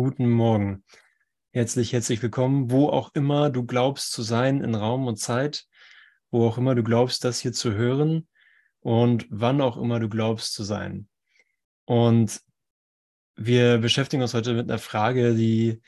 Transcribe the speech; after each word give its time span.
Guten 0.00 0.30
Morgen. 0.30 0.84
Herzlich, 1.50 1.92
herzlich 1.92 2.22
willkommen, 2.22 2.70
wo 2.70 2.88
auch 2.88 3.10
immer 3.14 3.50
du 3.50 3.66
glaubst 3.66 4.12
zu 4.12 4.22
sein 4.22 4.62
in 4.62 4.76
Raum 4.76 5.08
und 5.08 5.16
Zeit, 5.16 5.66
wo 6.30 6.46
auch 6.46 6.56
immer 6.56 6.76
du 6.76 6.84
glaubst, 6.84 7.24
das 7.24 7.40
hier 7.40 7.52
zu 7.52 7.72
hören 7.72 8.28
und 8.78 9.26
wann 9.28 9.60
auch 9.60 9.76
immer 9.76 9.98
du 9.98 10.08
glaubst 10.08 10.52
zu 10.52 10.62
sein. 10.62 11.08
Und 11.84 12.40
wir 13.34 13.78
beschäftigen 13.78 14.22
uns 14.22 14.34
heute 14.34 14.54
mit 14.54 14.70
einer 14.70 14.78
Frage, 14.78 15.34
die 15.34 15.82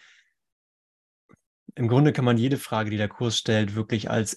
im 1.77 1.87
Grunde 1.87 2.13
kann 2.13 2.25
man 2.25 2.37
jede 2.37 2.57
Frage, 2.57 2.91
die 2.91 2.97
der 2.97 3.07
Kurs 3.09 3.39
stellt, 3.39 3.77
wirklich 3.77 4.11
als 4.11 4.35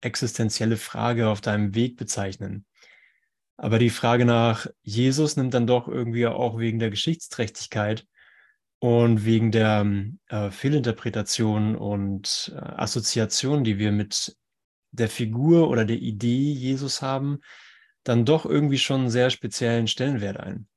existenzielle 0.00 0.76
Frage 0.76 1.28
auf 1.28 1.40
deinem 1.40 1.74
Weg 1.74 1.96
bezeichnen. 1.96 2.66
Aber 3.56 3.80
die 3.80 3.90
Frage 3.90 4.24
nach 4.24 4.68
Jesus 4.82 5.36
nimmt 5.36 5.54
dann 5.54 5.66
doch 5.66 5.88
irgendwie 5.88 6.28
auch 6.28 6.56
wegen 6.60 6.78
der 6.78 6.90
Geschichtsträchtigkeit 6.90 8.06
und 8.80 9.24
wegen 9.24 9.50
der 9.50 9.86
äh, 10.28 10.50
Fehlinterpretation 10.50 11.76
und 11.76 12.52
äh, 12.54 12.58
Assoziation, 12.58 13.64
die 13.64 13.78
wir 13.78 13.92
mit 13.92 14.36
der 14.92 15.08
Figur 15.08 15.68
oder 15.68 15.84
der 15.84 15.96
Idee 15.96 16.52
Jesus 16.52 17.02
haben, 17.02 17.40
dann 18.04 18.24
doch 18.24 18.46
irgendwie 18.46 18.78
schon 18.78 19.02
einen 19.02 19.10
sehr 19.10 19.30
speziellen 19.30 19.86
Stellenwert 19.86 20.38
ein. 20.38 20.68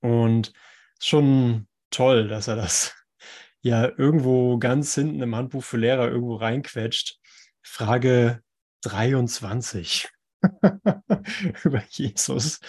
Und 0.00 0.52
schon 1.00 1.66
toll, 1.90 2.28
dass 2.28 2.48
er 2.48 2.56
das 2.56 2.94
ja 3.60 3.88
irgendwo 3.98 4.58
ganz 4.58 4.94
hinten 4.94 5.20
im 5.22 5.34
Handbuch 5.34 5.64
für 5.64 5.78
Lehrer 5.78 6.08
irgendwo 6.08 6.36
reinquetscht. 6.36 7.18
Frage 7.62 8.40
23 8.82 10.08
über 11.64 11.82
Jesus. 11.90 12.60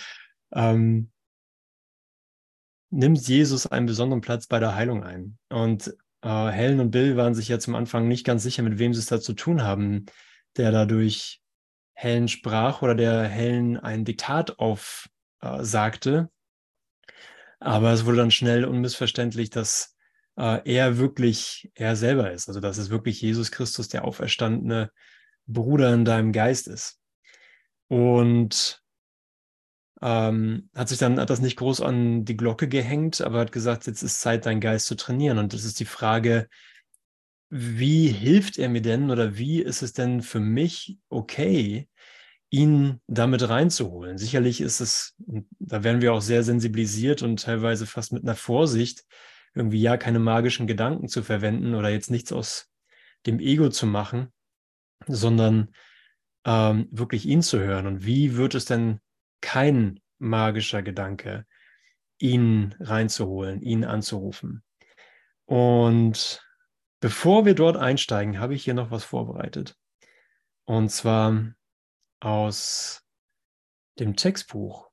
Ähm, 0.52 1.12
nimmt 2.90 3.28
Jesus 3.28 3.68
einen 3.68 3.86
besonderen 3.86 4.22
Platz 4.22 4.48
bei 4.48 4.60
der 4.60 4.76
Heilung 4.76 5.04
ein. 5.04 5.38
Und 5.50 5.94
äh, 6.22 6.48
Helen 6.48 6.80
und 6.80 6.92
Bill 6.92 7.18
waren 7.18 7.36
sich 7.36 7.48
ja 7.48 7.60
zum 7.60 7.76
Anfang 7.76 8.08
nicht 8.08 8.26
ganz 8.26 8.44
sicher, 8.44 8.64
mit 8.64 8.80
wem 8.80 8.94
sie 8.94 9.00
es 9.00 9.08
da 9.08 9.20
zu 9.20 9.34
tun 9.34 9.64
haben, 9.64 10.06
der 10.56 10.72
dadurch 10.72 11.42
Helen 11.94 12.28
sprach 12.28 12.82
oder 12.82 12.96
der 12.96 13.24
Helen 13.24 13.78
ein 13.78 14.06
Diktat 14.06 14.60
aufsagte. 14.60 16.30
Äh, 16.30 17.66
Aber 17.66 17.92
es 17.92 18.06
wurde 18.06 18.18
dann 18.18 18.32
schnell 18.32 18.66
unmissverständlich, 18.66 19.50
dass 19.50 19.96
äh, 20.38 20.62
er 20.66 20.98
wirklich 20.98 21.72
er 21.76 21.96
selber 21.96 22.32
ist. 22.32 22.48
Also 22.48 22.60
dass 22.60 22.78
es 22.78 22.90
wirklich 22.90 23.22
Jesus 23.22 23.52
Christus, 23.52 23.88
der 23.88 24.06
auferstandene 24.06 24.92
Bruder 25.46 25.94
in 25.94 26.06
deinem 26.06 26.32
Geist 26.32 26.68
ist. 26.68 27.00
Und 27.88 28.84
ähm, 30.02 30.70
hat 30.76 30.90
sich 30.90 30.98
dann, 30.98 31.20
hat 31.20 31.30
das 31.30 31.42
nicht 31.42 31.58
groß 31.58 31.82
an 31.82 32.26
die 32.26 32.38
Glocke 32.38 32.68
gehängt, 32.68 33.22
aber 33.22 33.40
hat 33.40 33.52
gesagt, 33.52 33.88
jetzt 33.88 34.04
ist 34.04 34.22
Zeit, 34.22 34.46
deinen 34.46 34.62
Geist 34.62 34.88
zu 34.88 34.96
trainieren. 34.96 35.38
Und 35.38 35.54
das 35.54 35.64
ist 35.64 35.80
die 35.80 35.86
Frage, 35.86 36.48
wie 37.50 38.08
hilft 38.08 38.58
er 38.58 38.70
mir 38.70 38.82
denn 38.82 39.10
oder 39.10 39.38
wie 39.38 39.62
ist 39.62 39.82
es 39.82 39.94
denn 39.94 40.22
für 40.22 40.40
mich 40.40 40.98
okay, 41.10 41.88
ihn 42.50 43.02
damit 43.08 43.48
reinzuholen? 43.48 44.18
Sicherlich 44.18 44.62
ist 44.62 44.82
es, 44.82 45.16
da 45.60 45.84
werden 45.84 46.02
wir 46.02 46.14
auch 46.14 46.22
sehr 46.22 46.44
sensibilisiert 46.44 47.22
und 47.22 47.42
teilweise 47.42 47.86
fast 47.86 48.14
mit 48.14 48.24
einer 48.24 48.36
Vorsicht, 48.36 49.06
irgendwie 49.56 49.82
ja 49.82 49.98
keine 49.98 50.20
magischen 50.20 50.68
Gedanken 50.68 51.08
zu 51.08 51.24
verwenden 51.24 51.74
oder 51.74 51.90
jetzt 51.90 52.12
nichts 52.12 52.32
aus 52.32 52.70
dem 53.26 53.40
Ego 53.40 53.70
zu 53.70 53.88
machen, 53.88 54.32
sondern 55.08 55.70
ähm, 56.46 56.88
wirklich 56.92 57.26
ihn 57.26 57.42
zu 57.42 57.60
hören. 57.60 57.88
Und 57.88 58.06
wie 58.06 58.36
wird 58.36 58.54
es 58.54 58.66
denn 58.66 59.00
kein 59.42 60.00
magischer 60.20 60.82
Gedanke, 60.82 61.46
ihn 62.20 62.76
reinzuholen, 62.80 63.62
ihn 63.62 63.84
anzurufen. 63.86 64.64
Und 65.46 66.46
bevor 67.00 67.46
wir 67.46 67.56
dort 67.56 67.78
einsteigen, 67.78 68.40
habe 68.40 68.56
ich 68.56 68.64
hier 68.64 68.74
noch 68.74 68.92
was 68.92 69.04
vorbereitet. 69.04 69.78
Und 70.66 70.90
zwar 70.90 71.54
aus 72.20 73.04
dem 74.00 74.16
Textbuch. 74.16 74.90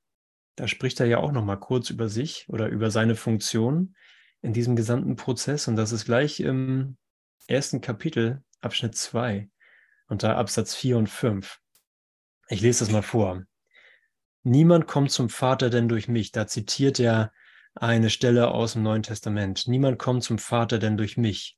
Da 0.55 0.67
spricht 0.67 0.99
er 0.99 1.05
ja 1.05 1.17
auch 1.17 1.31
noch 1.31 1.43
mal 1.43 1.57
kurz 1.57 1.89
über 1.89 2.07
sich 2.07 2.47
oder 2.47 2.67
über 2.67 2.89
seine 2.91 3.15
Funktion 3.15 3.95
in 4.41 4.53
diesem 4.53 4.75
gesamten 4.75 5.15
Prozess. 5.15 5.67
Und 5.67 5.75
das 5.75 5.91
ist 5.91 6.05
gleich 6.05 6.39
im 6.39 6.97
ersten 7.47 7.81
Kapitel, 7.81 8.43
Abschnitt 8.61 8.95
2, 8.95 9.49
unter 10.07 10.37
Absatz 10.37 10.75
4 10.75 10.97
und 10.97 11.09
5. 11.09 11.59
Ich 12.47 12.61
lese 12.61 12.85
das 12.85 12.93
mal 12.93 13.01
vor. 13.01 13.43
Niemand 14.45 14.85
kommt 14.85 15.09
zum 15.09 15.29
Vater 15.29 15.71
denn 15.71 15.89
durch 15.89 16.07
mich. 16.07 16.31
Da 16.31 16.45
zitiert 16.45 16.99
er 16.99 17.31
eine 17.73 18.11
Stelle 18.11 18.49
aus 18.49 18.73
dem 18.73 18.83
Neuen 18.83 19.01
Testament. 19.01 19.67
Niemand 19.67 19.97
kommt 19.97 20.23
zum 20.23 20.37
Vater 20.37 20.77
denn 20.77 20.97
durch 20.97 21.17
mich. 21.17 21.57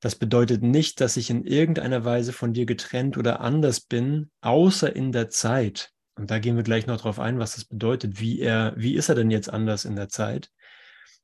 Das 0.00 0.16
bedeutet 0.16 0.60
nicht, 0.60 1.00
dass 1.00 1.16
ich 1.16 1.30
in 1.30 1.44
irgendeiner 1.44 2.04
Weise 2.04 2.32
von 2.32 2.52
dir 2.52 2.66
getrennt 2.66 3.16
oder 3.16 3.40
anders 3.40 3.80
bin, 3.80 4.32
außer 4.40 4.94
in 4.94 5.12
der 5.12 5.30
Zeit. 5.30 5.92
Und 6.16 6.32
da 6.32 6.40
gehen 6.40 6.56
wir 6.56 6.64
gleich 6.64 6.88
noch 6.88 7.00
drauf 7.00 7.20
ein, 7.20 7.38
was 7.38 7.54
das 7.54 7.64
bedeutet. 7.64 8.18
Wie 8.18 8.40
er, 8.40 8.74
wie 8.76 8.96
ist 8.96 9.08
er 9.08 9.14
denn 9.14 9.30
jetzt 9.30 9.48
anders 9.48 9.84
in 9.84 9.94
der 9.94 10.08
Zeit? 10.08 10.50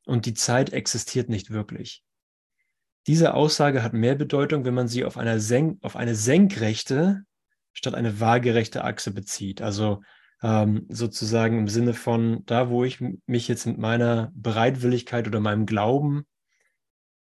Und 0.06 0.24
die 0.24 0.34
Zeit 0.34 0.72
existiert 0.72 1.28
nicht 1.28 1.50
wirklich. 1.50 2.04
Diese 3.08 3.34
Aussage 3.34 3.82
hat 3.82 3.92
mehr 3.92 4.14
Bedeutung, 4.14 4.64
wenn 4.64 4.74
man 4.74 4.86
sie 4.86 5.04
auf, 5.04 5.16
auf 5.16 5.96
eine 5.96 6.14
senkrechte 6.14 7.24
statt 7.72 7.94
eine 7.94 8.20
waagerechte 8.20 8.84
Achse 8.84 9.10
bezieht. 9.10 9.62
Also 9.62 10.02
ähm, 10.42 10.86
sozusagen 10.88 11.58
im 11.58 11.68
Sinne 11.68 11.94
von 11.94 12.44
da, 12.46 12.68
wo 12.68 12.84
ich 12.84 13.00
mich 13.26 13.48
jetzt 13.48 13.66
mit 13.66 13.78
meiner 13.78 14.32
Bereitwilligkeit 14.34 15.26
oder 15.26 15.40
meinem 15.40 15.66
Glauben 15.66 16.26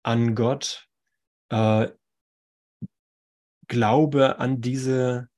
an 0.04 0.34
Gott 0.34 0.88
äh, 1.50 1.90
glaube 3.68 4.40
an 4.40 4.62
diese 4.62 5.30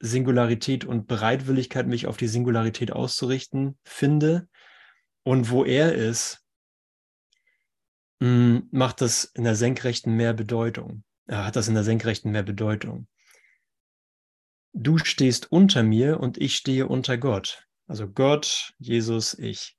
Singularität 0.00 0.84
und 0.84 1.06
Bereitwilligkeit, 1.06 1.86
mich 1.86 2.06
auf 2.06 2.16
die 2.16 2.28
Singularität 2.28 2.92
auszurichten, 2.92 3.78
finde. 3.84 4.48
Und 5.22 5.50
wo 5.50 5.64
er 5.64 5.94
ist, 5.94 6.44
mm, 8.20 8.58
macht 8.70 9.00
das 9.00 9.24
in 9.24 9.44
der 9.44 9.54
Senkrechten 9.54 10.14
mehr 10.14 10.34
Bedeutung. 10.34 11.04
Er 11.26 11.46
hat 11.46 11.56
das 11.56 11.68
in 11.68 11.74
der 11.74 11.84
Senkrechten 11.84 12.32
mehr 12.32 12.42
Bedeutung 12.42 13.06
du 14.74 14.98
stehst 14.98 15.50
unter 15.50 15.82
mir 15.82 16.20
und 16.20 16.36
ich 16.36 16.56
stehe 16.56 16.86
unter 16.86 17.16
Gott. 17.16 17.66
Also 17.86 18.08
Gott, 18.08 18.74
Jesus, 18.78 19.34
ich. 19.34 19.76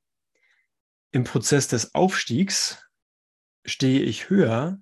Im 1.11 1.23
Prozess 1.23 1.67
des 1.67 1.93
Aufstiegs 1.93 2.83
stehe 3.65 4.01
ich 4.01 4.29
höher, 4.29 4.79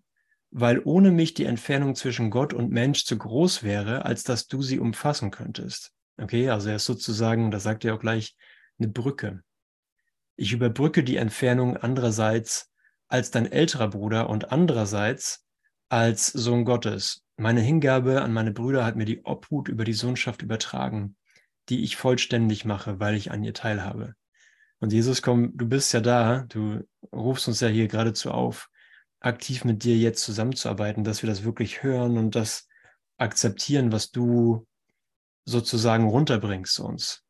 weil 0.52 0.82
ohne 0.84 1.12
mich 1.12 1.34
die 1.34 1.46
Entfernung 1.46 1.96
zwischen 1.96 2.30
Gott 2.30 2.54
und 2.54 2.72
Mensch 2.72 3.06
zu 3.06 3.18
groß 3.18 3.64
wäre, 3.64 4.06
als 4.06 4.24
dass 4.24 4.48
du 4.48 4.62
sie 4.62 4.80
umfassen 4.80 5.32
könntest. 5.32 5.92
Okay, 6.18 6.50
also 6.50 6.70
er 6.70 6.76
ist 6.76 6.86
sozusagen, 6.86 7.50
da 7.50 7.60
sagt 7.60 7.84
er 7.86 7.96
auch 7.96 8.00
gleich, 8.00 8.36
eine 8.78 8.88
Brücke. 8.88 9.44
Ich 10.36 10.52
überbrücke 10.54 11.04
die 11.04 11.18
Entfernung 11.18 11.78
andererseits 11.78 12.72
als 13.08 13.32
dein 13.32 13.52
älterer 13.52 13.90
Bruder 13.90 14.30
und 14.30 14.52
andererseits 14.52 15.43
als 15.94 16.26
Sohn 16.26 16.66
Gottes. 16.66 17.24
Meine 17.38 17.62
Hingabe 17.62 18.24
an 18.24 18.34
meine 18.34 18.52
Brüder 18.52 18.84
hat 18.84 18.96
mir 18.96 19.06
die 19.06 19.24
Obhut 19.26 19.68
über 19.68 19.84
die 19.84 19.94
Sohnschaft 19.94 20.42
übertragen, 20.42 21.16
die 21.70 21.84
ich 21.84 21.98
vollständig 21.98 22.66
mache, 22.66 23.00
weil 23.00 23.14
ich 23.14 23.30
an 23.30 23.44
ihr 23.44 23.54
teilhabe. 23.54 24.16
Und 24.80 24.92
Jesus, 24.92 25.22
komm, 25.22 25.56
du 25.56 25.68
bist 25.68 25.94
ja 25.94 26.02
da, 26.02 26.48
du 26.50 26.84
rufst 27.12 27.48
uns 27.48 27.60
ja 27.60 27.68
hier 27.68 27.88
geradezu 27.88 28.32
auf, 28.32 28.72
aktiv 29.20 29.66
mit 29.66 29.84
dir 29.84 29.96
jetzt 29.96 30.24
zusammenzuarbeiten, 30.24 31.04
dass 31.04 31.22
wir 31.22 31.30
das 31.30 31.44
wirklich 31.44 31.84
hören 31.84 32.18
und 32.18 32.34
das 32.34 32.68
akzeptieren, 33.20 33.92
was 33.92 34.10
du 34.10 34.66
sozusagen 35.46 36.08
runterbringst 36.08 36.74
zu 36.74 36.86
uns. 36.86 37.24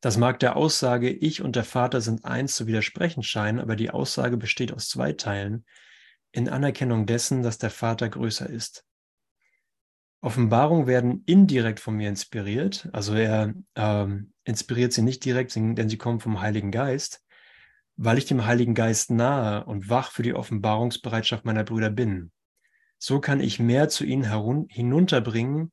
Das 0.00 0.16
mag 0.18 0.38
der 0.38 0.54
Aussage, 0.54 1.10
ich 1.10 1.42
und 1.42 1.56
der 1.56 1.64
Vater 1.64 2.00
sind 2.00 2.24
eins 2.24 2.54
zu 2.54 2.68
widersprechen 2.68 3.24
scheinen, 3.24 3.58
aber 3.58 3.74
die 3.74 3.90
Aussage 3.90 4.36
besteht 4.36 4.72
aus 4.72 4.88
zwei 4.88 5.14
Teilen, 5.14 5.64
in 6.36 6.50
Anerkennung 6.50 7.06
dessen, 7.06 7.42
dass 7.42 7.56
der 7.56 7.70
Vater 7.70 8.10
größer 8.10 8.48
ist. 8.48 8.84
Offenbarungen 10.20 10.86
werden 10.86 11.22
indirekt 11.24 11.80
von 11.80 11.96
mir 11.96 12.10
inspiriert. 12.10 12.90
Also 12.92 13.14
er 13.14 13.54
ähm, 13.74 14.34
inspiriert 14.44 14.92
sie 14.92 15.00
nicht 15.00 15.24
direkt, 15.24 15.54
denn 15.54 15.88
sie 15.88 15.96
kommen 15.96 16.20
vom 16.20 16.42
Heiligen 16.42 16.70
Geist, 16.70 17.24
weil 17.96 18.18
ich 18.18 18.26
dem 18.26 18.44
Heiligen 18.44 18.74
Geist 18.74 19.10
nahe 19.10 19.64
und 19.64 19.88
wach 19.88 20.10
für 20.12 20.22
die 20.22 20.34
Offenbarungsbereitschaft 20.34 21.46
meiner 21.46 21.64
Brüder 21.64 21.88
bin. 21.88 22.32
So 22.98 23.18
kann 23.20 23.40
ich 23.40 23.58
mehr 23.58 23.88
zu 23.88 24.04
ihnen 24.04 24.66
hinunterbringen, 24.68 25.72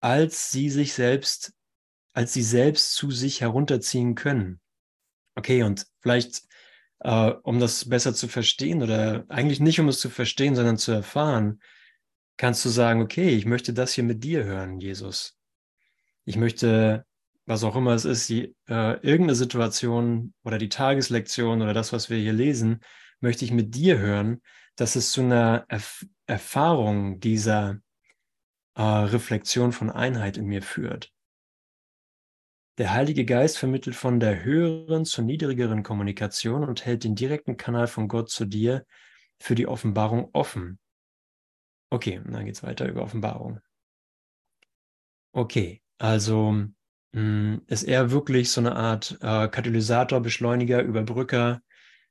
als 0.00 0.52
sie 0.52 0.70
sich 0.70 0.92
selbst, 0.92 1.52
als 2.12 2.32
sie 2.32 2.42
selbst 2.42 2.94
zu 2.94 3.10
sich 3.10 3.40
herunterziehen 3.40 4.14
können. 4.14 4.60
Okay, 5.34 5.64
und 5.64 5.86
vielleicht, 6.00 6.42
äh, 7.00 7.30
um 7.42 7.60
das 7.60 7.88
besser 7.88 8.14
zu 8.14 8.28
verstehen 8.28 8.82
oder 8.82 9.24
eigentlich 9.28 9.60
nicht 9.60 9.80
um 9.80 9.88
es 9.88 10.00
zu 10.00 10.10
verstehen, 10.10 10.54
sondern 10.54 10.78
zu 10.78 10.92
erfahren, 10.92 11.60
kannst 12.36 12.64
du 12.64 12.68
sagen, 12.68 13.02
okay, 13.02 13.30
ich 13.30 13.46
möchte 13.46 13.72
das 13.72 13.92
hier 13.92 14.04
mit 14.04 14.24
dir 14.24 14.44
hören, 14.44 14.78
Jesus. 14.80 15.38
Ich 16.24 16.36
möchte 16.36 17.06
was 17.46 17.62
auch 17.62 17.76
immer 17.76 17.92
es 17.92 18.04
ist, 18.04 18.28
die, 18.28 18.54
äh, 18.68 19.00
irgendeine 19.00 19.36
Situation 19.36 20.34
oder 20.44 20.58
die 20.58 20.68
Tageslektion 20.68 21.62
oder 21.62 21.72
das, 21.72 21.92
was 21.92 22.10
wir 22.10 22.18
hier 22.18 22.32
lesen, 22.32 22.80
möchte 23.20 23.44
ich 23.44 23.52
mit 23.52 23.74
dir 23.74 23.98
hören, 23.98 24.42
dass 24.74 24.96
es 24.96 25.12
zu 25.12 25.22
einer 25.22 25.64
Erf 25.68 26.04
Erfahrung 26.28 27.20
dieser 27.20 27.78
äh, 28.74 28.82
Reflexion 28.82 29.70
von 29.70 29.90
Einheit 29.90 30.36
in 30.36 30.46
mir 30.46 30.60
führt. 30.60 31.12
Der 32.78 32.92
Heilige 32.92 33.24
Geist 33.24 33.56
vermittelt 33.56 33.96
von 33.96 34.20
der 34.20 34.44
höheren 34.44 35.06
zur 35.06 35.24
niedrigeren 35.24 35.82
Kommunikation 35.82 36.62
und 36.62 36.84
hält 36.84 37.04
den 37.04 37.14
direkten 37.14 37.56
Kanal 37.56 37.86
von 37.86 38.06
Gott 38.06 38.28
zu 38.28 38.44
dir 38.44 38.84
für 39.38 39.54
die 39.54 39.66
Offenbarung 39.66 40.28
offen. 40.34 40.78
Okay, 41.88 42.20
dann 42.22 42.44
geht 42.44 42.56
es 42.56 42.62
weiter 42.62 42.86
über 42.86 43.02
Offenbarung. 43.02 43.60
Okay, 45.32 45.82
also 45.96 46.52
mh, 46.52 46.70
hm, 47.14 47.62
ist 47.66 47.84
er 47.84 48.10
wirklich 48.10 48.50
so 48.50 48.60
eine 48.60 48.76
Art 48.76 49.12
äh, 49.22 49.48
Katalysator, 49.48 50.20
Beschleuniger, 50.20 50.82
Überbrücker, 50.82 51.62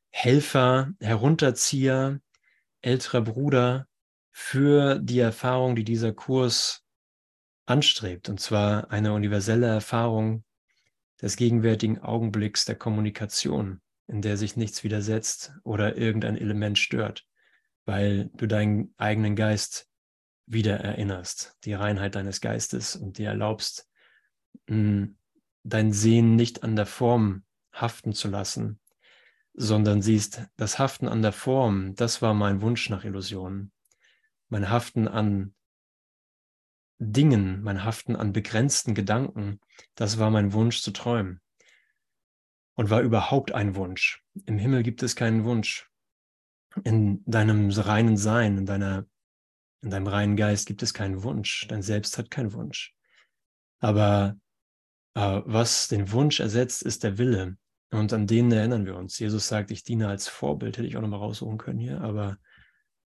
Helfer, 0.09 0.93
Herunterzieher, 0.99 2.21
älterer 2.81 3.21
Bruder 3.21 3.87
für 4.31 4.97
die 4.97 5.19
Erfahrung, 5.19 5.75
die 5.75 5.83
dieser 5.83 6.13
Kurs 6.13 6.83
anstrebt, 7.67 8.29
und 8.29 8.39
zwar 8.39 8.89
eine 8.91 9.13
universelle 9.13 9.67
Erfahrung 9.67 10.44
des 11.25 11.37
gegenwärtigen 11.37 12.03
Augenblicks 12.03 12.65
der 12.65 12.75
Kommunikation, 12.75 13.81
in 14.05 14.21
der 14.21 14.37
sich 14.37 14.57
nichts 14.57 14.83
widersetzt 14.83 15.53
oder 15.63 15.97
irgendein 15.97 16.37
Element 16.37 16.77
stört, 16.77 17.25
weil 17.85 18.29
du 18.35 18.45
deinen 18.45 18.93
eigenen 18.97 19.35
Geist 19.35 19.89
wieder 20.45 20.79
erinnerst, 20.79 21.57
die 21.63 21.73
Reinheit 21.73 22.13
deines 22.13 22.41
Geistes 22.41 22.95
und 22.95 23.17
dir 23.17 23.29
erlaubst, 23.29 23.89
hm, 24.67 25.17
dein 25.63 25.91
Sehen 25.93 26.35
nicht 26.35 26.61
an 26.61 26.75
der 26.75 26.85
Form 26.85 27.43
haften 27.73 28.13
zu 28.13 28.27
lassen, 28.27 28.79
sondern 29.55 30.03
siehst, 30.03 30.43
das 30.57 30.77
Haften 30.77 31.07
an 31.07 31.23
der 31.23 31.31
Form, 31.31 31.95
das 31.95 32.21
war 32.21 32.35
mein 32.35 32.61
Wunsch 32.61 32.91
nach 32.91 33.03
Illusionen. 33.03 33.71
Mein 34.49 34.69
Haften 34.69 35.07
an 35.07 35.55
Dingen, 36.99 37.61
mein 37.61 37.83
Haften 37.83 38.15
an 38.15 38.33
begrenzten 38.33 38.95
Gedanken, 38.95 39.59
das 39.95 40.17
war 40.17 40.29
mein 40.31 40.53
Wunsch 40.53 40.81
zu 40.81 40.91
träumen. 40.91 41.41
Und 42.75 42.89
war 42.89 43.01
überhaupt 43.01 43.53
ein 43.53 43.75
Wunsch. 43.75 44.21
Im 44.45 44.57
Himmel 44.57 44.83
gibt 44.83 45.01
es 45.01 45.15
keinen 45.15 45.45
Wunsch. 45.45 45.89
In 46.83 47.23
deinem 47.25 47.69
reinen 47.69 48.17
Sein, 48.17 48.57
in, 48.57 48.65
deiner, 48.65 49.05
in 49.81 49.89
deinem 49.89 50.07
reinen 50.07 50.35
Geist 50.35 50.67
gibt 50.67 50.83
es 50.83 50.93
keinen 50.93 51.23
Wunsch. 51.23 51.65
Dein 51.69 51.81
Selbst 51.81 52.17
hat 52.17 52.29
keinen 52.29 52.51
Wunsch. 52.51 52.93
Aber 53.79 54.37
äh, 55.13 55.41
was 55.45 55.87
den 55.87 56.11
Wunsch 56.11 56.41
ersetzt, 56.41 56.83
ist 56.83 57.03
der 57.03 57.17
Wille. 57.17 57.57
Und 57.91 58.11
an 58.11 58.27
den 58.27 58.51
erinnern 58.51 58.85
wir 58.85 58.97
uns. 58.97 59.17
Jesus 59.19 59.47
sagt, 59.47 59.71
ich 59.71 59.83
diene 59.83 60.09
als 60.09 60.27
Vorbild, 60.27 60.77
hätte 60.77 60.87
ich 60.87 60.97
auch 60.97 61.01
nochmal 61.01 61.19
raussuchen 61.19 61.57
können 61.57 61.79
hier, 61.79 62.01
aber 62.01 62.37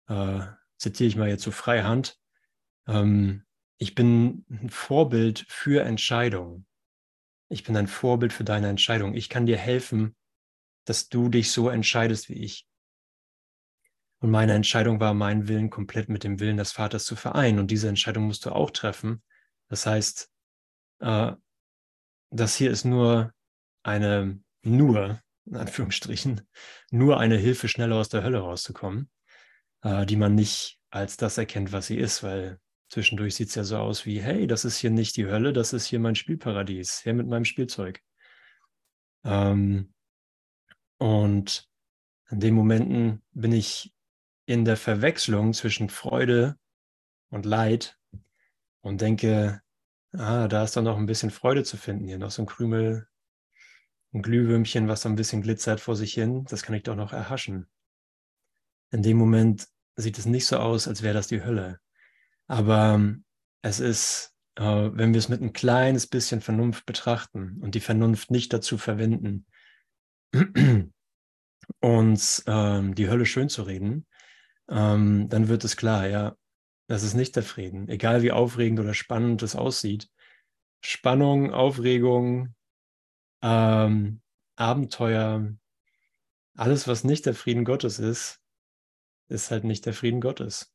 äh, 0.07 0.41
zitiere 0.77 1.07
ich 1.07 1.15
mal 1.15 1.29
jetzt 1.29 1.43
so 1.43 1.51
freie 1.51 1.83
Hand. 1.83 2.17
Ähm, 2.87 3.43
ich 3.81 3.95
bin 3.95 4.45
ein 4.51 4.69
Vorbild 4.69 5.43
für 5.49 5.83
Entscheidungen. 5.83 6.67
Ich 7.49 7.63
bin 7.63 7.75
ein 7.75 7.87
Vorbild 7.87 8.31
für 8.31 8.43
deine 8.43 8.69
Entscheidung. 8.69 9.15
Ich 9.15 9.27
kann 9.27 9.47
dir 9.47 9.57
helfen, 9.57 10.15
dass 10.85 11.09
du 11.09 11.29
dich 11.29 11.51
so 11.51 11.67
entscheidest 11.67 12.29
wie 12.29 12.35
ich. 12.35 12.67
Und 14.19 14.29
meine 14.29 14.53
Entscheidung 14.53 14.99
war, 14.99 15.15
meinen 15.15 15.47
Willen 15.47 15.71
komplett 15.71 16.09
mit 16.09 16.23
dem 16.23 16.39
Willen 16.39 16.57
des 16.57 16.73
Vaters 16.73 17.05
zu 17.05 17.15
vereinen. 17.15 17.57
Und 17.57 17.71
diese 17.71 17.89
Entscheidung 17.89 18.25
musst 18.25 18.45
du 18.45 18.51
auch 18.51 18.69
treffen. 18.69 19.23
Das 19.67 19.87
heißt, 19.87 20.29
äh, 20.99 21.31
das 22.29 22.55
hier 22.55 22.69
ist 22.69 22.85
nur 22.85 23.33
eine 23.81 24.39
nur, 24.61 25.19
in 25.47 25.55
Anführungsstrichen, 25.55 26.47
nur 26.91 27.19
eine 27.19 27.37
Hilfe, 27.37 27.67
schneller 27.67 27.95
aus 27.95 28.09
der 28.09 28.21
Hölle 28.21 28.41
rauszukommen, 28.41 29.09
äh, 29.81 30.05
die 30.05 30.17
man 30.17 30.35
nicht 30.35 30.79
als 30.91 31.17
das 31.17 31.39
erkennt, 31.39 31.71
was 31.71 31.87
sie 31.87 31.97
ist, 31.97 32.21
weil 32.21 32.59
zwischendurch 32.91 33.35
sieht 33.35 33.49
es 33.49 33.55
ja 33.55 33.63
so 33.63 33.77
aus 33.77 34.05
wie, 34.05 34.21
hey, 34.21 34.47
das 34.47 34.65
ist 34.65 34.77
hier 34.77 34.91
nicht 34.91 35.15
die 35.15 35.27
Hölle, 35.27 35.53
das 35.53 35.73
ist 35.73 35.85
hier 35.85 35.99
mein 35.99 36.15
Spielparadies, 36.15 37.05
her 37.05 37.13
mit 37.13 37.27
meinem 37.27 37.45
Spielzeug. 37.45 38.01
Ähm, 39.23 39.93
und 40.97 41.69
in 42.29 42.39
den 42.39 42.53
Momenten 42.53 43.23
bin 43.31 43.53
ich 43.53 43.93
in 44.45 44.65
der 44.65 44.77
Verwechslung 44.77 45.53
zwischen 45.53 45.89
Freude 45.89 46.57
und 47.29 47.45
Leid 47.45 47.97
und 48.81 48.99
denke, 48.99 49.61
ah, 50.11 50.47
da 50.47 50.63
ist 50.63 50.75
doch 50.75 50.81
noch 50.81 50.97
ein 50.97 51.05
bisschen 51.05 51.31
Freude 51.31 51.63
zu 51.63 51.77
finden, 51.77 52.07
hier 52.07 52.17
noch 52.17 52.31
so 52.31 52.41
ein 52.41 52.47
Krümel 52.47 53.07
ein 54.13 54.21
Glühwürmchen, 54.21 54.87
was 54.89 55.03
so 55.03 55.09
ein 55.09 55.15
bisschen 55.15 55.41
glitzert 55.41 55.79
vor 55.79 55.95
sich 55.95 56.13
hin, 56.13 56.43
das 56.49 56.63
kann 56.63 56.75
ich 56.75 56.83
doch 56.83 56.95
noch 56.95 57.13
erhaschen. 57.13 57.69
In 58.91 59.03
dem 59.03 59.17
Moment 59.17 59.67
sieht 59.95 60.17
es 60.17 60.25
nicht 60.25 60.45
so 60.45 60.57
aus, 60.57 60.87
als 60.87 61.01
wäre 61.01 61.13
das 61.13 61.27
die 61.27 61.43
Hölle. 61.43 61.79
Aber 62.51 62.95
ähm, 62.95 63.23
es 63.61 63.79
ist, 63.79 64.35
äh, 64.55 64.63
wenn 64.63 65.13
wir 65.13 65.19
es 65.19 65.29
mit 65.29 65.41
ein 65.41 65.53
kleines 65.53 66.05
bisschen 66.05 66.41
Vernunft 66.41 66.85
betrachten 66.85 67.61
und 67.61 67.75
die 67.75 67.79
Vernunft 67.79 68.29
nicht 68.29 68.51
dazu 68.51 68.77
verwenden, 68.77 69.45
uns 71.79 72.43
ähm, 72.47 72.93
die 72.93 73.07
Hölle 73.07 73.25
schön 73.25 73.47
zu 73.47 73.63
reden, 73.63 74.05
ähm, 74.69 75.29
dann 75.29 75.47
wird 75.47 75.63
es 75.63 75.77
klar, 75.77 76.07
ja, 76.07 76.35
das 76.87 77.03
ist 77.03 77.13
nicht 77.13 77.37
der 77.37 77.43
Frieden. 77.43 77.87
Egal 77.87 78.21
wie 78.21 78.33
aufregend 78.33 78.81
oder 78.81 78.93
spannend 78.93 79.41
es 79.43 79.55
aussieht. 79.55 80.09
Spannung, 80.83 81.53
Aufregung, 81.53 82.53
ähm, 83.41 84.21
Abenteuer, 84.57 85.55
alles, 86.57 86.85
was 86.85 87.05
nicht 87.05 87.25
der 87.25 87.33
Frieden 87.33 87.63
Gottes 87.63 87.97
ist, 87.97 88.41
ist 89.29 89.51
halt 89.51 89.63
nicht 89.63 89.85
der 89.85 89.93
Frieden 89.93 90.19
Gottes. 90.19 90.73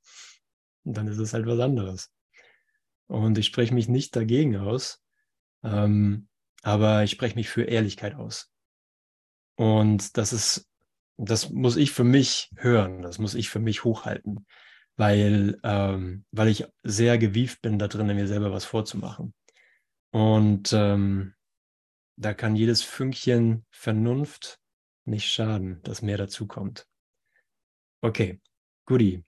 Dann 0.87 1.09
ist 1.09 1.19
es 1.19 1.35
halt 1.35 1.47
was 1.47 1.59
anderes. 1.59 2.13
Und 3.09 3.39
ich 3.39 3.47
spreche 3.47 3.75
mich 3.75 3.89
nicht 3.89 4.15
dagegen 4.15 4.57
aus, 4.57 5.03
ähm, 5.65 6.29
aber 6.63 7.03
ich 7.03 7.11
spreche 7.11 7.35
mich 7.35 7.49
für 7.49 7.65
Ehrlichkeit 7.65 8.15
aus. 8.15 8.53
Und 9.57 10.17
das 10.17 10.33
ist, 10.33 10.69
das 11.17 11.51
muss 11.51 11.77
ich 11.77 11.91
für 11.91 12.05
mich 12.05 12.51
hören, 12.57 13.03
das 13.03 13.19
muss 13.19 13.35
ich 13.35 13.49
für 13.49 13.59
mich 13.59 13.85
hochhalten, 13.85 14.47
weil, 14.97 15.59
ähm, 15.65 16.25
weil 16.31 16.49
ich 16.49 16.67
sehr 16.83 17.19
gewieft 17.19 17.63
bin, 17.63 17.79
da 17.79 17.89
drin 17.89 18.07
mir 18.07 18.29
selber 18.29 18.53
was 18.53 18.65
vorzumachen. 18.65 19.35
Und 20.13 20.73
ähm, 20.73 21.35
da 22.17 22.33
kann 22.33 22.57
jedes 22.57 22.83
Fünkchen 22.83 23.67
Vernunft 23.71 24.59
nicht 25.05 25.31
schaden, 25.31 25.83
dass 25.83 26.03
mehr 26.03 26.17
dazu 26.17 26.47
kommt. 26.47 26.87
Okay, 28.03 28.41
guti. 28.87 29.25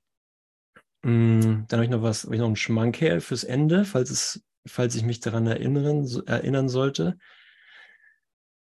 Mm, 1.02 1.64
dann 1.68 1.78
habe 1.78 1.84
ich 1.84 1.90
noch 1.90 2.02
was, 2.02 2.24
habe 2.24 2.34
ich 2.34 2.40
noch 2.40 2.46
einen 2.46 2.56
Schmankerl 2.56 3.20
fürs 3.20 3.44
Ende, 3.44 3.84
falls 3.84 4.10
es, 4.10 4.44
falls 4.66 4.94
ich 4.94 5.04
mich 5.04 5.20
daran 5.20 5.46
erinnern, 5.46 6.06
erinnern 6.26 6.68
sollte. 6.68 7.18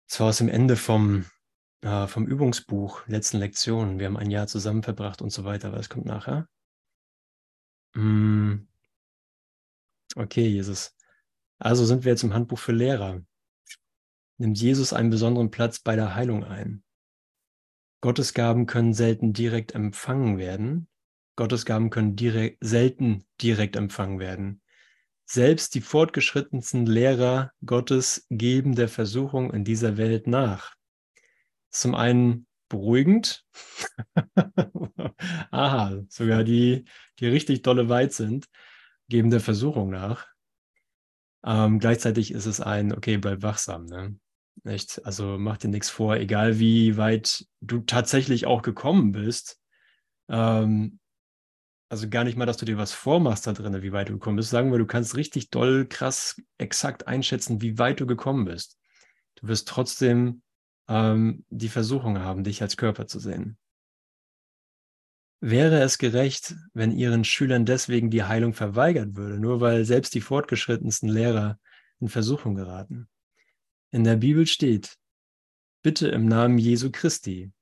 Zwar 0.08 0.30
aus 0.30 0.38
dem 0.38 0.50
Ende 0.50 0.76
vom, 0.76 1.26
äh, 1.82 2.08
vom 2.08 2.28
Übungsbuch, 2.28 3.08
letzten 3.08 3.38
Lektionen. 3.38 4.00
Wir 4.00 4.08
haben 4.08 4.18
ein 4.18 4.32
Jahr 4.32 4.48
zusammen 4.48 4.84
verbracht 4.84 5.22
und 5.22 5.32
so 5.32 5.46
weiter, 5.46 5.70
aber 5.70 5.80
es 5.80 5.90
kommt 5.90 6.06
nachher. 6.06 6.48
Mm, 7.96 8.68
okay, 10.16 10.48
Jesus. 10.48 10.96
Also 11.58 11.86
sind 11.86 12.04
wir 12.04 12.12
jetzt 12.12 12.24
im 12.24 12.34
Handbuch 12.34 12.60
für 12.60 12.74
Lehrer 12.74 13.22
nimmt 14.38 14.60
Jesus 14.60 14.94
einen 14.94 15.10
besonderen 15.10 15.52
Platz 15.52 15.80
bei 15.80 15.96
der 15.96 16.16
Heilung 16.16 16.44
ein. 16.44 16.84
Gottesgaben 18.02 18.66
können 18.66 18.94
selten 18.94 19.34
direkt 19.34 19.74
empfangen 19.74 20.38
werden. 20.38 20.88
Gottesgaben 21.36 21.90
können 21.90 22.16
direkt, 22.16 22.58
selten 22.62 23.26
direkt 23.42 23.76
empfangen 23.76 24.20
werden. 24.20 24.62
Selbst 25.26 25.74
die 25.76 25.82
fortgeschrittensten 25.82 26.86
Lehrer 26.86 27.52
Gottes 27.66 28.28
geben 28.30 28.76
der 28.76 28.88
Versuchung 28.88 29.52
in 29.52 29.64
dieser 29.64 29.98
Welt 29.98 30.28
nach. 30.28 30.76
Zum 31.72 31.96
einen 31.96 32.48
beruhigend. 32.70 33.44
Aha, 35.52 36.04
sogar 36.10 36.44
die, 36.44 36.86
die 37.20 37.28
richtig 37.28 37.64
dolle 37.64 37.90
weit 37.90 38.14
sind, 38.14 38.46
geben 39.10 39.30
der 39.30 39.40
Versuchung 39.40 39.90
nach. 39.90 40.28
Ähm, 41.44 41.80
gleichzeitig 41.80 42.32
ist 42.32 42.46
es 42.46 42.62
ein, 42.62 42.94
okay, 42.94 43.18
bleib 43.18 43.42
wachsam. 43.42 43.86
Ne? 43.86 44.18
Echt? 44.64 45.06
Also 45.06 45.38
mach 45.38 45.58
dir 45.58 45.70
nichts 45.70 45.90
vor, 45.90 46.18
egal 46.18 46.60
wie 46.60 46.98
weit 46.98 47.46
du 47.62 47.82
tatsächlich 47.82 48.46
auch 48.46 48.62
gekommen 48.62 49.12
bist. 49.12 49.60
Ähm, 50.28 51.00
also 51.90 52.10
gar 52.10 52.24
nicht 52.24 52.38
mal, 52.38 52.46
dass 52.46 52.58
du 52.58 52.66
dir 52.66 52.78
was 52.78 52.92
vormachst 52.92 53.48
da 53.48 53.54
drin, 53.54 53.82
wie 53.82 53.92
weit 53.92 54.10
du 54.10 54.14
gekommen 54.14 54.38
bist. 54.38 54.50
Sagen 54.50 54.72
wir, 54.72 54.80
du 54.80 54.86
kannst 54.86 55.16
richtig 55.16 55.50
doll, 55.50 55.86
krass, 55.88 56.42
exakt 56.58 57.08
einschätzen, 57.08 57.62
wie 57.62 57.78
weit 57.78 58.00
du 58.00 58.08
gekommen 58.08 58.46
bist. 58.46 58.78
Du 59.36 59.48
wirst 59.48 59.68
trotzdem 59.68 60.42
ähm, 60.88 61.46
die 61.50 61.70
Versuchung 61.70 62.20
haben, 62.20 62.44
dich 62.44 62.62
als 62.62 62.78
Körper 62.78 63.08
zu 63.08 63.20
sehen. 63.20 63.58
Wäre 65.42 65.82
es 65.82 65.98
gerecht, 65.98 66.56
wenn 66.74 66.92
ihren 66.92 67.24
Schülern 67.24 67.66
deswegen 67.66 68.10
die 68.10 68.24
Heilung 68.24 68.54
verweigert 68.54 69.16
würde, 69.16 69.40
nur 69.40 69.62
weil 69.62 69.86
selbst 69.86 70.16
die 70.16 70.22
fortgeschrittensten 70.22 71.10
Lehrer 71.10 71.60
in 72.00 72.10
Versuchung 72.10 72.56
geraten? 72.56 73.08
in 73.96 74.04
der 74.04 74.18
Bibel 74.18 74.46
steht, 74.46 74.98
bitte 75.82 76.10
im 76.10 76.26
Namen 76.26 76.58
Jesu 76.58 76.92
Christi. 76.92 77.54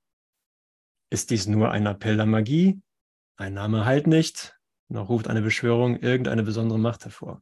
Ist 1.11 1.29
dies 1.29 1.45
nur 1.45 1.69
ein 1.69 1.85
Appell 1.85 2.17
der 2.17 2.25
Magie? 2.25 2.81
Ein 3.35 3.53
Name 3.53 3.85
halt 3.85 4.07
nicht, 4.07 4.57
noch 4.89 5.09
ruft 5.09 5.27
eine 5.27 5.41
Beschwörung 5.41 5.97
irgendeine 5.97 6.43
besondere 6.43 6.79
Macht 6.79 7.05
hervor. 7.05 7.41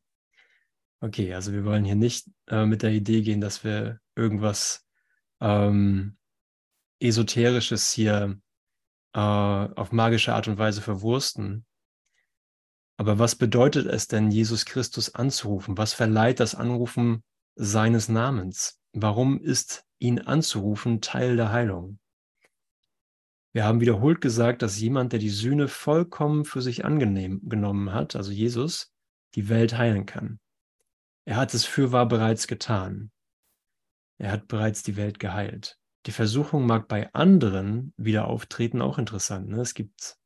Okay, 1.02 1.34
also 1.34 1.52
wir 1.52 1.66
wollen 1.66 1.84
hier 1.84 1.96
nicht 1.96 2.28
äh, 2.48 2.66
mit 2.66 2.84
der 2.84 2.92
Idee 2.92 3.22
gehen, 3.22 3.42
dass 3.42 3.64
wir 3.64 4.00
irgendwas 4.16 4.86
ähm, 5.42 6.18
Esoterisches 7.00 7.92
hier 7.92 8.40
äh, 9.14 9.20
auf 9.20 9.92
magische 9.92 10.34
Art 10.34 10.48
und 10.48 10.58
Weise 10.58 10.82
verwursten. 10.82 11.66
Aber 12.98 13.18
was 13.18 13.36
bedeutet 13.36 13.88
es 13.88 14.08
denn, 14.08 14.30
Jesus 14.30 14.66
Christus 14.66 15.16
anzurufen? 15.16 15.78
Was 15.78 15.94
verleiht 15.94 16.40
das 16.40 16.54
Anrufen 16.54 17.24
seines 17.56 18.08
Namens? 18.08 18.80
Warum 18.94 19.42
ist 19.42 19.84
ihn 19.98 20.20
anzurufen 20.20 21.02
Teil 21.02 21.36
der 21.36 21.52
Heilung? 21.52 21.98
Wir 23.54 23.66
haben 23.66 23.82
wiederholt 23.82 24.22
gesagt, 24.22 24.62
dass 24.62 24.80
jemand, 24.80 25.12
der 25.12 25.20
die 25.20 25.30
Sühne 25.30 25.68
vollkommen 25.68 26.46
für 26.46 26.62
sich 26.62 26.86
angenommen 26.86 27.94
hat, 27.94 28.16
also 28.16 28.32
Jesus, 28.32 28.94
die 29.36 29.50
Welt 29.50 29.78
heilen 29.78 30.06
kann. 30.06 30.40
Er 31.26 31.36
hat 31.36 31.54
es 31.54 31.66
fürwahr 31.66 32.08
bereits 32.08 32.48
getan. 32.48 33.12
Er 34.18 34.32
hat 34.32 34.48
bereits 34.48 34.84
die 34.84 34.96
Welt 34.96 35.20
geheilt. 35.20 35.78
Die 36.06 36.12
Versuchung 36.12 36.66
mag 36.66 36.88
bei 36.88 37.14
anderen 37.14 37.94
wieder 37.98 38.28
auftreten, 38.28 38.82
auch 38.82 38.98
interessant. 38.98 39.50
Ne? 39.50 39.62
Es 39.62 39.74
gibt, 39.74 40.18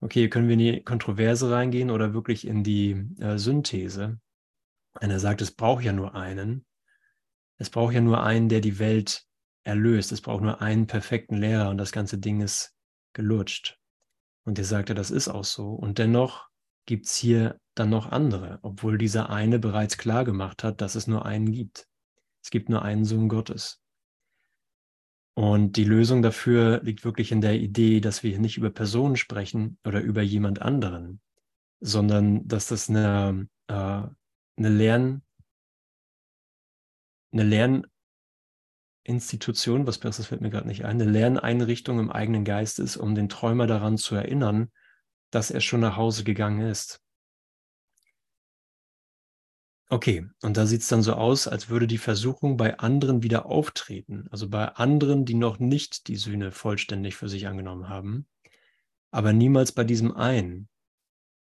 okay, 0.00 0.28
können 0.28 0.46
wir 0.46 0.54
in 0.54 0.58
die 0.58 0.84
Kontroverse 0.84 1.50
reingehen 1.50 1.90
oder 1.90 2.14
wirklich 2.14 2.46
in 2.46 2.62
die 2.62 3.08
äh, 3.18 3.38
Synthese? 3.38 4.20
Einer 4.92 5.18
sagt, 5.18 5.40
es 5.40 5.52
braucht 5.52 5.84
ja 5.84 5.92
nur 5.92 6.14
einen. 6.14 6.66
Es 7.58 7.70
braucht 7.70 7.94
ja 7.94 8.00
nur 8.00 8.22
einen, 8.22 8.48
der 8.48 8.60
die 8.60 8.78
Welt 8.78 9.24
erlöst. 9.64 10.12
Es 10.12 10.20
braucht 10.20 10.42
nur 10.42 10.60
einen 10.60 10.86
perfekten 10.86 11.36
Lehrer 11.36 11.70
und 11.70 11.78
das 11.78 11.92
ganze 11.92 12.18
Ding 12.18 12.40
ist 12.40 12.74
gelutscht. 13.12 13.78
Und 14.44 14.58
der 14.58 14.64
sagte, 14.64 14.94
das 14.94 15.10
ist 15.10 15.28
auch 15.28 15.44
so. 15.44 15.72
Und 15.72 15.98
dennoch 15.98 16.48
gibt 16.86 17.06
es 17.06 17.16
hier 17.16 17.60
dann 17.74 17.90
noch 17.90 18.10
andere, 18.10 18.58
obwohl 18.62 18.98
dieser 18.98 19.30
eine 19.30 19.58
bereits 19.58 19.98
klar 19.98 20.24
gemacht 20.24 20.64
hat, 20.64 20.80
dass 20.80 20.94
es 20.94 21.06
nur 21.06 21.24
einen 21.24 21.52
gibt. 21.52 21.86
Es 22.42 22.50
gibt 22.50 22.68
nur 22.68 22.82
einen 22.82 23.04
Sohn 23.04 23.28
Gottes. 23.28 23.80
Und 25.34 25.76
die 25.76 25.84
Lösung 25.84 26.22
dafür 26.22 26.82
liegt 26.82 27.04
wirklich 27.04 27.32
in 27.32 27.40
der 27.40 27.58
Idee, 27.58 28.00
dass 28.00 28.22
wir 28.22 28.30
hier 28.30 28.40
nicht 28.40 28.56
über 28.56 28.70
Personen 28.70 29.16
sprechen 29.16 29.78
oder 29.84 30.00
über 30.00 30.22
jemand 30.22 30.60
anderen, 30.60 31.20
sondern 31.80 32.46
dass 32.46 32.66
das 32.66 32.90
eine, 32.90 33.48
äh, 33.68 33.74
eine 33.74 34.68
Lern, 34.68 35.22
eine 37.32 37.44
Lerninstitution, 39.06 39.86
was 39.86 39.98
besseres 39.98 40.26
fällt 40.26 40.40
mir 40.40 40.50
gerade 40.50 40.68
nicht 40.68 40.84
ein, 40.84 41.00
eine 41.00 41.10
Lerneinrichtung 41.10 41.98
im 41.98 42.10
eigenen 42.10 42.44
Geist 42.44 42.78
ist, 42.78 42.96
um 42.96 43.14
den 43.14 43.28
Träumer 43.28 43.66
daran 43.66 43.98
zu 43.98 44.14
erinnern, 44.14 44.70
dass 45.30 45.50
er 45.50 45.60
schon 45.60 45.80
nach 45.80 45.96
Hause 45.96 46.24
gegangen 46.24 46.60
ist. 46.60 47.00
Okay, 49.92 50.24
und 50.42 50.56
da 50.56 50.66
sieht 50.66 50.82
es 50.82 50.88
dann 50.88 51.02
so 51.02 51.14
aus, 51.14 51.48
als 51.48 51.68
würde 51.68 51.88
die 51.88 51.98
Versuchung 51.98 52.56
bei 52.56 52.78
anderen 52.78 53.24
wieder 53.24 53.46
auftreten, 53.46 54.28
also 54.30 54.48
bei 54.48 54.68
anderen, 54.68 55.24
die 55.24 55.34
noch 55.34 55.58
nicht 55.58 56.06
die 56.06 56.14
Sühne 56.14 56.52
vollständig 56.52 57.16
für 57.16 57.28
sich 57.28 57.48
angenommen 57.48 57.88
haben, 57.88 58.28
aber 59.10 59.32
niemals 59.32 59.72
bei 59.72 59.82
diesem 59.82 60.14
einen. 60.16 60.68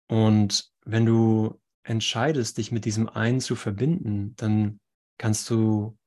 Und 0.08 0.72
wenn 0.86 1.06
du 1.06 1.60
entscheidest, 1.84 2.58
dich 2.58 2.72
mit 2.72 2.86
diesem 2.86 3.10
einen 3.10 3.42
zu 3.42 3.58
verbinden, 3.58 4.34
dann 4.38 4.80
kannst 5.18 5.50
du, 5.50 5.98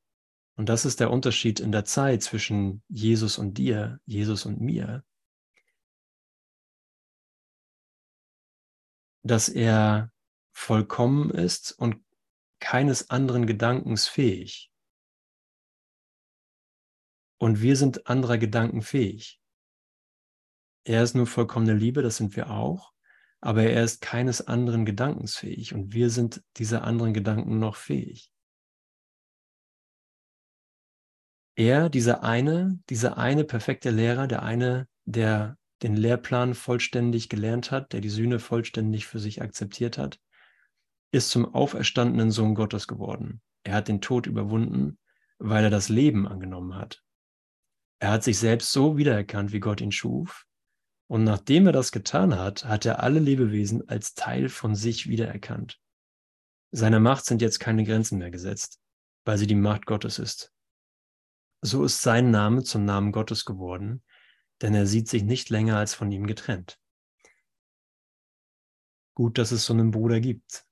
und 0.56 0.68
das 0.68 0.84
ist 0.84 1.00
der 1.00 1.10
Unterschied 1.10 1.58
in 1.60 1.72
der 1.72 1.84
Zeit 1.84 2.22
zwischen 2.22 2.82
Jesus 2.88 3.38
und 3.38 3.58
dir, 3.58 4.00
Jesus 4.06 4.46
und 4.46 4.60
mir, 4.60 5.04
dass 9.24 9.48
er 9.48 10.12
vollkommen 10.52 11.30
ist 11.30 11.72
und 11.72 12.04
keines 12.60 13.10
anderen 13.10 13.46
Gedankens 13.46 14.06
fähig. 14.06 14.70
Und 17.38 17.60
wir 17.60 17.76
sind 17.76 18.06
anderer 18.06 18.38
Gedanken 18.38 18.82
fähig. 18.82 19.40
Er 20.84 21.02
ist 21.02 21.14
nur 21.14 21.26
vollkommene 21.26 21.74
Liebe, 21.74 22.02
das 22.02 22.18
sind 22.18 22.36
wir 22.36 22.50
auch, 22.50 22.92
aber 23.40 23.64
er 23.64 23.82
ist 23.82 24.00
keines 24.00 24.46
anderen 24.46 24.84
Gedankens 24.84 25.36
fähig 25.36 25.74
und 25.74 25.92
wir 25.92 26.10
sind 26.10 26.44
dieser 26.56 26.84
anderen 26.84 27.12
Gedanken 27.12 27.58
noch 27.58 27.76
fähig. 27.76 28.33
Er, 31.56 31.88
dieser 31.88 32.24
eine, 32.24 32.80
dieser 32.90 33.16
eine 33.16 33.44
perfekte 33.44 33.90
Lehrer, 33.90 34.26
der 34.26 34.42
eine, 34.42 34.88
der 35.04 35.56
den 35.82 35.96
Lehrplan 35.96 36.54
vollständig 36.54 37.28
gelernt 37.28 37.70
hat, 37.70 37.92
der 37.92 38.00
die 38.00 38.08
Sühne 38.08 38.38
vollständig 38.38 39.06
für 39.06 39.18
sich 39.18 39.42
akzeptiert 39.42 39.98
hat, 39.98 40.18
ist 41.12 41.30
zum 41.30 41.54
auferstandenen 41.54 42.30
Sohn 42.30 42.54
Gottes 42.54 42.88
geworden. 42.88 43.40
Er 43.62 43.74
hat 43.74 43.88
den 43.88 44.00
Tod 44.00 44.26
überwunden, 44.26 44.98
weil 45.38 45.64
er 45.64 45.70
das 45.70 45.88
Leben 45.88 46.26
angenommen 46.26 46.74
hat. 46.74 47.02
Er 48.00 48.10
hat 48.10 48.24
sich 48.24 48.38
selbst 48.38 48.72
so 48.72 48.96
wiedererkannt, 48.96 49.52
wie 49.52 49.60
Gott 49.60 49.80
ihn 49.80 49.92
schuf. 49.92 50.46
Und 51.06 51.22
nachdem 51.24 51.66
er 51.66 51.72
das 51.72 51.92
getan 51.92 52.38
hat, 52.38 52.64
hat 52.64 52.86
er 52.86 53.02
alle 53.02 53.20
Lebewesen 53.20 53.88
als 53.88 54.14
Teil 54.14 54.48
von 54.48 54.74
sich 54.74 55.08
wiedererkannt. 55.08 55.80
Seiner 56.72 56.98
Macht 56.98 57.26
sind 57.26 57.42
jetzt 57.42 57.60
keine 57.60 57.84
Grenzen 57.84 58.18
mehr 58.18 58.30
gesetzt, 58.30 58.80
weil 59.24 59.38
sie 59.38 59.46
die 59.46 59.54
Macht 59.54 59.86
Gottes 59.86 60.18
ist. 60.18 60.53
So 61.66 61.84
ist 61.84 62.02
sein 62.02 62.30
Name 62.30 62.62
zum 62.62 62.84
Namen 62.84 63.10
Gottes 63.10 63.46
geworden, 63.46 64.02
denn 64.60 64.74
er 64.74 64.86
sieht 64.86 65.08
sich 65.08 65.22
nicht 65.22 65.48
länger 65.48 65.78
als 65.78 65.94
von 65.94 66.12
ihm 66.12 66.26
getrennt. 66.26 66.78
Gut, 69.14 69.38
dass 69.38 69.50
es 69.50 69.64
so 69.64 69.72
einen 69.72 69.90
Bruder 69.90 70.20
gibt, 70.20 70.66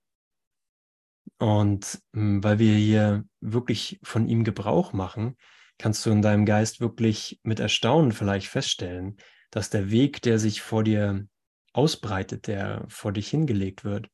und 1.39 2.01
hm, 2.13 2.45
weil 2.45 2.59
wir 2.59 2.75
hier 2.77 3.25
wirklich 3.41 3.99
von 4.03 4.29
ihm 4.29 4.45
Gebrauch 4.45 4.93
machen, 4.93 5.37
kannst 5.79 6.05
du 6.07 6.11
in 6.11 6.23
deinem 6.23 6.47
Geist 6.47 6.81
wirklich 6.81 7.41
mit 7.43 7.59
Erstaunen 7.59 8.13
vielleicht 8.13 8.49
feststellen, 8.49 9.17
dass 9.51 9.71
der 9.71 9.91
Weg, 9.91 10.23
der 10.23 10.39
sich 10.39 10.63
vor 10.63 10.85
dir 10.85 11.27
ausbreitet, 11.73 12.47
der 12.47 12.85
vor 12.89 13.13
dich 13.13 13.29
hingelegt 13.29 13.85
wird, 13.85 14.09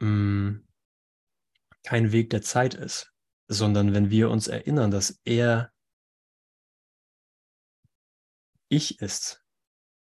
hm, 0.00 0.66
kein 1.84 2.12
Weg 2.12 2.30
der 2.30 2.42
Zeit 2.42 2.74
ist, 2.74 3.12
sondern 3.48 3.94
wenn 3.94 4.10
wir 4.10 4.30
uns 4.30 4.46
erinnern, 4.46 4.90
dass 4.90 5.20
er 5.24 5.72
ich 8.68 9.00
ist, 9.00 9.42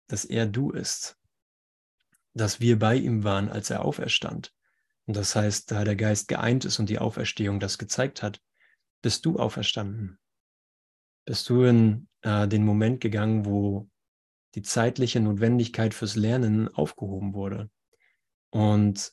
dass 0.08 0.25
er 0.25 0.47
du 0.47 0.70
ist, 0.70 1.18
dass 2.35 2.61
wir 2.61 2.78
bei 2.78 2.97
ihm 2.97 3.25
waren, 3.25 3.50
als 3.50 3.70
er 3.70 3.85
auferstand, 3.85 4.54
und 5.08 5.16
das 5.16 5.35
heißt, 5.35 5.70
da 5.70 5.85
der 5.85 5.97
Geist 5.97 6.28
geeint 6.28 6.66
ist 6.66 6.78
und 6.78 6.90
die 6.90 6.99
Auferstehung 6.99 7.61
das 7.61 7.78
gezeigt 7.78 8.23
hat, 8.23 8.42
bist 9.00 9.25
du 9.25 9.38
auferstanden. 9.38 10.18
Bist 11.25 11.49
du 11.49 11.62
in 11.62 12.08
äh, 12.20 12.47
den 12.47 12.62
Moment 12.64 13.00
gegangen, 13.00 13.47
wo 13.47 13.88
die 14.54 14.61
zeitliche 14.61 15.20
Notwendigkeit 15.20 15.94
fürs 15.94 16.14
Lernen 16.14 16.68
aufgehoben 16.68 17.32
wurde 17.32 17.70
und 18.50 19.12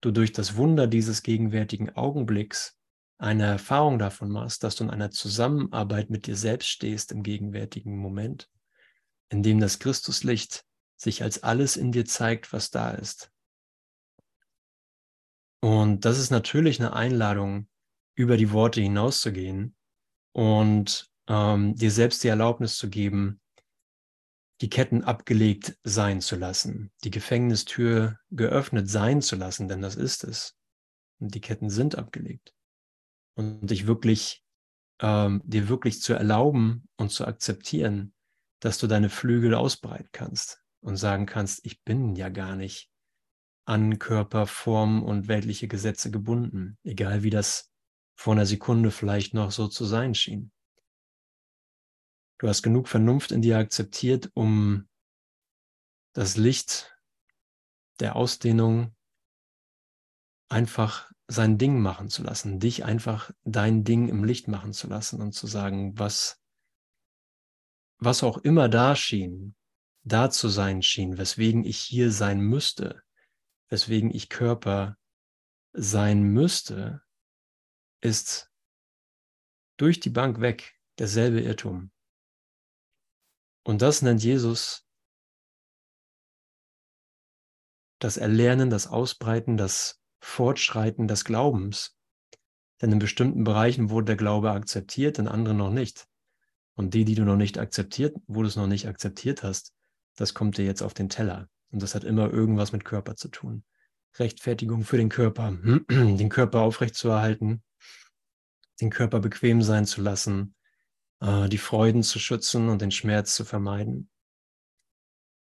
du 0.00 0.10
durch 0.10 0.32
das 0.32 0.56
Wunder 0.56 0.86
dieses 0.86 1.22
gegenwärtigen 1.22 1.90
Augenblicks 1.90 2.78
eine 3.18 3.44
Erfahrung 3.44 3.98
davon 3.98 4.30
machst, 4.30 4.64
dass 4.64 4.76
du 4.76 4.84
in 4.84 4.90
einer 4.90 5.10
Zusammenarbeit 5.10 6.10
mit 6.10 6.26
dir 6.26 6.36
selbst 6.36 6.68
stehst 6.68 7.12
im 7.12 7.22
gegenwärtigen 7.22 7.96
Moment, 7.96 8.50
in 9.28 9.42
dem 9.42 9.60
das 9.60 9.78
Christuslicht 9.78 10.64
sich 10.96 11.22
als 11.22 11.42
alles 11.42 11.76
in 11.76 11.92
dir 11.92 12.04
zeigt, 12.04 12.52
was 12.52 12.70
da 12.70 12.90
ist. 12.90 13.30
Und 15.60 16.04
das 16.04 16.18
ist 16.18 16.30
natürlich 16.30 16.80
eine 16.80 16.92
Einladung, 16.92 17.68
über 18.14 18.36
die 18.36 18.52
Worte 18.52 18.80
hinauszugehen 18.80 19.74
und 20.32 21.10
ähm, 21.26 21.74
dir 21.74 21.90
selbst 21.90 22.22
die 22.22 22.28
Erlaubnis 22.28 22.76
zu 22.76 22.88
geben, 22.88 23.40
die 24.60 24.70
Ketten 24.70 25.02
abgelegt 25.02 25.76
sein 25.82 26.20
zu 26.20 26.36
lassen, 26.36 26.92
die 27.02 27.10
Gefängnistür 27.10 28.18
geöffnet 28.30 28.88
sein 28.88 29.20
zu 29.20 29.36
lassen, 29.36 29.68
denn 29.68 29.82
das 29.82 29.96
ist 29.96 30.24
es. 30.24 30.56
Und 31.18 31.34
die 31.34 31.40
Ketten 31.40 31.70
sind 31.70 31.96
abgelegt. 31.96 32.53
Und 33.36 33.66
dich 33.66 33.86
wirklich, 33.86 34.44
ähm, 35.00 35.42
dir 35.44 35.68
wirklich 35.68 36.00
zu 36.00 36.14
erlauben 36.14 36.88
und 36.96 37.10
zu 37.10 37.26
akzeptieren, 37.26 38.14
dass 38.60 38.78
du 38.78 38.86
deine 38.86 39.10
Flügel 39.10 39.54
ausbreiten 39.54 40.08
kannst 40.12 40.62
und 40.80 40.96
sagen 40.96 41.26
kannst, 41.26 41.64
ich 41.66 41.82
bin 41.82 42.14
ja 42.14 42.28
gar 42.28 42.56
nicht 42.56 42.90
an 43.66 43.98
Körper, 43.98 44.46
Form 44.46 45.02
und 45.02 45.28
weltliche 45.28 45.68
Gesetze 45.68 46.10
gebunden, 46.10 46.78
egal 46.84 47.22
wie 47.22 47.30
das 47.30 47.72
vor 48.14 48.34
einer 48.34 48.46
Sekunde 48.46 48.90
vielleicht 48.90 49.34
noch 49.34 49.50
so 49.50 49.68
zu 49.68 49.84
sein 49.84 50.14
schien. 50.14 50.52
Du 52.38 52.48
hast 52.48 52.62
genug 52.62 52.88
Vernunft 52.88 53.32
in 53.32 53.42
dir 53.42 53.58
akzeptiert, 53.58 54.30
um 54.34 54.88
das 56.12 56.36
Licht 56.36 56.94
der 58.00 58.16
Ausdehnung 58.16 58.94
einfach 60.48 61.10
sein 61.26 61.58
Ding 61.58 61.80
machen 61.80 62.08
zu 62.10 62.22
lassen, 62.22 62.60
dich 62.60 62.84
einfach 62.84 63.30
dein 63.44 63.84
Ding 63.84 64.08
im 64.08 64.24
Licht 64.24 64.48
machen 64.48 64.72
zu 64.72 64.88
lassen 64.88 65.22
und 65.22 65.32
zu 65.32 65.46
sagen, 65.46 65.98
was, 65.98 66.40
was 67.98 68.22
auch 68.22 68.38
immer 68.38 68.68
da 68.68 68.94
schien, 68.94 69.56
da 70.02 70.30
zu 70.30 70.48
sein 70.48 70.82
schien, 70.82 71.16
weswegen 71.16 71.64
ich 71.64 71.78
hier 71.78 72.12
sein 72.12 72.40
müsste, 72.40 73.02
weswegen 73.68 74.10
ich 74.10 74.28
Körper 74.28 74.98
sein 75.72 76.22
müsste, 76.22 77.02
ist 78.00 78.52
durch 79.78 80.00
die 80.00 80.10
Bank 80.10 80.40
weg 80.40 80.78
derselbe 80.98 81.40
Irrtum. 81.40 81.90
Und 83.64 83.80
das 83.80 84.02
nennt 84.02 84.22
Jesus 84.22 84.86
das 87.98 88.18
Erlernen, 88.18 88.68
das 88.68 88.86
Ausbreiten, 88.86 89.56
das 89.56 90.03
Fortschreiten 90.24 91.06
des 91.06 91.24
Glaubens. 91.24 91.96
Denn 92.80 92.90
in 92.90 92.98
bestimmten 92.98 93.44
Bereichen 93.44 93.90
wurde 93.90 94.06
der 94.06 94.16
Glaube 94.16 94.50
akzeptiert, 94.50 95.18
in 95.18 95.28
anderen 95.28 95.58
noch 95.58 95.70
nicht. 95.70 96.06
Und 96.74 96.94
die, 96.94 97.04
die 97.04 97.14
du 97.14 97.24
noch 97.24 97.36
nicht 97.36 97.58
akzeptiert, 97.58 98.16
wo 98.26 98.42
du 98.42 98.48
es 98.48 98.56
noch 98.56 98.66
nicht 98.66 98.88
akzeptiert 98.88 99.42
hast, 99.42 99.72
das 100.16 100.34
kommt 100.34 100.56
dir 100.58 100.64
jetzt 100.64 100.82
auf 100.82 100.94
den 100.94 101.08
Teller. 101.08 101.48
Und 101.70 101.82
das 101.82 101.94
hat 101.94 102.04
immer 102.04 102.32
irgendwas 102.32 102.72
mit 102.72 102.84
Körper 102.84 103.16
zu 103.16 103.28
tun. 103.28 103.64
Rechtfertigung 104.18 104.82
für 104.82 104.96
den 104.96 105.08
Körper, 105.08 105.52
den 105.90 106.28
Körper 106.30 106.60
aufrechtzuerhalten, 106.60 107.62
den 108.80 108.90
Körper 108.90 109.20
bequem 109.20 109.62
sein 109.62 109.84
zu 109.84 110.00
lassen, 110.00 110.54
äh, 111.20 111.48
die 111.48 111.58
Freuden 111.58 112.02
zu 112.02 112.18
schützen 112.18 112.70
und 112.70 112.80
den 112.80 112.90
Schmerz 112.90 113.34
zu 113.34 113.44
vermeiden. 113.44 114.08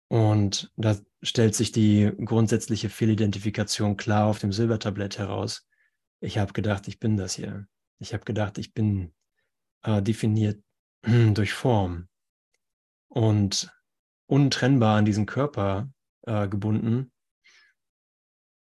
Und 0.09 0.73
da 0.77 0.97
stellt 1.23 1.55
sich 1.55 1.73
die 1.73 2.13
grundsätzliche 2.25 2.89
Fehlidentifikation 2.89 3.97
klar 3.97 4.27
auf 4.27 4.39
dem 4.39 4.53
Silbertablett 4.53 5.19
heraus. 5.19 5.67
Ich 6.21 6.39
habe 6.39 6.53
gedacht, 6.53 6.89
ich 6.89 6.99
bin 6.99 7.17
das 7.17 7.35
hier. 7.35 7.67
Ich 7.99 8.15
habe 8.15 8.25
gedacht, 8.25 8.59
ich 8.59 8.73
bin 8.75 9.13
äh, 9.83 10.03
definiert 10.03 10.63
durch 11.03 11.53
Form 11.53 12.09
und 13.09 13.71
untrennbar 14.27 14.99
an 14.99 15.05
diesen 15.05 15.27
Körper 15.27 15.91
äh, 16.23 16.49
gebunden 16.49 17.13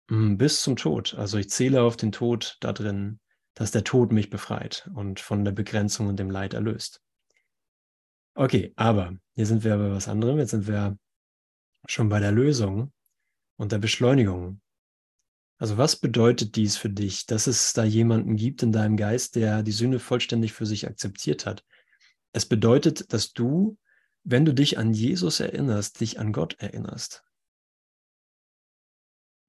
bis 0.09 0.63
zum 0.63 0.75
Tod. 0.75 1.13
Also 1.15 1.38
ich 1.38 1.50
zähle 1.50 1.83
auf 1.83 1.95
den 1.95 2.12
Tod 2.12 2.57
da 2.62 2.74
drin, 2.74 3.19
dass 3.53 3.71
der 3.71 3.83
Tod 3.83 4.12
mich 4.12 4.29
befreit 4.29 4.89
und 4.95 5.19
von 5.19 5.45
der 5.45 5.51
Begrenzung 5.51 6.07
und 6.07 6.17
dem 6.17 6.31
Leid 6.31 6.55
erlöst. 6.55 7.01
Okay, 8.33 8.74
aber 8.75 9.13
hier 9.36 9.45
sind 9.45 9.63
wir 9.63 9.77
bei 9.77 9.91
was 9.91 10.07
anderem. 10.07 10.39
Jetzt 10.39 10.51
sind 10.51 10.67
wir 10.67 10.98
schon 11.91 12.10
bei 12.10 12.19
der 12.19 12.31
Lösung 12.31 12.93
und 13.58 13.72
der 13.72 13.79
Beschleunigung. 13.79 14.62
Also 15.58 15.77
was 15.77 15.98
bedeutet 15.98 16.55
dies 16.55 16.77
für 16.77 16.89
dich, 16.89 17.25
dass 17.25 17.48
es 17.48 17.74
da 17.74 17.84
jemanden 17.84 18.38
gibt 18.38 18.63
in 18.63 18.72
deinem 18.72 18.96
Geist, 18.96 19.36
der 19.36 19.62
die 19.63 19.74
Sünde 19.74 20.00
vollständig 20.00 20.53
für 20.53 20.65
sich 20.65 20.88
akzeptiert 20.88 21.46
hat? 21.46 21.65
Es 22.31 22.46
bedeutet, 22.46 23.12
dass 23.12 23.34
du, 23.34 23.77
wenn 24.24 24.46
du 24.46 24.53
dich 24.53 24.77
an 24.77 24.93
Jesus 24.93 25.39
erinnerst, 25.39 26.00
dich 26.00 26.19
an 26.19 26.31
Gott 26.31 26.55
erinnerst. 26.60 27.25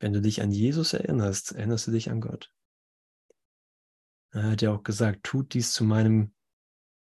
Wenn 0.01 0.13
du 0.13 0.21
dich 0.21 0.43
an 0.43 0.51
Jesus 0.51 0.95
erinnerst, 0.95 1.53
erinnerst 1.53 1.87
du 1.87 1.91
dich 1.93 2.11
an 2.11 2.21
Gott. 2.21 2.53
Er 4.33 4.45
hat 4.51 4.63
ja 4.63 4.73
auch 4.73 4.83
gesagt, 4.83 5.25
tut 5.25 5.55
dies 5.55 5.73
zu 5.73 5.85
meinem 5.85 6.35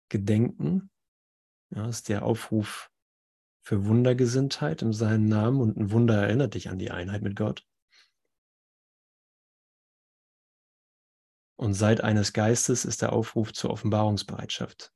Gedenken. 0.10 0.90
Ja, 1.70 1.88
ist 1.88 2.10
der 2.10 2.24
Aufruf 2.24 2.91
für 3.62 3.86
Wundergesinntheit 3.86 4.82
in 4.82 4.92
seinem 4.92 5.26
Namen 5.26 5.62
und 5.62 5.78
ein 5.78 5.92
Wunder 5.92 6.16
erinnert 6.16 6.56
dich 6.56 6.70
an 6.70 6.80
die 6.80 6.92
Einheit 6.92 7.22
mit 7.22 7.36
Gott. 7.36 7.68
Und 11.58 11.76
seit 11.76 12.02
eines 12.02 12.34
Geistes 12.34 12.86
ist 12.86 13.04
der 13.04 13.14
Aufruf 13.14 13.54
zur 13.54 13.70
Offenbarungsbereitschaft. 13.70 14.92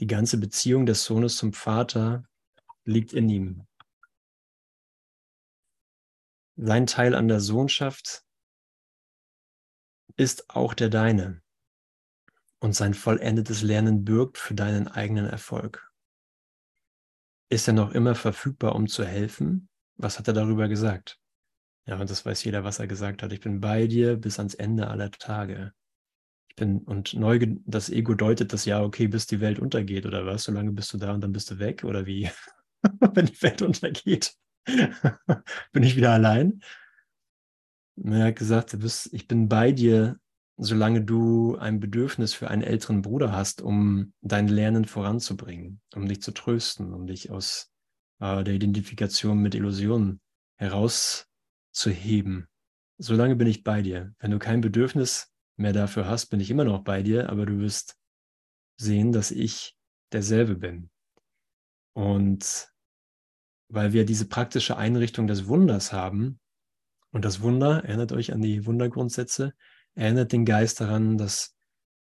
Die 0.00 0.06
ganze 0.06 0.38
Beziehung 0.40 0.86
des 0.86 1.04
Sohnes 1.04 1.36
zum 1.36 1.52
Vater 1.52 2.24
liegt 2.84 3.12
in 3.12 3.28
ihm. 3.28 3.66
Sein 6.56 6.86
Teil 6.86 7.14
an 7.14 7.28
der 7.28 7.40
Sohnschaft 7.40 8.24
ist 10.16 10.50
auch 10.50 10.74
der 10.74 10.88
deine 10.88 11.42
und 12.62 12.76
sein 12.76 12.94
vollendetes 12.94 13.62
Lernen 13.62 14.04
bürgt 14.04 14.38
für 14.38 14.54
deinen 14.54 14.86
eigenen 14.86 15.26
Erfolg. 15.26 15.90
Ist 17.50 17.66
er 17.66 17.74
noch 17.74 17.90
immer 17.90 18.14
verfügbar, 18.14 18.76
um 18.76 18.86
zu 18.86 19.04
helfen? 19.04 19.68
Was 19.96 20.18
hat 20.18 20.28
er 20.28 20.34
darüber 20.34 20.68
gesagt? 20.68 21.18
Ja, 21.86 22.00
und 22.00 22.08
das 22.08 22.24
weiß 22.24 22.44
jeder, 22.44 22.62
was 22.62 22.78
er 22.78 22.86
gesagt 22.86 23.24
hat. 23.24 23.32
Ich 23.32 23.40
bin 23.40 23.60
bei 23.60 23.88
dir 23.88 24.16
bis 24.16 24.38
ans 24.38 24.54
Ende 24.54 24.86
aller 24.86 25.10
Tage. 25.10 25.72
Ich 26.50 26.54
bin, 26.54 26.78
und 26.78 27.14
neu, 27.14 27.40
das 27.66 27.90
Ego 27.90 28.14
deutet 28.14 28.52
das 28.52 28.64
ja, 28.64 28.80
okay, 28.80 29.08
bis 29.08 29.26
die 29.26 29.40
Welt 29.40 29.58
untergeht 29.58 30.06
oder 30.06 30.24
was? 30.24 30.44
Solange 30.44 30.70
bist 30.70 30.92
du 30.92 30.98
da 30.98 31.12
und 31.12 31.20
dann 31.20 31.32
bist 31.32 31.50
du 31.50 31.58
weg 31.58 31.82
oder 31.82 32.06
wie? 32.06 32.30
Wenn 33.12 33.26
die 33.26 33.42
Welt 33.42 33.60
untergeht, 33.62 34.36
bin 35.72 35.82
ich 35.82 35.96
wieder 35.96 36.12
allein. 36.12 36.62
Er 37.96 38.26
hat 38.26 38.36
gesagt, 38.36 38.78
bist, 38.78 39.12
ich 39.12 39.26
bin 39.26 39.48
bei 39.48 39.72
dir 39.72 40.20
solange 40.62 41.02
du 41.02 41.56
ein 41.56 41.80
Bedürfnis 41.80 42.34
für 42.34 42.48
einen 42.48 42.62
älteren 42.62 43.02
Bruder 43.02 43.32
hast, 43.32 43.62
um 43.62 44.12
dein 44.20 44.48
Lernen 44.48 44.84
voranzubringen, 44.84 45.80
um 45.94 46.06
dich 46.06 46.22
zu 46.22 46.32
trösten, 46.32 46.92
um 46.94 47.06
dich 47.06 47.30
aus 47.30 47.72
äh, 48.20 48.44
der 48.44 48.54
Identifikation 48.54 49.38
mit 49.38 49.54
Illusionen 49.54 50.20
herauszuheben. 50.56 52.46
Solange 52.98 53.34
bin 53.34 53.48
ich 53.48 53.64
bei 53.64 53.82
dir. 53.82 54.14
Wenn 54.20 54.30
du 54.30 54.38
kein 54.38 54.60
Bedürfnis 54.60 55.32
mehr 55.56 55.72
dafür 55.72 56.06
hast, 56.06 56.26
bin 56.26 56.38
ich 56.38 56.50
immer 56.50 56.64
noch 56.64 56.84
bei 56.84 57.02
dir, 57.02 57.28
aber 57.30 57.44
du 57.44 57.58
wirst 57.58 57.96
sehen, 58.76 59.10
dass 59.10 59.32
ich 59.32 59.76
derselbe 60.12 60.54
bin. 60.54 60.90
Und 61.94 62.68
weil 63.68 63.92
wir 63.92 64.04
diese 64.04 64.28
praktische 64.28 64.76
Einrichtung 64.76 65.26
des 65.26 65.48
Wunders 65.48 65.92
haben, 65.92 66.38
und 67.10 67.26
das 67.26 67.42
Wunder, 67.42 67.84
erinnert 67.84 68.12
euch 68.12 68.32
an 68.32 68.40
die 68.40 68.64
Wundergrundsätze, 68.64 69.54
erinnert 69.94 70.32
den 70.32 70.44
Geist 70.44 70.80
daran, 70.80 71.18
dass, 71.18 71.54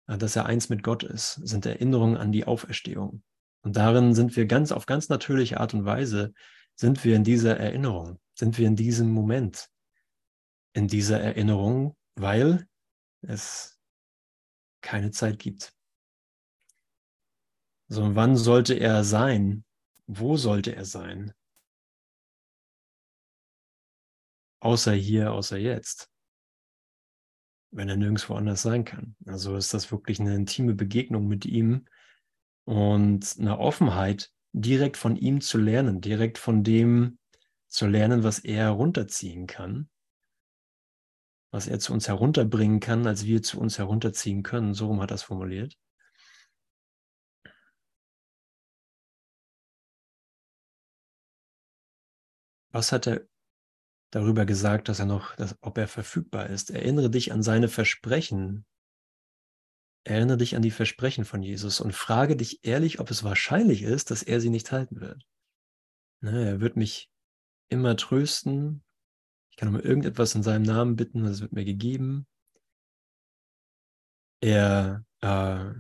äh, 0.07 0.17
dass 0.17 0.35
er 0.35 0.45
eins 0.45 0.69
mit 0.69 0.83
Gott 0.83 1.03
ist, 1.03 1.33
sind 1.35 1.65
Erinnerungen 1.65 2.17
an 2.17 2.31
die 2.31 2.45
Auferstehung. 2.45 3.23
Und 3.61 3.75
darin 3.75 4.13
sind 4.13 4.35
wir 4.35 4.45
ganz 4.45 4.71
auf 4.71 4.85
ganz 4.85 5.09
natürliche 5.09 5.59
Art 5.59 5.73
und 5.73 5.85
Weise, 5.85 6.33
sind 6.75 7.03
wir 7.03 7.15
in 7.15 7.23
dieser 7.23 7.57
Erinnerung, 7.57 8.19
sind 8.35 8.57
wir 8.57 8.67
in 8.67 8.75
diesem 8.75 9.09
Moment, 9.11 9.69
in 10.73 10.87
dieser 10.87 11.19
Erinnerung, 11.19 11.95
weil 12.15 12.67
es 13.21 13.79
keine 14.81 15.11
Zeit 15.11 15.39
gibt. 15.39 15.73
So, 17.89 18.15
wann 18.15 18.35
sollte 18.35 18.75
er 18.75 19.03
sein? 19.03 19.65
Wo 20.05 20.37
sollte 20.37 20.75
er 20.75 20.85
sein? 20.85 21.33
Außer 24.59 24.93
hier, 24.93 25.33
außer 25.33 25.57
jetzt 25.57 26.09
wenn 27.77 27.89
er 27.89 27.95
nirgendwo 27.95 28.33
anders 28.33 28.63
sein 28.63 28.83
kann. 28.85 29.15
Also 29.27 29.55
ist 29.55 29.73
das 29.73 29.91
wirklich 29.91 30.19
eine 30.19 30.35
intime 30.35 30.73
Begegnung 30.73 31.27
mit 31.27 31.45
ihm 31.45 31.85
und 32.65 33.35
eine 33.39 33.59
Offenheit, 33.59 34.31
direkt 34.51 34.97
von 34.97 35.15
ihm 35.15 35.41
zu 35.41 35.59
lernen, 35.59 36.01
direkt 36.01 36.39
von 36.39 36.63
dem 36.63 37.19
zu 37.67 37.85
lernen, 37.85 38.23
was 38.23 38.39
er 38.39 38.65
herunterziehen 38.65 39.45
kann, 39.45 39.89
was 41.51 41.67
er 41.67 41.79
zu 41.79 41.93
uns 41.93 42.07
herunterbringen 42.07 42.79
kann, 42.79 43.05
als 43.05 43.25
wir 43.25 43.43
zu 43.43 43.59
uns 43.59 43.77
herunterziehen 43.77 44.41
können. 44.41 44.73
So 44.73 44.87
rum 44.87 44.99
hat 45.01 45.11
er 45.11 45.15
es 45.15 45.23
formuliert. 45.23 45.77
Was 52.71 52.91
hat 52.91 53.07
er 53.07 53.27
darüber 54.17 54.45
gesagt, 54.45 54.89
dass 54.89 54.99
er 54.99 55.05
noch, 55.05 55.35
dass, 55.35 55.55
ob 55.61 55.77
er 55.77 55.87
verfügbar 55.87 56.47
ist. 56.47 56.71
Erinnere 56.71 57.09
dich 57.09 57.31
an 57.31 57.43
seine 57.43 57.67
Versprechen. 57.67 58.65
Erinnere 60.03 60.37
dich 60.37 60.55
an 60.55 60.61
die 60.61 60.71
Versprechen 60.71 61.23
von 61.23 61.43
Jesus 61.43 61.79
und 61.79 61.93
frage 61.93 62.35
dich 62.35 62.65
ehrlich, 62.65 62.99
ob 62.99 63.11
es 63.11 63.23
wahrscheinlich 63.23 63.83
ist, 63.83 64.09
dass 64.09 64.23
er 64.23 64.41
sie 64.41 64.49
nicht 64.49 64.71
halten 64.71 65.01
wird. 65.01 65.23
Ne, 66.21 66.47
er 66.47 66.61
wird 66.61 66.77
mich 66.77 67.11
immer 67.69 67.95
trösten. 67.95 68.83
Ich 69.51 69.57
kann 69.57 69.69
um 69.69 69.79
irgendetwas 69.79 70.33
in 70.33 70.43
seinem 70.43 70.63
Namen 70.63 70.95
bitten 70.95 71.23
es 71.25 71.41
wird 71.41 71.51
mir 71.51 71.65
gegeben. 71.65 72.25
Er 74.41 75.05
äh, 75.21 75.73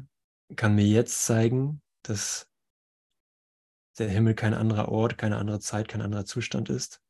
kann 0.55 0.75
mir 0.75 0.85
jetzt 0.85 1.25
zeigen, 1.25 1.81
dass 2.03 2.47
der 3.97 4.09
Himmel 4.09 4.35
kein 4.35 4.53
anderer 4.53 4.89
Ort, 4.89 5.17
keine 5.17 5.37
andere 5.37 5.59
Zeit, 5.59 5.87
kein 5.87 6.01
anderer 6.01 6.25
Zustand 6.25 6.69
ist 6.69 7.01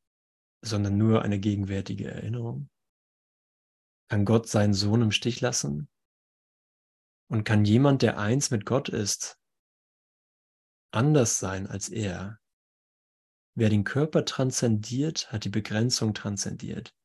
sondern 0.61 0.97
nur 0.97 1.21
eine 1.21 1.39
gegenwärtige 1.39 2.09
Erinnerung? 2.09 2.69
Kann 4.09 4.25
Gott 4.25 4.47
seinen 4.47 4.73
Sohn 4.73 5.01
im 5.01 5.11
Stich 5.11 5.41
lassen? 5.41 5.89
Und 7.29 7.43
kann 7.43 7.65
jemand, 7.65 8.01
der 8.01 8.17
eins 8.17 8.51
mit 8.51 8.65
Gott 8.65 8.87
ist, 8.89 9.37
anders 10.91 11.39
sein 11.39 11.67
als 11.67 11.89
er? 11.89 12.39
Wer 13.55 13.69
den 13.69 13.83
Körper 13.83 14.23
transzendiert, 14.23 15.31
hat 15.31 15.43
die 15.43 15.49
Begrenzung 15.49 16.13
transzendiert. 16.13 16.95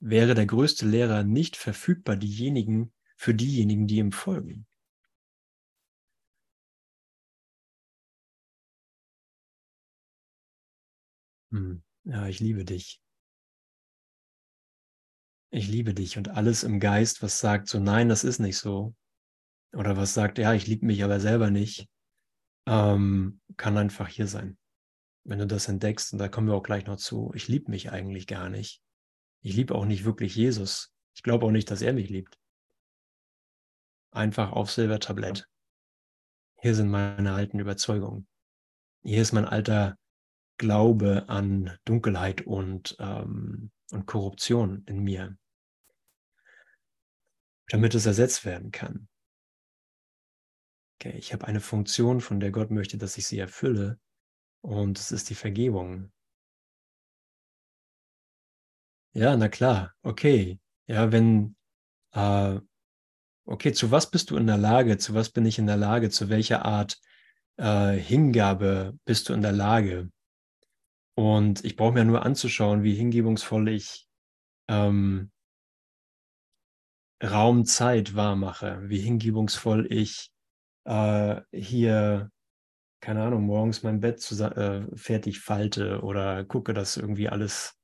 Wäre 0.00 0.34
der 0.34 0.46
größte 0.46 0.86
Lehrer 0.86 1.24
nicht 1.24 1.56
verfügbar 1.56 2.16
diejenigen, 2.16 2.92
für 3.16 3.34
diejenigen, 3.34 3.86
die 3.86 3.96
ihm 3.96 4.12
folgen. 4.12 4.66
Hm. 11.50 11.85
Ja, 12.06 12.28
ich 12.28 12.38
liebe 12.38 12.64
dich. 12.64 13.00
Ich 15.50 15.66
liebe 15.66 15.92
dich 15.92 16.16
und 16.16 16.28
alles 16.28 16.62
im 16.62 16.78
Geist, 16.78 17.20
was 17.22 17.40
sagt, 17.40 17.66
so 17.66 17.80
nein, 17.80 18.08
das 18.08 18.22
ist 18.22 18.38
nicht 18.38 18.58
so. 18.58 18.94
Oder 19.72 19.96
was 19.96 20.14
sagt, 20.14 20.38
ja, 20.38 20.54
ich 20.54 20.68
liebe 20.68 20.86
mich 20.86 21.02
aber 21.02 21.18
selber 21.18 21.50
nicht, 21.50 21.88
ähm, 22.68 23.40
kann 23.56 23.76
einfach 23.76 24.06
hier 24.08 24.28
sein. 24.28 24.56
Wenn 25.24 25.40
du 25.40 25.46
das 25.48 25.66
entdeckst, 25.68 26.12
und 26.12 26.20
da 26.20 26.28
kommen 26.28 26.46
wir 26.46 26.54
auch 26.54 26.62
gleich 26.62 26.86
noch 26.86 26.96
zu, 26.96 27.32
ich 27.34 27.48
liebe 27.48 27.70
mich 27.72 27.90
eigentlich 27.90 28.28
gar 28.28 28.48
nicht. 28.48 28.82
Ich 29.42 29.54
liebe 29.54 29.74
auch 29.74 29.84
nicht 29.84 30.04
wirklich 30.04 30.36
Jesus. 30.36 30.92
Ich 31.16 31.24
glaube 31.24 31.46
auch 31.46 31.50
nicht, 31.50 31.70
dass 31.72 31.82
er 31.82 31.92
mich 31.92 32.08
liebt. 32.08 32.38
Einfach 34.12 34.52
auf 34.52 34.70
Silbertablett. 34.70 35.48
Hier 36.60 36.74
sind 36.76 36.88
meine 36.88 37.34
alten 37.34 37.58
Überzeugungen. 37.58 38.28
Hier 39.02 39.22
ist 39.22 39.32
mein 39.32 39.44
alter 39.44 39.98
Glaube 40.58 41.28
an 41.28 41.78
Dunkelheit 41.84 42.42
und, 42.42 42.96
ähm, 42.98 43.70
und 43.92 44.06
Korruption 44.06 44.84
in 44.86 45.02
mir, 45.02 45.36
damit 47.68 47.94
es 47.94 48.06
ersetzt 48.06 48.44
werden 48.44 48.70
kann. 48.70 49.08
Okay, 50.98 51.16
ich 51.18 51.32
habe 51.32 51.46
eine 51.46 51.60
Funktion, 51.60 52.20
von 52.20 52.40
der 52.40 52.50
Gott 52.50 52.70
möchte, 52.70 52.96
dass 52.96 53.18
ich 53.18 53.26
sie 53.26 53.38
erfülle, 53.38 53.98
und 54.62 54.98
es 54.98 55.12
ist 55.12 55.30
die 55.30 55.34
Vergebung. 55.34 56.10
Ja, 59.12 59.36
na 59.36 59.48
klar, 59.48 59.94
okay. 60.02 60.58
Ja, 60.88 61.12
wenn, 61.12 61.56
äh, 62.12 62.58
okay, 63.44 63.72
zu 63.72 63.90
was 63.90 64.10
bist 64.10 64.30
du 64.30 64.36
in 64.36 64.46
der 64.46 64.58
Lage? 64.58 64.98
Zu 64.98 65.14
was 65.14 65.30
bin 65.30 65.46
ich 65.46 65.58
in 65.58 65.66
der 65.66 65.76
Lage? 65.76 66.10
Zu 66.10 66.28
welcher 66.28 66.64
Art 66.64 67.00
äh, 67.58 67.92
Hingabe 67.92 68.98
bist 69.04 69.28
du 69.28 69.34
in 69.34 69.42
der 69.42 69.52
Lage? 69.52 70.10
Und 71.16 71.64
ich 71.64 71.76
brauche 71.76 71.94
mir 71.94 72.04
nur 72.04 72.24
anzuschauen, 72.24 72.82
wie 72.82 72.94
hingebungsvoll 72.94 73.68
ich 73.70 74.06
ähm, 74.68 75.30
Raum, 77.24 77.64
Zeit 77.64 78.14
wahr 78.14 78.36
mache, 78.36 78.82
wie 78.84 78.98
hingebungsvoll 78.98 79.90
ich 79.90 80.30
äh, 80.84 81.40
hier, 81.52 82.30
keine 83.00 83.24
Ahnung, 83.24 83.44
morgens 83.44 83.82
mein 83.82 84.00
Bett 84.00 84.30
äh, 84.30 84.82
fertig 84.94 85.40
falte 85.40 86.02
oder 86.02 86.44
gucke, 86.44 86.74
dass 86.74 86.98
irgendwie 86.98 87.30
alles 87.30 87.80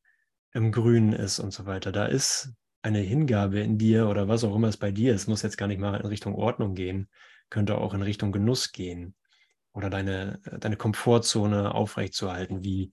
im 0.52 0.70
Grünen 0.70 1.14
ist 1.14 1.38
und 1.38 1.54
so 1.54 1.64
weiter. 1.64 1.90
Da 1.90 2.04
ist 2.04 2.52
eine 2.82 2.98
Hingabe 2.98 3.60
in 3.60 3.78
dir 3.78 4.08
oder 4.08 4.28
was 4.28 4.44
auch 4.44 4.54
immer 4.54 4.68
es 4.68 4.76
bei 4.76 4.92
dir 4.92 5.14
ist, 5.14 5.26
muss 5.26 5.40
jetzt 5.40 5.56
gar 5.56 5.68
nicht 5.68 5.80
mal 5.80 5.98
in 5.98 6.06
Richtung 6.06 6.34
Ordnung 6.34 6.74
gehen, 6.74 7.08
könnte 7.48 7.78
auch 7.78 7.94
in 7.94 8.02
Richtung 8.02 8.30
Genuss 8.30 8.72
gehen 8.72 9.14
oder 9.72 9.88
deine, 9.88 10.40
deine 10.60 10.76
Komfortzone 10.76 11.74
aufrechtzuerhalten, 11.74 12.62
wie 12.62 12.92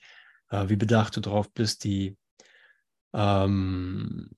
äh, 0.49 0.69
wie 0.69 0.75
bedacht 0.75 1.15
du 1.15 1.21
darauf 1.21 1.51
bist, 1.51 1.83
die, 1.83 2.17
ähm, 3.13 4.31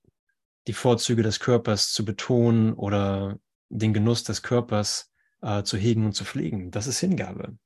die 0.67 0.73
Vorzüge 0.73 1.23
des 1.23 1.39
Körpers 1.39 1.91
zu 1.91 2.05
betonen 2.05 2.73
oder 2.73 3.39
den 3.69 3.93
Genuss 3.93 4.23
des 4.23 4.43
Körpers 4.43 5.11
äh, 5.41 5.63
zu 5.63 5.77
hegen 5.77 6.05
und 6.05 6.13
zu 6.13 6.25
pflegen. 6.25 6.71
Das 6.71 6.87
ist 6.87 6.99
Hingabe. 6.99 7.57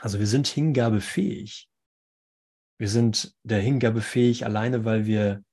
Also 0.00 0.18
wir 0.18 0.26
sind 0.26 0.46
hingabefähig. 0.46 1.68
Wir 2.78 2.88
sind 2.88 3.34
der 3.42 3.60
Hingabe 3.60 4.00
fähig 4.00 4.44
alleine, 4.44 4.84
weil 4.84 5.06
wir 5.06 5.44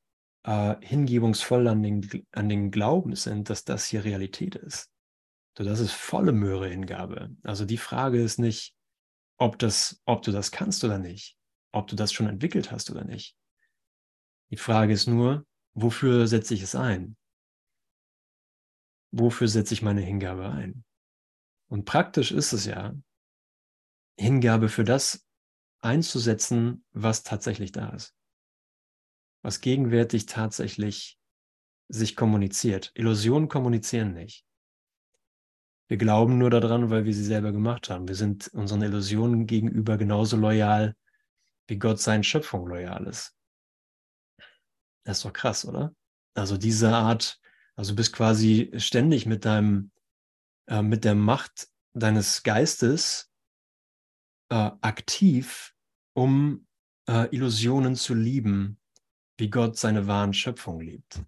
äh, 0.44 0.76
hingebungsvoll 0.82 1.68
an 1.68 1.84
den, 1.84 2.26
an 2.32 2.50
den 2.50 2.72
Glauben 2.72 3.16
sind, 3.16 3.50
dass 3.50 3.66
das 3.66 3.86
hier 3.86 4.04
Realität 4.04 4.56
ist. 4.56 4.90
So, 5.58 5.64
das 5.64 5.80
ist 5.80 5.92
volle 5.92 6.32
Möhre 6.32 6.70
Hingabe. 6.70 7.36
Also 7.44 7.66
die 7.66 7.78
Frage 7.78 8.22
ist 8.22 8.40
nicht, 8.40 8.74
ob, 9.38 9.60
das, 9.60 10.02
ob 10.06 10.22
du 10.22 10.32
das 10.32 10.52
kannst 10.52 10.84
oder 10.84 10.98
nicht 10.98 11.39
ob 11.72 11.88
du 11.88 11.96
das 11.96 12.12
schon 12.12 12.28
entwickelt 12.28 12.72
hast 12.72 12.90
oder 12.90 13.04
nicht. 13.04 13.36
Die 14.52 14.58
Frage 14.58 14.94
ist 14.94 15.08
nur, 15.08 15.46
wofür 15.74 16.28
setze 16.28 16.54
ich 16.54 16.64
es 16.64 16.76
ein? 16.76 17.16
Wofür 19.12 19.48
setze 19.48 19.74
ich 19.74 19.82
meine 19.82 20.02
Hingabe 20.02 20.50
ein? 20.50 20.84
Und 21.68 21.86
praktisch 21.86 22.32
ist 22.32 22.54
es 22.54 22.66
ja, 22.66 22.96
Hingabe 24.18 24.70
für 24.70 24.84
das 24.84 25.26
einzusetzen, 25.82 26.84
was 26.92 27.24
tatsächlich 27.24 27.72
da 27.72 27.90
ist. 27.90 28.14
Was 29.42 29.62
gegenwärtig 29.62 30.26
tatsächlich 30.26 31.18
sich 31.88 32.16
kommuniziert. 32.16 32.92
Illusionen 32.96 33.48
kommunizieren 33.48 34.14
nicht. 34.14 34.46
Wir 35.88 35.98
glauben 35.98 36.38
nur 36.38 36.50
daran, 36.50 36.90
weil 36.92 37.06
wir 37.06 37.14
sie 37.14 37.24
selber 37.24 37.52
gemacht 37.52 37.90
haben. 37.90 38.08
Wir 38.08 38.16
sind 38.16 38.50
unseren 38.50 38.82
Illusionen 38.84 39.48
gegenüber 39.48 39.98
genauso 39.98 40.38
loyal 40.38 40.96
wie 41.70 41.78
Gott 41.78 42.00
seinen 42.00 42.24
Schöpfung 42.24 42.68
loyal 42.68 43.06
ist. 43.06 43.36
Das 45.04 45.18
ist 45.18 45.26
doch 45.26 45.34
krass, 45.34 45.66
oder? 45.66 45.96
Also 46.34 46.58
diese 46.58 46.94
Art, 46.94 47.40
also 47.76 47.92
du 47.92 47.96
bist 47.96 48.14
quasi 48.14 48.72
ständig 48.78 49.26
mit 49.26 49.46
deinem, 49.46 49.92
äh, 50.68 50.82
mit 50.82 51.06
der 51.06 51.16
Macht 51.16 51.70
deines 51.94 52.44
Geistes 52.44 53.32
äh, 54.50 54.72
aktiv, 54.82 55.76
um 56.14 56.68
äh, 57.08 57.34
Illusionen 57.36 57.96
zu 57.96 58.14
lieben, 58.14 58.80
wie 59.38 59.50
Gott 59.50 59.78
seine 59.78 60.08
wahren 60.08 60.34
Schöpfung 60.34 60.82
liebt. 60.82 61.24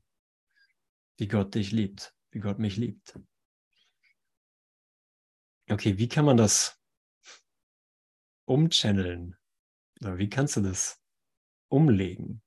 Wie 1.18 1.28
Gott 1.28 1.54
dich 1.56 1.72
liebt, 1.72 2.16
wie 2.32 2.40
Gott 2.40 2.60
mich 2.60 2.78
liebt. 2.78 3.18
Okay, 5.70 5.98
wie 5.98 6.10
kann 6.10 6.26
man 6.26 6.38
das 6.38 6.82
umchanneln? 8.46 9.38
Wie 10.02 10.30
kannst 10.30 10.58
du 10.58 10.62
das 10.62 11.00
umlegen, 11.70 12.42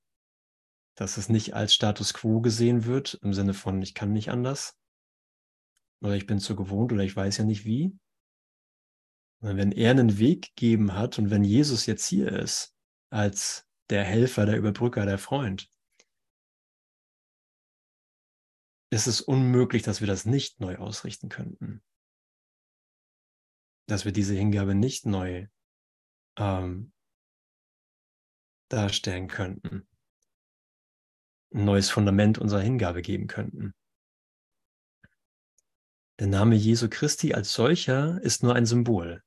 dass 0.96 1.16
es 1.16 1.28
nicht 1.28 1.54
als 1.54 1.74
Status 1.74 2.14
quo 2.14 2.40
gesehen 2.40 2.84
wird, 2.84 3.14
im 3.22 3.32
Sinne 3.32 3.54
von, 3.54 3.80
ich 3.82 3.94
kann 3.94 4.12
nicht 4.12 4.30
anders 4.30 4.78
oder 6.02 6.14
ich 6.14 6.26
bin 6.26 6.38
zu 6.38 6.56
gewohnt 6.56 6.92
oder 6.92 7.02
ich 7.02 7.16
weiß 7.16 7.38
ja 7.38 7.44
nicht 7.44 7.64
wie. 7.64 7.98
Wenn 9.40 9.72
er 9.72 9.90
einen 9.90 10.18
Weg 10.18 10.54
gegeben 10.54 10.94
hat 10.94 11.18
und 11.18 11.30
wenn 11.30 11.44
Jesus 11.44 11.86
jetzt 11.86 12.06
hier 12.06 12.32
ist, 12.32 12.74
als 13.10 13.68
der 13.90 14.04
Helfer, 14.04 14.46
der 14.46 14.56
Überbrücker, 14.56 15.04
der 15.04 15.18
Freund, 15.18 15.68
ist 18.90 19.06
es 19.06 19.20
unmöglich, 19.20 19.82
dass 19.82 20.00
wir 20.00 20.06
das 20.06 20.24
nicht 20.24 20.60
neu 20.60 20.76
ausrichten 20.76 21.28
könnten. 21.28 21.82
Dass 23.86 24.04
wir 24.04 24.12
diese 24.12 24.34
Hingabe 24.34 24.74
nicht 24.74 25.04
neu 25.04 25.48
ähm, 26.38 26.93
darstellen 28.68 29.29
könnten, 29.29 29.87
ein 31.53 31.64
neues 31.64 31.90
Fundament 31.90 32.38
unserer 32.38 32.61
Hingabe 32.61 33.03
geben 33.03 33.27
könnten. 33.27 33.74
Der 36.18 36.27
Name 36.29 36.55
Jesu 36.55 36.88
Christi 36.88 37.35
als 37.35 37.53
solcher 37.53 38.20
ist 38.22 38.42
nur 38.42 38.55
ein 38.55 38.66
Symbol, 38.66 39.22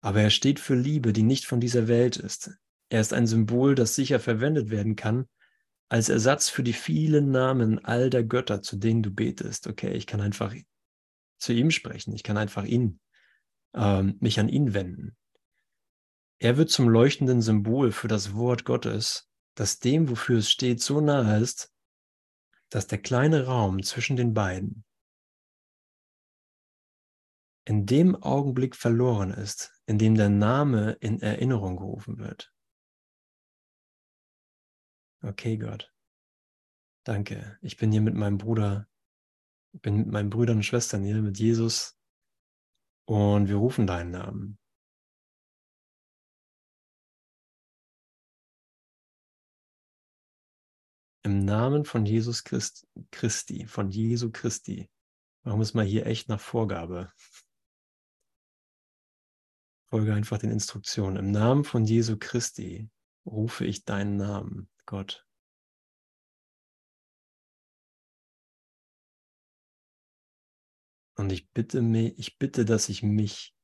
aber 0.00 0.20
er 0.20 0.30
steht 0.30 0.60
für 0.60 0.74
Liebe, 0.74 1.12
die 1.12 1.22
nicht 1.22 1.46
von 1.46 1.60
dieser 1.60 1.88
Welt 1.88 2.16
ist. 2.16 2.50
Er 2.90 3.00
ist 3.00 3.12
ein 3.12 3.26
Symbol, 3.26 3.74
das 3.74 3.94
sicher 3.94 4.20
verwendet 4.20 4.70
werden 4.70 4.96
kann 4.96 5.26
als 5.88 6.08
Ersatz 6.08 6.48
für 6.48 6.62
die 6.62 6.72
vielen 6.72 7.30
Namen 7.30 7.84
all 7.84 8.10
der 8.10 8.24
Götter, 8.24 8.62
zu 8.62 8.76
denen 8.76 9.02
du 9.02 9.10
betest. 9.10 9.66
Okay, 9.66 9.92
ich 9.92 10.06
kann 10.06 10.20
einfach 10.20 10.54
zu 11.38 11.52
ihm 11.52 11.70
sprechen, 11.70 12.14
ich 12.14 12.22
kann 12.22 12.36
einfach 12.36 12.64
ihn, 12.64 13.00
ähm, 13.74 14.16
mich 14.20 14.38
an 14.38 14.48
ihn 14.48 14.74
wenden. 14.74 15.16
Er 16.40 16.56
wird 16.56 16.70
zum 16.70 16.88
leuchtenden 16.88 17.42
Symbol 17.42 17.90
für 17.92 18.08
das 18.08 18.34
Wort 18.34 18.64
Gottes, 18.64 19.28
das 19.54 19.80
dem, 19.80 20.08
wofür 20.08 20.38
es 20.38 20.50
steht, 20.50 20.80
so 20.80 21.00
nahe 21.00 21.40
ist, 21.40 21.72
dass 22.70 22.86
der 22.86 22.98
kleine 22.98 23.46
Raum 23.46 23.82
zwischen 23.82 24.16
den 24.16 24.34
beiden 24.34 24.84
in 27.68 27.84
dem 27.84 28.16
Augenblick 28.16 28.74
verloren 28.74 29.30
ist, 29.30 29.78
in 29.84 29.98
dem 29.98 30.14
der 30.14 30.30
Name 30.30 30.92
in 31.00 31.20
Erinnerung 31.20 31.76
gerufen 31.76 32.16
wird. 32.16 32.50
Okay, 35.22 35.58
Gott. 35.58 35.92
Danke. 37.04 37.58
Ich 37.60 37.76
bin 37.76 37.92
hier 37.92 38.00
mit 38.00 38.14
meinem 38.14 38.38
Bruder, 38.38 38.88
bin 39.72 39.98
mit 39.98 40.06
meinen 40.06 40.30
Brüdern 40.30 40.58
und 40.58 40.62
Schwestern 40.62 41.04
hier, 41.04 41.20
mit 41.20 41.38
Jesus. 41.38 41.98
Und 43.04 43.48
wir 43.48 43.56
rufen 43.56 43.86
deinen 43.86 44.12
Namen. 44.12 44.57
Im 51.28 51.44
Namen 51.44 51.84
von 51.84 52.06
Jesus 52.06 52.42
Christ, 52.42 52.88
Christi, 53.10 53.66
von 53.66 53.90
Jesu 53.90 54.30
Christi. 54.32 54.88
Warum 55.42 55.60
ist 55.60 55.74
mal 55.74 55.84
hier 55.84 56.06
echt 56.06 56.30
nach 56.30 56.40
Vorgabe? 56.40 57.12
Folge 59.90 60.14
einfach 60.14 60.38
den 60.38 60.50
Instruktionen. 60.50 61.18
Im 61.18 61.30
Namen 61.30 61.64
von 61.64 61.84
Jesu 61.84 62.16
Christi 62.18 62.88
rufe 63.26 63.66
ich 63.66 63.84
deinen 63.84 64.16
Namen, 64.16 64.70
Gott. 64.86 65.26
Und 71.18 71.30
ich 71.30 71.50
bitte, 71.50 71.82
mich, 71.82 72.18
ich 72.18 72.38
bitte, 72.38 72.64
dass 72.64 72.88
ich 72.88 73.02
mich 73.02 73.54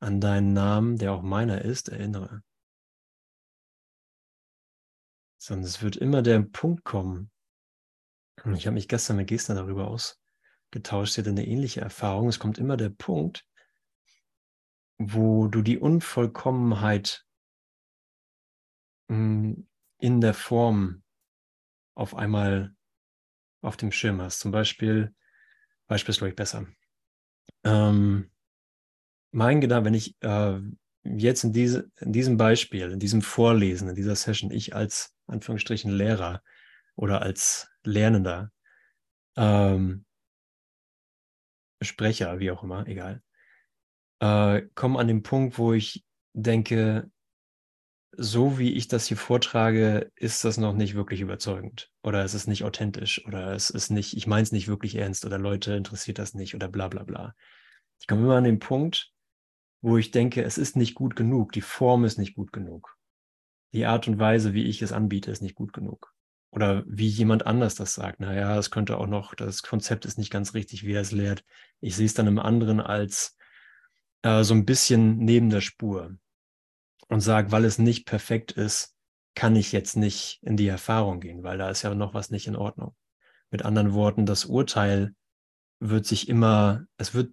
an 0.00 0.22
deinen 0.22 0.54
Namen, 0.54 0.96
der 0.96 1.12
auch 1.12 1.20
meiner 1.20 1.66
ist, 1.66 1.90
erinnere. 1.90 2.42
Sondern 5.40 5.64
es 5.64 5.82
wird 5.82 5.96
immer 5.96 6.22
der 6.22 6.40
Punkt 6.40 6.84
kommen. 6.84 7.30
Und 8.44 8.54
ich 8.54 8.66
habe 8.66 8.74
mich 8.74 8.88
gestern 8.88 9.16
mit 9.16 9.28
Gestern 9.28 9.56
darüber 9.56 9.88
ausgetauscht. 9.88 11.14
Sie 11.14 11.20
hatte 11.20 11.30
eine 11.30 11.46
ähnliche 11.46 11.80
Erfahrung. 11.80 12.28
Es 12.28 12.38
kommt 12.38 12.58
immer 12.58 12.76
der 12.76 12.90
Punkt, 12.90 13.46
wo 14.98 15.46
du 15.48 15.62
die 15.62 15.78
Unvollkommenheit 15.78 17.24
hm, 19.08 19.66
in 19.98 20.20
der 20.20 20.34
Form 20.34 21.02
auf 21.94 22.14
einmal 22.14 22.74
auf 23.62 23.76
dem 23.76 23.92
Schirm 23.92 24.20
hast. 24.20 24.40
Zum 24.40 24.50
Beispiel, 24.50 25.14
Beispiel 25.86 26.12
ist, 26.12 26.18
glaube 26.18 26.30
ich, 26.30 26.36
besser. 26.36 26.66
Ähm, 27.64 28.30
mein 29.32 29.60
Gedanke, 29.60 29.86
wenn 29.86 29.94
ich 29.94 30.16
äh, 30.20 30.60
jetzt 31.04 31.44
in, 31.44 31.52
diese, 31.52 31.90
in 32.00 32.12
diesem 32.12 32.36
Beispiel, 32.36 32.90
in 32.90 32.98
diesem 32.98 33.22
Vorlesen, 33.22 33.88
in 33.88 33.94
dieser 33.94 34.16
Session, 34.16 34.50
ich 34.50 34.74
als 34.74 35.14
Anführungsstrichen 35.30 35.90
Lehrer 35.90 36.42
oder 36.96 37.22
als 37.22 37.70
Lernender, 37.84 38.52
ähm, 39.36 40.04
Sprecher, 41.82 42.38
wie 42.38 42.50
auch 42.50 42.62
immer, 42.62 42.86
egal, 42.86 43.22
äh, 44.20 44.62
komme 44.74 44.98
an 44.98 45.08
den 45.08 45.22
Punkt, 45.22 45.58
wo 45.58 45.72
ich 45.72 46.04
denke, 46.34 47.10
so 48.12 48.58
wie 48.58 48.72
ich 48.72 48.88
das 48.88 49.06
hier 49.06 49.16
vortrage, 49.16 50.10
ist 50.16 50.44
das 50.44 50.58
noch 50.58 50.74
nicht 50.74 50.94
wirklich 50.94 51.20
überzeugend 51.20 51.90
oder 52.02 52.24
es 52.24 52.34
ist 52.34 52.48
nicht 52.48 52.64
authentisch 52.64 53.24
oder 53.26 53.52
es 53.52 53.70
ist 53.70 53.90
nicht, 53.90 54.16
ich 54.16 54.26
meine 54.26 54.42
es 54.42 54.52
nicht 54.52 54.68
wirklich 54.68 54.96
ernst 54.96 55.24
oder 55.24 55.38
Leute 55.38 55.74
interessiert 55.74 56.18
das 56.18 56.34
nicht 56.34 56.54
oder 56.54 56.68
bla 56.68 56.88
bla 56.88 57.04
bla. 57.04 57.34
Ich 58.00 58.06
komme 58.06 58.22
immer 58.22 58.36
an 58.36 58.44
den 58.44 58.58
Punkt, 58.58 59.12
wo 59.80 59.96
ich 59.96 60.10
denke, 60.10 60.42
es 60.42 60.58
ist 60.58 60.76
nicht 60.76 60.94
gut 60.94 61.16
genug, 61.16 61.52
die 61.52 61.60
Form 61.60 62.04
ist 62.04 62.18
nicht 62.18 62.34
gut 62.34 62.52
genug. 62.52 62.96
Die 63.72 63.86
Art 63.86 64.08
und 64.08 64.18
Weise, 64.18 64.52
wie 64.52 64.64
ich 64.64 64.82
es 64.82 64.92
anbiete, 64.92 65.30
ist 65.30 65.42
nicht 65.42 65.54
gut 65.54 65.72
genug. 65.72 66.12
Oder 66.50 66.82
wie 66.86 67.06
jemand 67.06 67.46
anders 67.46 67.76
das 67.76 67.94
sagt. 67.94 68.20
Naja, 68.20 68.58
es 68.58 68.70
könnte 68.70 68.98
auch 68.98 69.06
noch, 69.06 69.34
das 69.34 69.62
Konzept 69.62 70.04
ist 70.04 70.18
nicht 70.18 70.30
ganz 70.30 70.54
richtig, 70.54 70.84
wie 70.84 70.94
er 70.94 71.02
es 71.02 71.12
lehrt. 71.12 71.44
Ich 71.80 71.94
sehe 71.94 72.06
es 72.06 72.14
dann 72.14 72.26
im 72.26 72.40
anderen 72.40 72.80
als 72.80 73.36
äh, 74.22 74.42
so 74.42 74.54
ein 74.54 74.64
bisschen 74.64 75.18
neben 75.18 75.50
der 75.50 75.60
Spur 75.60 76.16
und 77.08 77.20
sage, 77.20 77.52
weil 77.52 77.64
es 77.64 77.78
nicht 77.78 78.06
perfekt 78.06 78.52
ist, 78.52 78.96
kann 79.34 79.56
ich 79.56 79.72
jetzt 79.72 79.96
nicht 79.96 80.40
in 80.42 80.56
die 80.56 80.68
Erfahrung 80.68 81.20
gehen, 81.20 81.42
weil 81.42 81.58
da 81.58 81.70
ist 81.70 81.82
ja 81.82 81.94
noch 81.94 82.14
was 82.14 82.30
nicht 82.30 82.46
in 82.46 82.56
Ordnung. 82.56 82.94
Mit 83.50 83.64
anderen 83.64 83.92
Worten, 83.94 84.26
das 84.26 84.44
Urteil 84.44 85.14
wird 85.78 86.06
sich 86.06 86.28
immer, 86.28 86.86
es 86.96 87.14
wird 87.14 87.32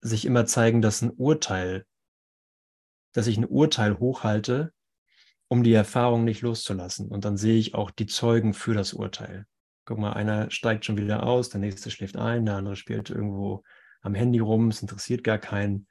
sich 0.00 0.24
immer 0.24 0.46
zeigen, 0.46 0.82
dass 0.82 1.02
ein 1.02 1.10
Urteil, 1.10 1.86
dass 3.12 3.26
ich 3.26 3.36
ein 3.36 3.46
Urteil 3.46 3.98
hochhalte, 3.98 4.72
um 5.54 5.62
die 5.62 5.72
Erfahrung 5.72 6.24
nicht 6.24 6.42
loszulassen. 6.42 7.08
Und 7.08 7.24
dann 7.24 7.36
sehe 7.36 7.56
ich 7.58 7.74
auch 7.74 7.90
die 7.90 8.06
Zeugen 8.06 8.54
für 8.54 8.74
das 8.74 8.92
Urteil. 8.92 9.46
Guck 9.84 9.98
mal, 9.98 10.12
einer 10.12 10.50
steigt 10.50 10.84
schon 10.84 10.96
wieder 10.98 11.22
aus, 11.22 11.48
der 11.48 11.60
nächste 11.60 11.90
schläft 11.90 12.16
ein, 12.16 12.44
der 12.44 12.56
andere 12.56 12.76
spielt 12.76 13.08
irgendwo 13.08 13.62
am 14.02 14.14
Handy 14.14 14.40
rum, 14.40 14.68
es 14.68 14.82
interessiert 14.82 15.24
gar 15.24 15.38
keinen 15.38 15.86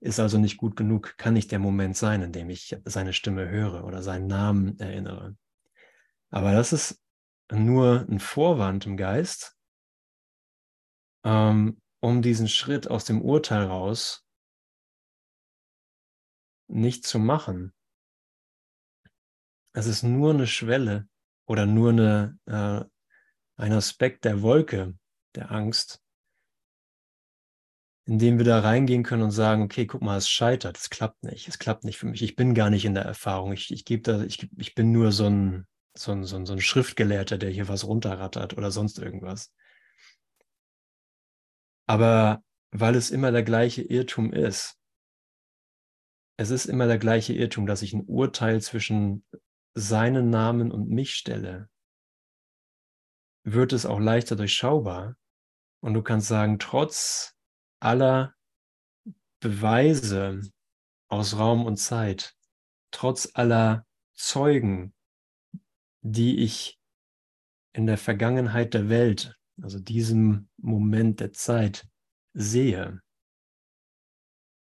ist 0.00 0.20
also 0.20 0.38
nicht 0.38 0.56
gut 0.58 0.76
genug, 0.76 1.16
kann 1.16 1.34
nicht 1.34 1.50
der 1.50 1.58
Moment 1.58 1.96
sein, 1.96 2.22
in 2.22 2.32
dem 2.32 2.50
ich 2.50 2.76
seine 2.84 3.12
Stimme 3.12 3.48
höre 3.48 3.84
oder 3.84 4.02
seinen 4.02 4.26
Namen 4.26 4.78
erinnere. 4.78 5.36
Aber 6.30 6.52
das 6.52 6.72
ist 6.72 7.02
nur 7.50 8.06
ein 8.08 8.20
Vorwand 8.20 8.86
im 8.86 8.96
Geist, 8.96 9.56
ähm, 11.24 11.80
um 12.00 12.20
diesen 12.20 12.48
Schritt 12.48 12.88
aus 12.90 13.04
dem 13.04 13.22
Urteil 13.22 13.64
raus 13.64 14.26
nicht 16.68 17.06
zu 17.06 17.18
machen. 17.18 17.72
Es 19.76 19.84
ist 19.86 20.02
nur 20.02 20.32
eine 20.32 20.46
Schwelle 20.46 21.06
oder 21.44 21.66
nur 21.66 21.90
eine, 21.90 22.38
äh, 22.46 22.82
ein 23.62 23.72
Aspekt 23.72 24.24
der 24.24 24.40
Wolke, 24.40 24.94
der 25.34 25.50
Angst, 25.50 26.00
indem 28.06 28.38
wir 28.38 28.46
da 28.46 28.60
reingehen 28.60 29.02
können 29.02 29.22
und 29.22 29.32
sagen, 29.32 29.62
okay, 29.62 29.86
guck 29.86 30.00
mal, 30.00 30.16
es 30.16 30.30
scheitert, 30.30 30.78
es 30.78 30.88
klappt 30.88 31.22
nicht, 31.24 31.46
es 31.46 31.58
klappt 31.58 31.84
nicht 31.84 31.98
für 31.98 32.06
mich, 32.06 32.22
ich 32.22 32.36
bin 32.36 32.54
gar 32.54 32.70
nicht 32.70 32.86
in 32.86 32.94
der 32.94 33.04
Erfahrung, 33.04 33.52
ich, 33.52 33.70
ich 33.70 33.84
gebe 33.84 34.00
da, 34.00 34.22
ich, 34.22 34.48
ich 34.56 34.74
bin 34.74 34.92
nur 34.92 35.12
so 35.12 35.26
ein, 35.26 35.66
so, 35.94 36.10
ein, 36.12 36.24
so, 36.24 36.36
ein, 36.36 36.46
so 36.46 36.54
ein 36.54 36.60
Schriftgelehrter, 36.62 37.36
der 37.36 37.50
hier 37.50 37.68
was 37.68 37.84
runterrattert 37.84 38.56
oder 38.56 38.70
sonst 38.70 38.98
irgendwas. 38.98 39.52
Aber 41.86 42.42
weil 42.70 42.94
es 42.94 43.10
immer 43.10 43.30
der 43.30 43.42
gleiche 43.42 43.82
Irrtum 43.82 44.32
ist, 44.32 44.78
es 46.38 46.48
ist 46.48 46.64
immer 46.64 46.86
der 46.86 46.98
gleiche 46.98 47.34
Irrtum, 47.34 47.66
dass 47.66 47.82
ich 47.82 47.92
ein 47.92 48.06
Urteil 48.06 48.62
zwischen 48.62 49.22
seinen 49.76 50.30
Namen 50.30 50.72
und 50.72 50.88
mich 50.88 51.14
stelle, 51.14 51.68
wird 53.44 53.74
es 53.74 53.84
auch 53.84 54.00
leichter 54.00 54.34
durchschaubar. 54.34 55.16
Und 55.80 55.92
du 55.92 56.02
kannst 56.02 56.28
sagen, 56.28 56.58
trotz 56.58 57.36
aller 57.78 58.34
Beweise 59.38 60.40
aus 61.08 61.38
Raum 61.38 61.66
und 61.66 61.76
Zeit, 61.76 62.34
trotz 62.90 63.30
aller 63.34 63.86
Zeugen, 64.14 64.94
die 66.00 66.38
ich 66.38 66.80
in 67.74 67.86
der 67.86 67.98
Vergangenheit 67.98 68.72
der 68.72 68.88
Welt, 68.88 69.38
also 69.60 69.78
diesem 69.78 70.48
Moment 70.56 71.20
der 71.20 71.32
Zeit, 71.32 71.86
sehe, 72.32 73.02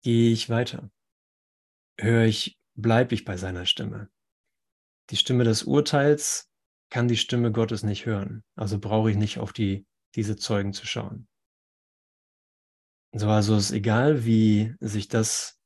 gehe 0.03 0.33
ich 0.33 0.49
weiter. 0.49 0.91
Höre 1.99 2.27
ich, 2.27 2.57
bleibe 2.75 3.15
ich 3.17 3.25
bei 3.25 3.37
seiner 3.37 3.67
Stimme. 3.67 4.12
Die 5.11 5.17
Stimme 5.17 5.45
des 5.45 5.65
Urteils 5.65 6.51
kann 6.91 7.09
die 7.09 7.17
Stimme 7.17 7.53
Gottes 7.53 7.83
nicht 7.83 8.07
hören. 8.07 8.45
Also 8.55 8.79
brauche 8.79 9.11
ich 9.11 9.17
nicht 9.17 9.39
auf 9.39 9.53
die, 9.53 9.87
diese 10.15 10.37
Zeugen 10.37 10.73
zu 10.73 10.87
schauen. 10.87 11.27
So, 13.15 13.29
also 13.29 13.57
ist 13.57 13.73
egal, 13.73 14.25
wie 14.25 14.75
sich 14.81 15.09
das 15.09 15.59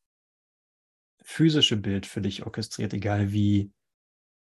physische 1.22 1.76
Bild 1.76 2.06
für 2.06 2.20
dich 2.20 2.44
orchestriert, 2.44 2.92
egal 2.92 3.32
wie, 3.32 3.72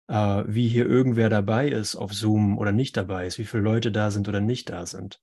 äh, 0.08 0.44
wie 0.46 0.68
hier 0.68 0.86
irgendwer 0.86 1.30
dabei 1.30 1.68
ist 1.68 1.96
auf 1.96 2.12
Zoom 2.12 2.58
oder 2.58 2.72
nicht 2.72 2.96
dabei 2.96 3.26
ist, 3.26 3.38
wie 3.38 3.46
viele 3.46 3.62
Leute 3.62 3.92
da 3.92 4.10
sind 4.10 4.28
oder 4.28 4.40
nicht 4.40 4.68
da 4.70 4.86
sind, 4.86 5.22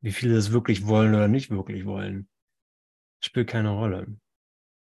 wie 0.00 0.12
viele 0.12 0.34
das 0.34 0.52
wirklich 0.52 0.86
wollen 0.86 1.14
oder 1.14 1.28
nicht 1.28 1.50
wirklich 1.50 1.84
wollen, 1.84 2.28
spielt 3.20 3.48
keine 3.48 3.70
Rolle. 3.70 4.16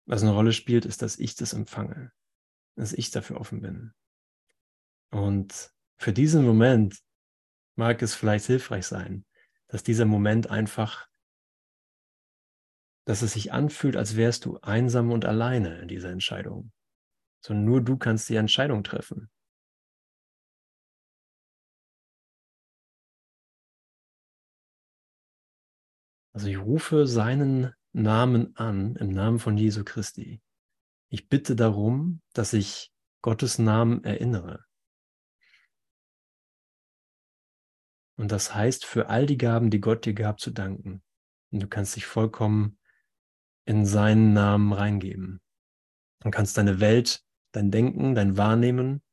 Was 0.06 0.22
eine 0.22 0.34
Rolle 0.34 0.54
spielt, 0.54 0.86
ist, 0.86 1.02
dass 1.02 1.20
ich 1.20 1.36
das 1.36 1.54
empfange, 1.54 2.12
dass 2.78 2.94
ich 2.94 3.12
dafür 3.12 3.42
offen 3.42 3.62
bin. 3.62 3.94
Und 5.12 5.72
für 5.98 6.14
diesen 6.14 6.46
Moment 6.46 6.98
mag 7.76 8.02
es 8.02 8.16
vielleicht 8.16 8.46
hilfreich 8.46 8.86
sein, 8.86 9.26
dass 9.68 9.84
dieser 9.84 10.06
Moment 10.06 10.50
einfach 10.50 11.08
dass 13.08 13.22
es 13.22 13.34
sich 13.34 13.54
anfühlt, 13.54 13.96
als 13.96 14.18
wärst 14.18 14.44
du 14.44 14.60
einsam 14.60 15.12
und 15.12 15.24
alleine 15.24 15.80
in 15.80 15.88
dieser 15.88 16.12
Entscheidung. 16.12 16.74
Sondern 17.40 17.64
nur 17.64 17.82
du 17.82 17.98
kannst 17.98 18.28
die 18.28 18.36
Entscheidung 18.36 18.84
treffen. 18.84 19.30
Also 26.34 26.48
ich 26.48 26.58
rufe 26.60 27.08
seinen 27.08 27.74
Namen 27.94 28.54
an 28.58 28.98
im 28.98 29.10
Namen 29.10 29.40
von 29.40 29.58
Jesu 29.58 29.86
Christi. 29.86 30.42
Ich 31.10 31.30
bitte 31.30 31.56
darum, 31.56 32.22
dass 32.34 32.54
ich 32.54 32.92
Gottes 33.22 33.60
Namen 33.60 34.04
erinnere. 34.04 34.66
Und 38.18 38.32
das 38.32 38.54
heißt, 38.54 38.86
für 38.86 39.10
all 39.10 39.26
die 39.26 39.38
Gaben, 39.38 39.70
die 39.70 39.80
Gott 39.80 40.06
dir 40.06 40.14
gab, 40.14 40.40
zu 40.40 40.52
danken. 40.52 41.04
Und 41.52 41.64
du 41.64 41.68
kannst 41.68 41.96
dich 41.96 42.06
vollkommen 42.06 42.80
in 43.66 43.86
seinen 43.86 44.34
Namen 44.34 44.74
reingeben. 44.74 45.42
Du 46.24 46.32
kannst 46.32 46.58
deine 46.58 46.80
Welt, 46.80 47.24
dein 47.52 47.70
Denken, 47.70 48.16
dein 48.16 48.38
Wahrnehmen, 48.38 49.04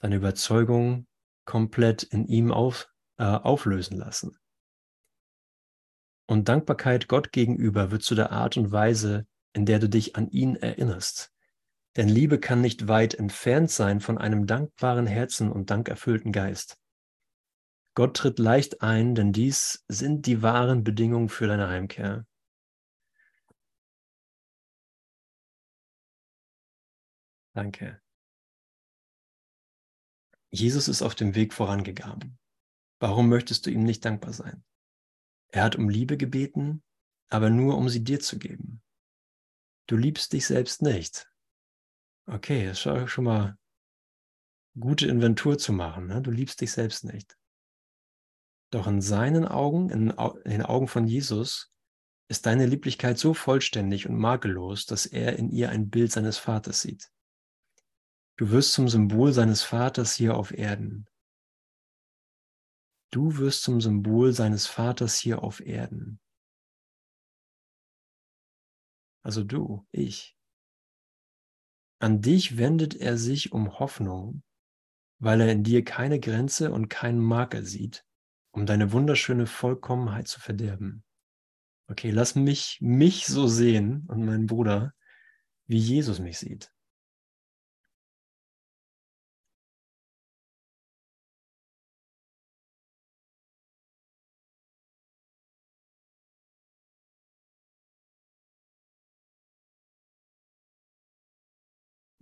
deine 0.00 0.16
Überzeugung 0.16 1.06
komplett 1.44 2.02
in 2.02 2.26
ihm 2.26 2.50
auf, 2.50 2.88
äh, 3.18 3.24
auflösen 3.24 3.98
lassen. 3.98 4.36
Und 6.26 6.48
Dankbarkeit 6.48 7.08
Gott 7.08 7.32
gegenüber 7.32 7.90
wird 7.90 8.02
zu 8.02 8.14
der 8.14 8.32
Art 8.32 8.56
und 8.56 8.72
Weise, 8.72 9.26
in 9.54 9.64
der 9.64 9.78
du 9.78 9.88
dich 9.88 10.16
an 10.16 10.30
ihn 10.30 10.56
erinnerst. 10.56 11.32
Denn 11.96 12.08
Liebe 12.08 12.38
kann 12.38 12.60
nicht 12.60 12.88
weit 12.88 13.14
entfernt 13.14 13.70
sein 13.70 14.00
von 14.00 14.18
einem 14.18 14.46
dankbaren 14.46 15.06
Herzen 15.06 15.50
und 15.50 15.70
dankerfüllten 15.70 16.32
Geist. 16.32 16.76
Gott 17.94 18.16
tritt 18.16 18.40
leicht 18.40 18.82
ein, 18.82 19.14
denn 19.14 19.32
dies 19.32 19.84
sind 19.88 20.26
die 20.26 20.42
wahren 20.42 20.82
Bedingungen 20.82 21.28
für 21.28 21.46
deine 21.46 21.68
Heimkehr. 21.68 22.26
Danke. 27.54 28.00
Jesus 30.50 30.88
ist 30.88 31.02
auf 31.02 31.14
dem 31.14 31.36
Weg 31.36 31.52
vorangegangen. 31.52 32.38
Warum 32.98 33.28
möchtest 33.28 33.66
du 33.66 33.70
ihm 33.70 33.84
nicht 33.84 34.04
dankbar 34.04 34.32
sein? 34.32 34.64
Er 35.48 35.62
hat 35.62 35.76
um 35.76 35.88
Liebe 35.88 36.16
gebeten, 36.16 36.82
aber 37.28 37.50
nur 37.50 37.76
um 37.76 37.88
sie 37.88 38.02
dir 38.02 38.18
zu 38.18 38.40
geben. 38.40 38.83
Du 39.86 39.96
liebst 39.96 40.32
dich 40.32 40.46
selbst 40.46 40.82
nicht. 40.82 41.30
Okay, 42.26 42.66
das 42.66 42.86
ist 42.86 43.10
schon 43.10 43.24
mal 43.24 43.58
gute 44.78 45.06
Inventur 45.06 45.58
zu 45.58 45.72
machen. 45.72 46.06
Ne? 46.06 46.22
Du 46.22 46.30
liebst 46.30 46.60
dich 46.60 46.72
selbst 46.72 47.04
nicht. 47.04 47.36
Doch 48.70 48.86
in 48.86 49.00
seinen 49.00 49.46
Augen, 49.46 49.90
in, 49.90 50.10
in 50.10 50.50
den 50.50 50.62
Augen 50.62 50.88
von 50.88 51.06
Jesus, 51.06 51.72
ist 52.28 52.46
deine 52.46 52.66
Lieblichkeit 52.66 53.18
so 53.18 53.34
vollständig 53.34 54.08
und 54.08 54.16
makellos, 54.16 54.86
dass 54.86 55.06
er 55.06 55.38
in 55.38 55.50
ihr 55.50 55.68
ein 55.68 55.90
Bild 55.90 56.10
seines 56.10 56.38
Vaters 56.38 56.80
sieht. 56.80 57.10
Du 58.36 58.50
wirst 58.50 58.72
zum 58.72 58.88
Symbol 58.88 59.32
seines 59.32 59.62
Vaters 59.62 60.14
hier 60.14 60.36
auf 60.36 60.50
Erden. 60.50 61.06
Du 63.12 63.36
wirst 63.36 63.62
zum 63.62 63.80
Symbol 63.80 64.32
seines 64.32 64.66
Vaters 64.66 65.18
hier 65.18 65.44
auf 65.44 65.60
Erden. 65.60 66.18
Also 69.24 69.42
du, 69.42 69.86
ich. 69.90 70.36
An 71.98 72.20
dich 72.20 72.58
wendet 72.58 72.94
er 72.94 73.16
sich 73.16 73.52
um 73.52 73.78
Hoffnung, 73.78 74.42
weil 75.18 75.40
er 75.40 75.50
in 75.50 75.64
dir 75.64 75.82
keine 75.82 76.20
Grenze 76.20 76.70
und 76.70 76.88
keinen 76.90 77.20
Makel 77.20 77.64
sieht, 77.64 78.04
um 78.52 78.66
deine 78.66 78.92
wunderschöne 78.92 79.46
Vollkommenheit 79.46 80.28
zu 80.28 80.40
verderben. 80.40 81.02
Okay, 81.88 82.10
lass 82.10 82.34
mich 82.34 82.78
mich 82.80 83.26
so 83.26 83.46
sehen 83.46 84.04
und 84.08 84.24
meinen 84.24 84.46
Bruder, 84.46 84.92
wie 85.66 85.78
Jesus 85.78 86.18
mich 86.18 86.38
sieht. 86.38 86.73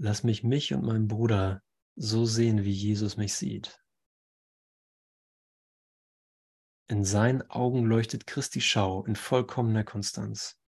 Lass 0.04 0.24
mich 0.24 0.42
mich 0.42 0.74
und 0.74 0.84
meinen 0.84 1.06
Bruder 1.06 1.62
so 1.94 2.24
sehen, 2.24 2.64
wie 2.64 2.72
Jesus 2.72 3.16
mich 3.16 3.34
sieht. 3.34 3.80
In 6.88 7.04
seinen 7.04 7.48
Augen 7.48 7.84
leuchtet 7.84 8.26
Christi 8.26 8.60
Schau 8.60 9.04
in 9.04 9.14
vollkommener 9.14 9.84
Konstanz. 9.84 10.58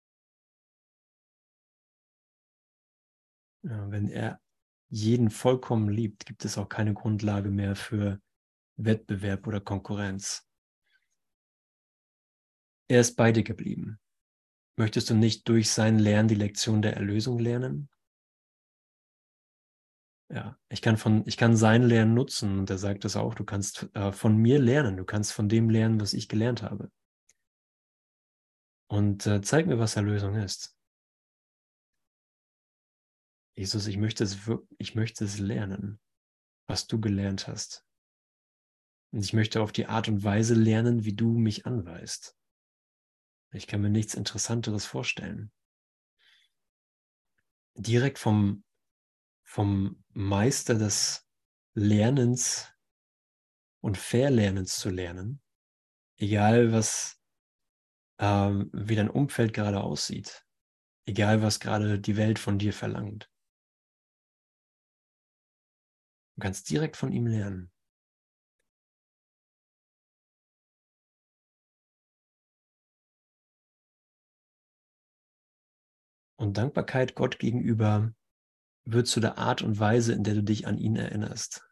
Ja, 3.65 3.91
wenn 3.91 4.09
er 4.09 4.41
jeden 4.89 5.31
vollkommen 5.31 5.89
liebt, 5.89 6.27
gibt 6.27 6.45
es 6.45 6.57
auch 6.57 6.69
keine 6.69 6.95
Grundlage 6.95 7.51
mehr 7.51 7.75
für 7.75 8.23
Wettbewerb 8.77 9.49
oder 9.49 9.61
Konkurrenz. 9.61 10.49
Er 12.87 13.01
ist 13.01 13.17
bei 13.17 13.33
dir 13.33 13.43
geblieben. 13.43 13.99
Möchtest 14.77 15.11
du 15.11 15.15
nicht 15.15 15.49
durch 15.49 15.71
sein 15.71 15.99
Lernen 15.99 16.29
die 16.29 16.37
Lektion 16.37 16.83
der 16.83 16.95
Erlösung 16.95 17.41
lernen? 17.41 17.89
Ja, 20.31 20.59
ich 20.69 20.81
kann 20.81 20.97
von, 20.97 21.23
ich 21.27 21.37
kann 21.37 21.57
sein 21.57 21.83
Lernen 21.83 22.15
nutzen 22.15 22.59
und 22.61 22.71
er 22.71 22.79
sagt 22.79 23.05
das 23.05 23.17
auch, 23.17 23.35
du 23.35 23.45
kannst 23.45 23.89
äh, 23.95 24.11
von 24.11 24.37
mir 24.37 24.59
lernen, 24.59 24.97
du 24.97 25.05
kannst 25.05 25.33
von 25.33 25.49
dem 25.49 25.69
lernen, 25.69 26.01
was 26.01 26.15
ich 26.15 26.29
gelernt 26.29 26.63
habe. 26.63 26.91
Und 28.89 29.27
äh, 29.27 29.43
zeig 29.43 29.67
mir, 29.67 29.79
was 29.79 29.97
Erlösung 29.97 30.37
ist. 30.37 30.77
Jesus, 33.57 33.87
ich 33.87 33.99
möchte, 33.99 34.25
es, 34.25 34.39
ich 34.79 34.95
möchte 34.95 35.25
es 35.25 35.39
lernen, 35.39 36.01
was 36.67 36.87
du 36.87 37.01
gelernt 37.01 37.47
hast. 37.47 37.85
Und 39.13 39.25
ich 39.25 39.33
möchte 39.33 39.63
auf 39.63 39.71
die 39.71 39.87
Art 39.87 40.09
und 40.09 40.25
Weise 40.25 40.55
lernen, 40.55 41.05
wie 41.05 41.15
du 41.15 41.39
mich 41.39 41.67
anweist. 41.67 42.37
Ich 43.53 43.69
kann 43.69 43.81
mir 43.81 43.91
nichts 43.91 44.15
Interessanteres 44.15 44.85
vorstellen. 44.85 45.53
Direkt 47.77 48.19
vom 48.19 48.65
vom 49.45 50.03
Meister 50.13 50.75
des 50.75 51.29
Lernens 51.75 52.73
und 53.81 53.99
Verlernens 53.99 54.79
zu 54.79 54.91
lernen, 54.91 55.43
egal 56.17 56.73
was, 56.73 57.21
ähm, 58.19 58.71
wie 58.73 58.97
dein 58.97 59.11
Umfeld 59.11 59.53
gerade 59.53 59.83
aussieht, 59.83 60.47
egal 61.07 61.43
was 61.43 61.61
gerade 61.61 62.01
die 62.01 62.17
Welt 62.17 62.39
von 62.39 62.59
dir 62.59 62.73
verlangt. 62.73 63.31
Du 66.37 66.41
kannst 66.43 66.69
direkt 66.71 66.97
von 66.97 67.13
ihm 67.13 67.27
lernen. 67.27 67.71
Und 76.37 76.57
Dankbarkeit 76.57 77.15
Gott 77.15 77.39
gegenüber 77.39 78.13
wird 78.85 79.07
zu 79.07 79.21
der 79.21 79.39
Art 79.39 79.63
und 79.63 79.79
Weise, 79.79 80.13
in 80.13 80.25
der 80.25 80.35
du 80.35 80.43
dich 80.43 80.67
an 80.67 80.79
ihn 80.79 80.97
erinnerst. 80.97 81.67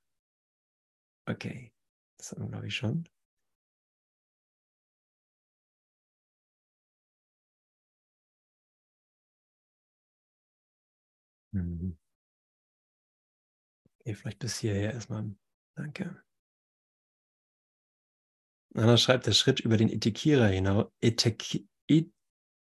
Okay, 1.27 1.73
das 2.19 2.33
haben 2.33 2.43
wir, 2.43 2.49
glaube 2.49 2.67
ich, 2.67 2.77
schon. 2.77 3.09
Mhm. 11.53 11.97
Okay, 14.01 14.15
vielleicht 14.15 14.39
bis 14.41 14.59
hierher 14.59 14.95
erstmal. 14.95 15.35
Danke. 15.77 16.23
Anna 18.75 18.97
schreibt, 18.97 19.27
der 19.27 19.33
Schritt 19.33 19.61
über 19.61 19.77
den 19.77 19.91
Etikettierer 19.91 20.49
hinaus, 20.49 20.91
Etik 21.01 21.69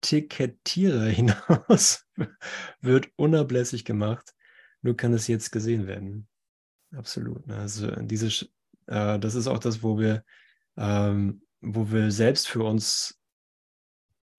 Etikettierer 0.01 1.05
hinaus 1.09 2.07
wird 2.81 3.09
unablässig 3.15 3.85
gemacht. 3.85 4.33
Nur 4.81 4.97
kann 4.97 5.13
es 5.13 5.27
jetzt 5.27 5.51
gesehen 5.51 5.87
werden. 5.87 6.27
Absolut. 6.95 7.45
Ne? 7.47 7.55
Also 7.57 7.91
diese, 8.01 8.27
äh, 8.87 9.19
das 9.19 9.35
ist 9.35 9.47
auch 9.47 9.59
das, 9.59 9.83
wo 9.83 9.99
wir, 9.99 10.23
ähm, 10.75 11.43
wo 11.61 11.91
wir 11.91 12.11
selbst 12.11 12.47
für 12.47 12.63
uns 12.63 13.19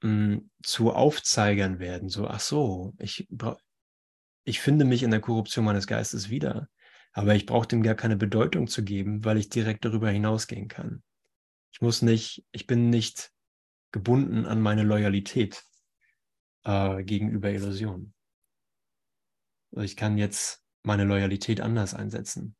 mh, 0.02 0.10
hm, 0.10 0.50
zu 0.62 0.92
Aufzeigern 0.92 1.78
werden. 1.78 2.08
So, 2.08 2.26
ach 2.26 2.40
so, 2.40 2.94
ich, 2.98 3.28
ich 4.44 4.60
finde 4.60 4.84
mich 4.84 5.02
in 5.02 5.12
der 5.12 5.20
Korruption 5.20 5.64
meines 5.64 5.86
Geistes 5.86 6.28
wieder, 6.28 6.68
aber 7.12 7.34
ich 7.34 7.46
brauche 7.46 7.68
dem 7.68 7.82
gar 7.82 7.94
keine 7.94 8.16
Bedeutung 8.16 8.66
zu 8.66 8.82
geben, 8.82 9.24
weil 9.24 9.38
ich 9.38 9.48
direkt 9.48 9.84
darüber 9.84 10.10
hinausgehen 10.10 10.68
kann. 10.68 11.02
Ich 11.72 11.80
muss 11.80 12.02
nicht, 12.02 12.44
ich 12.50 12.66
bin 12.66 12.90
nicht 12.90 13.31
gebunden 13.92 14.46
an 14.46 14.60
meine 14.60 14.82
Loyalität 14.82 15.64
äh, 16.64 17.04
gegenüber 17.04 17.50
Illusionen. 17.50 18.14
Also 19.72 19.84
ich 19.84 19.96
kann 19.96 20.18
jetzt 20.18 20.64
meine 20.82 21.04
Loyalität 21.04 21.60
anders 21.60 21.94
einsetzen. 21.94 22.56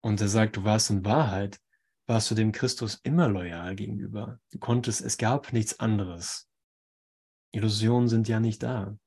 Und 0.00 0.20
er 0.20 0.28
sagt, 0.28 0.56
du 0.56 0.64
warst 0.64 0.90
in 0.90 1.04
Wahrheit, 1.04 1.60
warst 2.06 2.30
du 2.30 2.34
dem 2.34 2.50
Christus 2.50 2.96
immer 3.04 3.28
loyal 3.28 3.76
gegenüber. 3.76 4.40
Du 4.50 4.58
konntest, 4.58 5.00
es 5.00 5.16
gab 5.16 5.52
nichts 5.52 5.78
anderes. 5.78 6.48
Illusionen 7.52 8.08
sind 8.08 8.26
ja 8.28 8.40
nicht 8.40 8.62
da. 8.62 8.98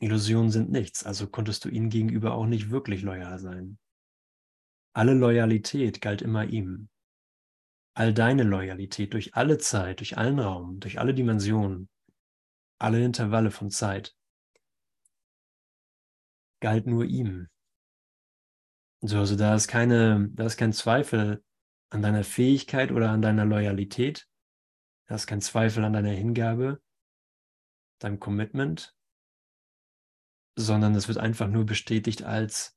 Illusionen 0.00 0.50
sind 0.50 0.70
nichts, 0.70 1.04
also 1.04 1.26
konntest 1.26 1.64
du 1.64 1.70
ihm 1.70 1.88
gegenüber 1.88 2.34
auch 2.34 2.44
nicht 2.44 2.70
wirklich 2.70 3.00
loyal 3.00 3.38
sein. 3.38 3.78
Alle 4.92 5.14
Loyalität 5.14 6.02
galt 6.02 6.20
immer 6.20 6.44
ihm 6.44 6.90
all 7.96 8.12
deine 8.12 8.42
Loyalität 8.42 9.14
durch 9.14 9.34
alle 9.34 9.56
Zeit, 9.56 10.00
durch 10.00 10.18
allen 10.18 10.38
Raum, 10.38 10.80
durch 10.80 11.00
alle 11.00 11.14
Dimensionen, 11.14 11.88
alle 12.78 13.02
Intervalle 13.02 13.50
von 13.50 13.70
Zeit, 13.70 14.14
galt 16.60 16.86
nur 16.86 17.06
ihm. 17.06 17.48
So, 19.00 19.18
also 19.18 19.34
da 19.34 19.54
ist 19.54 19.68
keine, 19.68 20.28
da 20.32 20.44
ist 20.44 20.58
kein 20.58 20.74
Zweifel 20.74 21.42
an 21.88 22.02
deiner 22.02 22.22
Fähigkeit 22.22 22.92
oder 22.92 23.10
an 23.10 23.22
deiner 23.22 23.46
Loyalität. 23.46 24.28
Da 25.06 25.14
ist 25.14 25.26
kein 25.26 25.40
Zweifel 25.40 25.82
an 25.82 25.94
deiner 25.94 26.10
Hingabe, 26.10 26.82
deinem 27.98 28.20
Commitment, 28.20 28.94
sondern 30.54 30.94
es 30.94 31.08
wird 31.08 31.16
einfach 31.16 31.48
nur 31.48 31.64
bestätigt 31.64 32.24
als 32.24 32.76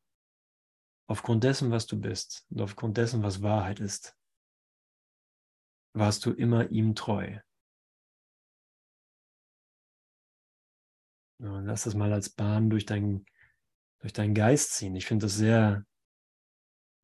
aufgrund 1.08 1.44
dessen, 1.44 1.72
was 1.72 1.88
du 1.88 2.00
bist 2.00 2.46
und 2.52 2.62
aufgrund 2.62 2.96
dessen, 2.96 3.22
was 3.22 3.42
Wahrheit 3.42 3.82
ist 3.82 4.16
warst 5.94 6.26
du 6.26 6.32
immer 6.32 6.70
ihm 6.70 6.96
treu. 6.96 7.40
Ja, 11.40 11.60
lass 11.62 11.84
das 11.84 11.96
mal 11.96 12.12
als 12.12 12.30
Bahn 12.30 12.70
durch, 12.70 12.86
dein, 12.86 13.26
durch 14.00 14.12
deinen 14.14 14.34
Geist 14.34 14.74
ziehen. 14.74 14.96
Ich 14.96 15.06
finde 15.06 15.26
das 15.26 15.36
sehr, 15.36 15.86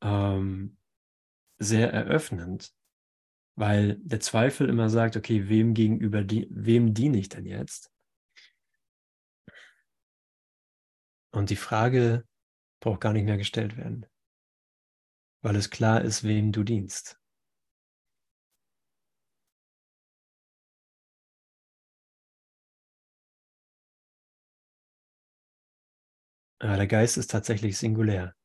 ähm, 0.01 0.77
sehr 1.57 1.93
eröffnend, 1.93 2.73
weil 3.55 3.97
der 3.99 4.19
Zweifel 4.19 4.67
immer 4.67 4.89
sagt, 4.89 5.15
okay, 5.15 5.47
wem 5.47 5.73
gegenüber, 5.73 6.23
die, 6.23 6.47
wem 6.49 6.93
diene 6.93 7.17
ich 7.17 7.29
denn 7.29 7.45
jetzt? 7.45 7.91
Und 11.31 11.49
die 11.49 11.55
Frage 11.55 12.25
braucht 12.81 13.01
gar 13.01 13.13
nicht 13.13 13.25
mehr 13.25 13.37
gestellt 13.37 13.77
werden, 13.77 14.05
weil 15.41 15.55
es 15.55 15.69
klar 15.69 16.01
ist, 16.01 16.23
wem 16.23 16.51
du 16.51 16.63
dienst. 16.63 17.19
Aber 26.65 26.77
der 26.77 26.87
Geist 26.87 27.17
ist 27.17 27.29
tatsächlich 27.29 27.77
singulär. 27.77 28.35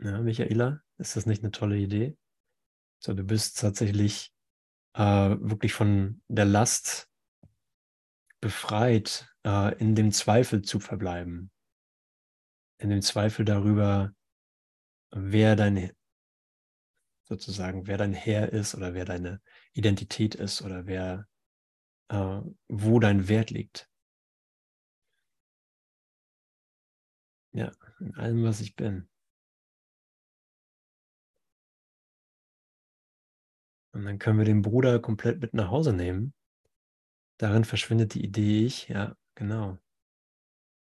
Ja, 0.00 0.20
Michaela, 0.20 0.82
ist 0.98 1.16
das 1.16 1.26
nicht 1.26 1.42
eine 1.42 1.50
tolle 1.50 1.76
Idee? 1.76 2.16
So, 3.00 3.12
du 3.12 3.24
bist 3.24 3.58
tatsächlich 3.58 4.32
äh, 4.92 5.02
wirklich 5.02 5.72
von 5.72 6.22
der 6.28 6.44
Last 6.44 7.10
befreit, 8.40 9.34
äh, 9.44 9.76
in 9.78 9.96
dem 9.96 10.12
Zweifel 10.12 10.62
zu 10.62 10.78
verbleiben. 10.78 11.50
In 12.78 12.90
dem 12.90 13.02
Zweifel 13.02 13.44
darüber, 13.44 14.14
wer 15.10 15.56
dein 15.56 15.90
sozusagen, 17.24 17.88
wer 17.88 17.98
dein 17.98 18.12
Herr 18.12 18.52
ist 18.52 18.76
oder 18.76 18.94
wer 18.94 19.06
deine 19.06 19.40
Identität 19.72 20.36
ist 20.36 20.62
oder 20.62 20.86
wer, 20.86 21.26
äh, 22.10 22.40
wo 22.68 23.00
dein 23.00 23.26
Wert 23.26 23.50
liegt. 23.50 23.90
Ja, 27.54 27.70
in 28.00 28.14
allem, 28.16 28.42
was 28.44 28.60
ich 28.60 28.74
bin. 28.74 29.08
Und 33.92 34.04
dann 34.04 34.18
können 34.18 34.38
wir 34.38 34.44
den 34.44 34.62
Bruder 34.62 34.98
komplett 34.98 35.40
mit 35.40 35.54
nach 35.54 35.70
Hause 35.70 35.92
nehmen. 35.92 36.34
Darin 37.38 37.64
verschwindet 37.64 38.14
die 38.14 38.24
Idee 38.24 38.66
ich, 38.66 38.88
ja, 38.88 39.16
genau. 39.36 39.78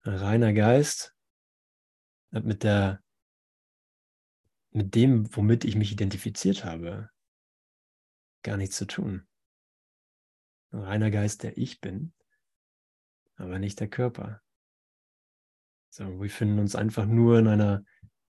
Ein 0.04 0.14
reiner 0.14 0.54
Geist 0.54 1.14
hat 2.32 2.44
mit 2.44 2.62
der, 2.62 3.02
mit 4.70 4.94
dem, 4.94 5.36
womit 5.36 5.66
ich 5.66 5.76
mich 5.76 5.92
identifiziert 5.92 6.64
habe, 6.64 7.10
gar 8.42 8.56
nichts 8.56 8.76
zu 8.76 8.86
tun. 8.86 9.28
Ein 10.70 10.80
reiner 10.80 11.10
Geist, 11.10 11.42
der 11.42 11.58
ich 11.58 11.82
bin, 11.82 12.14
aber 13.36 13.58
nicht 13.58 13.80
der 13.80 13.88
Körper. 13.88 14.43
So, 15.96 16.20
wir 16.20 16.28
finden 16.28 16.58
uns 16.58 16.74
einfach 16.74 17.06
nur 17.06 17.38
in 17.38 17.46
einer, 17.46 17.84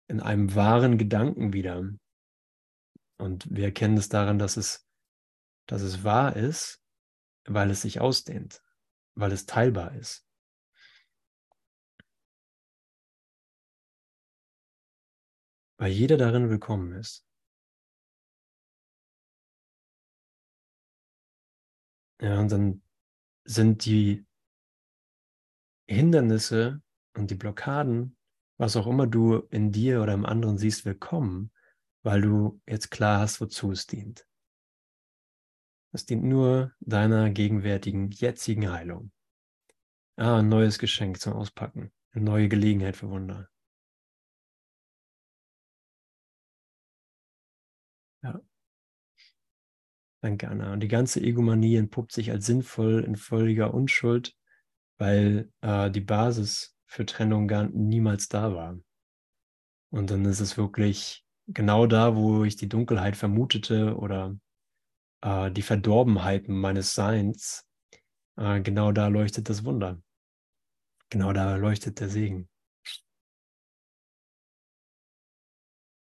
in 0.10 0.20
einem 0.20 0.54
wahren 0.54 0.98
Gedanken 0.98 1.54
wieder. 1.54 1.90
Und 3.18 3.48
wir 3.50 3.64
erkennen 3.64 3.96
es 3.96 4.10
daran, 4.10 4.38
dass 4.38 4.58
es, 4.58 4.86
dass 5.66 5.82
es 5.82 6.04
wahr 6.04 6.36
ist, 6.36 6.84
weil 7.46 7.72
es 7.72 7.84
sich 7.84 8.02
ausdehnt, 8.02 8.62
weil 9.16 9.32
es 9.32 9.46
teilbar 9.46 9.96
ist. 9.96 10.28
Weil 15.78 15.94
jeder 15.94 16.18
darin 16.18 16.50
willkommen 16.50 16.92
ist. 16.92 17.26
Ja, 22.20 22.42
und 22.42 22.52
dann 22.52 22.84
sind 23.46 23.86
die 23.86 24.26
Hindernisse 25.88 26.83
und 27.18 27.32
die 27.32 27.36
Blockaden, 27.36 28.18
was 28.58 28.76
auch 28.76 28.88
immer 28.88 29.08
du 29.08 29.38
in 29.50 29.72
dir 29.72 30.02
oder 30.02 30.14
im 30.14 30.26
anderen 30.26 30.58
siehst, 30.58 30.86
willkommen, 30.86 31.52
weil 32.04 32.22
du 32.22 32.62
jetzt 32.68 32.92
klar 32.92 33.20
hast, 33.20 33.42
wozu 33.42 33.72
es 33.72 33.88
dient. 33.88 34.28
Es 35.92 36.06
dient 36.06 36.24
nur 36.24 36.74
deiner 36.80 37.30
gegenwärtigen, 37.30 38.10
jetzigen 38.12 38.72
Heilung. 38.72 39.12
Ah, 40.16 40.40
ein 40.40 40.50
neues 40.50 40.80
Geschenk 40.80 41.20
zum 41.20 41.34
Auspacken, 41.34 41.92
eine 42.12 42.26
neue 42.26 42.48
Gelegenheit 42.50 42.96
für 42.96 43.10
Wunder. 43.10 43.50
Ja. 48.24 48.42
Danke, 50.22 50.48
Anna. 50.48 50.74
Und 50.74 50.80
die 50.80 50.88
ganze 50.88 51.20
Egomanie 51.20 51.76
entpuppt 51.76 52.14
sich 52.14 52.32
als 52.32 52.46
sinnvoll 52.46 53.04
in 53.04 53.18
völliger 53.18 53.74
Unschuld, 53.74 54.36
weil 54.98 55.52
äh, 55.62 55.92
die 55.92 56.02
Basis 56.02 56.73
für 56.94 57.08
Trennung 57.08 57.48
gar 57.48 57.64
niemals 57.64 58.28
da 58.28 58.54
war. 58.54 58.78
Und 59.92 60.12
dann 60.12 60.26
ist 60.26 60.42
es 60.42 60.58
wirklich 60.58 61.26
genau 61.48 61.88
da, 61.88 62.16
wo 62.16 62.44
ich 62.44 62.56
die 62.56 62.70
Dunkelheit 62.70 63.18
vermutete 63.18 63.98
oder 63.98 64.38
äh, 65.22 65.50
die 65.50 65.64
Verdorbenheiten 65.64 66.56
meines 66.56 66.94
Seins, 66.94 67.68
äh, 68.38 68.62
genau 68.62 68.92
da 68.92 69.08
leuchtet 69.08 69.50
das 69.50 69.66
Wunder. 69.66 70.00
Genau 71.10 71.34
da 71.34 71.56
leuchtet 71.56 72.00
der 72.00 72.10
Segen. 72.10 72.48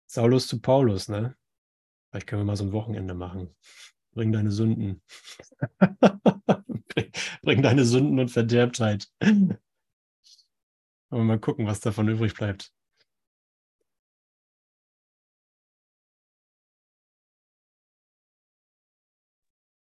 Saulus 0.09 0.49
zu 0.49 0.61
Paulus, 0.61 1.09
ne? 1.09 1.37
Vielleicht 2.11 2.27
können 2.27 2.43
wir 2.43 2.47
mal 2.47 2.57
so 2.57 2.65
ein 2.65 2.73
Wochenende 2.73 3.15
machen. 3.15 3.55
Bring 4.13 4.33
deine 4.33 4.51
Sünden. 4.51 5.03
bring, 5.79 7.13
bring 7.43 7.63
deine 7.63 7.85
Sünden 7.85 8.19
und 8.19 8.31
Verderbtheit. 8.31 9.09
Aber 11.11 11.25
mal 11.25 11.39
gucken, 11.41 11.67
was 11.67 11.81
davon 11.81 12.09
übrig 12.09 12.35
bleibt. 12.35 12.73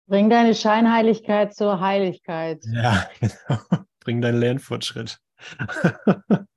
Bring 0.08 0.30
deine 0.30 0.54
Scheinheiligkeit 0.54 1.56
zur 1.56 1.80
Heiligkeit. 1.80 2.64
Ja, 2.72 3.10
genau. 3.20 3.60
Bring 4.02 4.22
deinen 4.22 4.40
Lernfortschritt. 4.40 5.20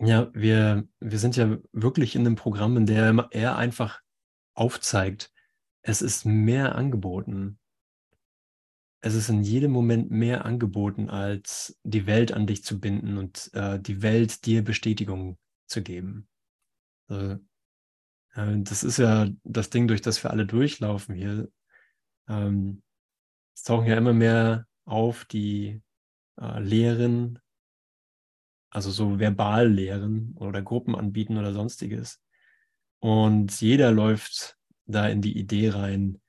ja, 0.00 0.30
wir, 0.34 0.88
wir 0.98 1.18
sind 1.18 1.36
ja 1.36 1.58
wirklich 1.72 2.16
in 2.16 2.26
einem 2.26 2.34
Programm, 2.34 2.76
in 2.76 2.86
dem 2.86 3.22
er 3.30 3.56
einfach 3.56 4.00
aufzeigt, 4.54 5.32
es 5.82 6.02
ist 6.02 6.24
mehr 6.24 6.74
angeboten. 6.74 7.60
Es 9.06 9.14
ist 9.14 9.28
in 9.28 9.42
jedem 9.42 9.70
Moment 9.70 10.10
mehr 10.10 10.46
angeboten, 10.46 11.10
als 11.10 11.78
die 11.82 12.06
Welt 12.06 12.32
an 12.32 12.46
dich 12.46 12.64
zu 12.64 12.80
binden 12.80 13.18
und 13.18 13.52
äh, 13.52 13.78
die 13.78 14.00
Welt 14.00 14.46
dir 14.46 14.64
Bestätigung 14.64 15.36
zu 15.66 15.82
geben. 15.82 16.26
Also, 17.08 17.38
das 18.34 18.82
ist 18.82 18.96
ja 18.96 19.28
das 19.44 19.68
Ding, 19.68 19.88
durch 19.88 20.00
das 20.00 20.24
wir 20.24 20.30
alle 20.30 20.46
durchlaufen 20.46 21.14
hier. 21.14 21.50
Ähm, 22.28 22.82
es 23.54 23.64
tauchen 23.64 23.88
ja 23.88 23.98
immer 23.98 24.14
mehr 24.14 24.66
auf 24.86 25.26
die 25.26 25.82
äh, 26.40 26.60
Lehren, 26.60 27.40
also 28.70 28.90
so 28.90 29.18
Verballehren 29.18 30.34
oder 30.38 30.62
Gruppen 30.62 30.96
anbieten 30.96 31.36
oder 31.36 31.52
sonstiges. 31.52 32.22
Und 33.00 33.60
jeder 33.60 33.92
läuft 33.92 34.56
da 34.86 35.08
in 35.08 35.20
die 35.20 35.36
Idee 35.36 35.68
rein, 35.68 36.14
äh, 36.14 36.23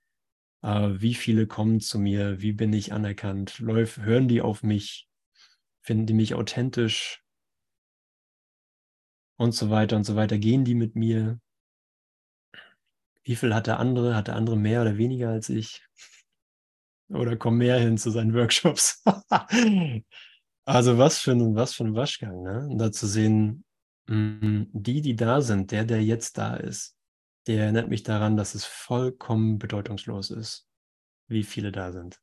wie 0.66 1.14
viele 1.14 1.46
kommen 1.46 1.80
zu 1.80 2.00
mir, 2.00 2.42
wie 2.42 2.52
bin 2.52 2.74
ich 2.74 2.92
anerkannt, 2.92 3.60
Läuf, 3.60 3.98
hören 3.98 4.28
die 4.28 4.42
auf 4.42 4.64
mich, 4.64 5.08
finden 5.82 6.08
die 6.08 6.14
mich 6.14 6.34
authentisch 6.34 7.24
und 9.38 9.54
so 9.54 9.70
weiter 9.70 9.96
und 9.96 10.06
so 10.06 10.16
weiter, 10.16 10.38
gehen 10.40 10.66
die 10.66 10.74
mit 10.74 10.96
mir, 10.96 11.40
wie 13.24 13.36
viel 13.36 13.54
hat 13.54 13.68
der 13.68 13.80
andere? 13.80 14.16
Hat 14.16 14.28
der 14.28 14.36
andere 14.36 14.56
mehr 14.56 14.82
oder 14.82 14.98
weniger 14.98 15.30
als 15.30 15.50
ich? 15.50 15.84
Oder 17.10 17.36
kommen 17.38 17.58
mehr 17.58 17.80
hin 17.80 17.98
zu 17.98 18.12
seinen 18.12 18.34
Workshops? 18.34 19.04
also 20.66 20.98
was 20.98 21.20
für 21.20 21.32
ein, 21.32 21.56
was 21.56 21.74
für 21.74 21.86
ein 21.86 21.96
Waschgang, 21.96 22.42
ne? 22.44 22.68
Und 22.68 22.78
da 22.78 22.92
zu 22.92 23.08
sehen, 23.08 23.66
mm, 24.08 24.64
die, 24.74 25.02
die 25.02 25.16
da 25.16 25.42
sind, 25.42 25.72
der, 25.72 25.86
der 25.86 26.04
jetzt 26.04 26.38
da 26.38 26.56
ist, 26.56 26.96
der 27.48 27.64
erinnert 27.64 27.90
mich 27.90 28.04
daran, 28.04 28.38
dass 28.38 28.56
es 28.56 28.66
vollkommen 28.66 29.60
bedeutungslos 29.60 30.32
ist, 30.32 30.68
wie 31.28 31.44
viele 31.44 31.72
da 31.72 31.92
sind. 31.92 32.22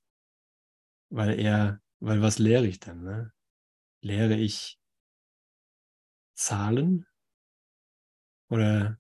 Weil 1.11 1.39
er, 1.39 1.81
weil 2.01 2.23
was 2.23 2.39
lehre 2.39 2.66
ich 2.66 2.81
dann, 2.81 3.03
ne? 3.03 3.33
Lehre 4.01 4.35
ich 4.35 4.79
Zahlen 6.35 7.07
oder 8.49 8.99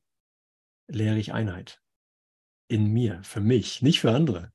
lehre 0.86 1.18
ich 1.18 1.32
Einheit? 1.32 1.82
in 2.72 2.90
mir, 2.90 3.20
für 3.22 3.40
mich, 3.40 3.82
nicht 3.82 4.00
für 4.00 4.12
andere. 4.12 4.50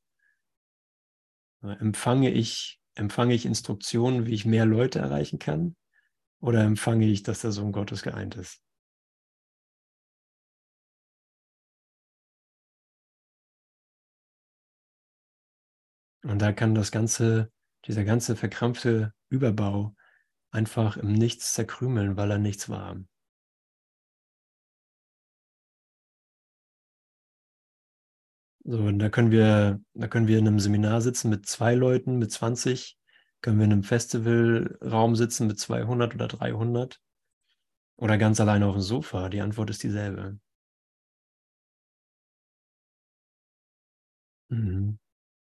Empfange 1.61 2.31
ich, 2.31 2.79
empfange 2.95 3.35
ich 3.35 3.45
Instruktionen, 3.45 4.25
wie 4.25 4.33
ich 4.33 4.45
mehr 4.45 4.65
Leute 4.65 4.97
erreichen 4.97 5.37
kann? 5.37 5.75
Oder 6.39 6.63
empfange 6.63 7.05
ich, 7.05 7.21
dass 7.21 7.41
der 7.41 7.51
Sohn 7.51 7.71
Gottes 7.71 8.01
geeint 8.01 8.35
ist? 8.35 8.59
Und 16.27 16.41
da 16.41 16.51
kann 16.51 16.75
das 16.75 16.91
ganze, 16.91 17.51
dieser 17.85 18.03
ganze 18.03 18.35
verkrampfte 18.35 19.13
Überbau 19.29 19.95
einfach 20.51 20.97
im 20.97 21.13
Nichts 21.13 21.53
zerkrümeln, 21.53 22.17
weil 22.17 22.31
er 22.31 22.37
nichts 22.37 22.69
war. 22.69 22.97
So, 28.65 28.79
und 28.79 28.99
da 28.99 29.09
können 29.09 29.31
wir, 29.31 29.79
da 29.93 30.07
können 30.07 30.27
wir 30.27 30.37
in 30.37 30.47
einem 30.47 30.59
Seminar 30.59 30.99
sitzen 31.01 31.29
mit 31.29 31.45
zwei 31.47 31.73
Leuten, 31.73 32.17
mit 32.17 32.31
20, 32.31 32.97
können 33.41 33.57
wir 33.59 33.65
in 33.65 33.71
einem 33.71 33.83
Festivalraum 33.83 35.15
sitzen 35.15 35.47
mit 35.47 35.57
200 35.59 36.13
oder 36.15 36.27
300 36.27 36.99
oder 37.97 38.17
ganz 38.17 38.39
alleine 38.41 38.67
auf 38.67 38.75
dem 38.75 38.81
Sofa. 38.81 39.29
Die 39.29 39.41
Antwort 39.41 39.69
ist 39.71 39.83
dieselbe. 39.83 40.39
Mhm. 44.49 44.97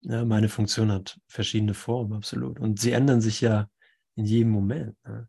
Ja, 0.05 0.25
meine 0.25 0.51
Funktion 0.51 0.93
hat 0.93 1.19
verschiedene 1.27 1.73
Formen, 1.73 2.13
absolut. 2.13 2.61
Und 2.61 2.79
sie 2.79 2.93
ändern 2.93 3.23
sich 3.23 3.41
ja 3.41 3.71
in 4.17 4.27
jedem 4.27 4.51
Moment. 4.51 5.03
Ne? 5.05 5.29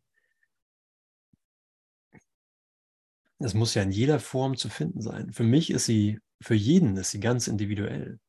Es 3.39 3.53
muss 3.53 3.73
ja 3.73 3.84
in 3.84 3.91
jeder 3.91 4.19
Form 4.19 4.57
zu 4.57 4.69
finden 4.69 5.01
sein. 5.01 5.32
Für 5.32 5.43
mich 5.43 5.69
ist 5.69 5.86
sie, 5.86 6.19
für 6.41 6.55
jeden 6.55 6.97
ist 6.97 7.11
sie 7.11 7.21
ganz 7.21 7.47
individuell. 7.47 8.19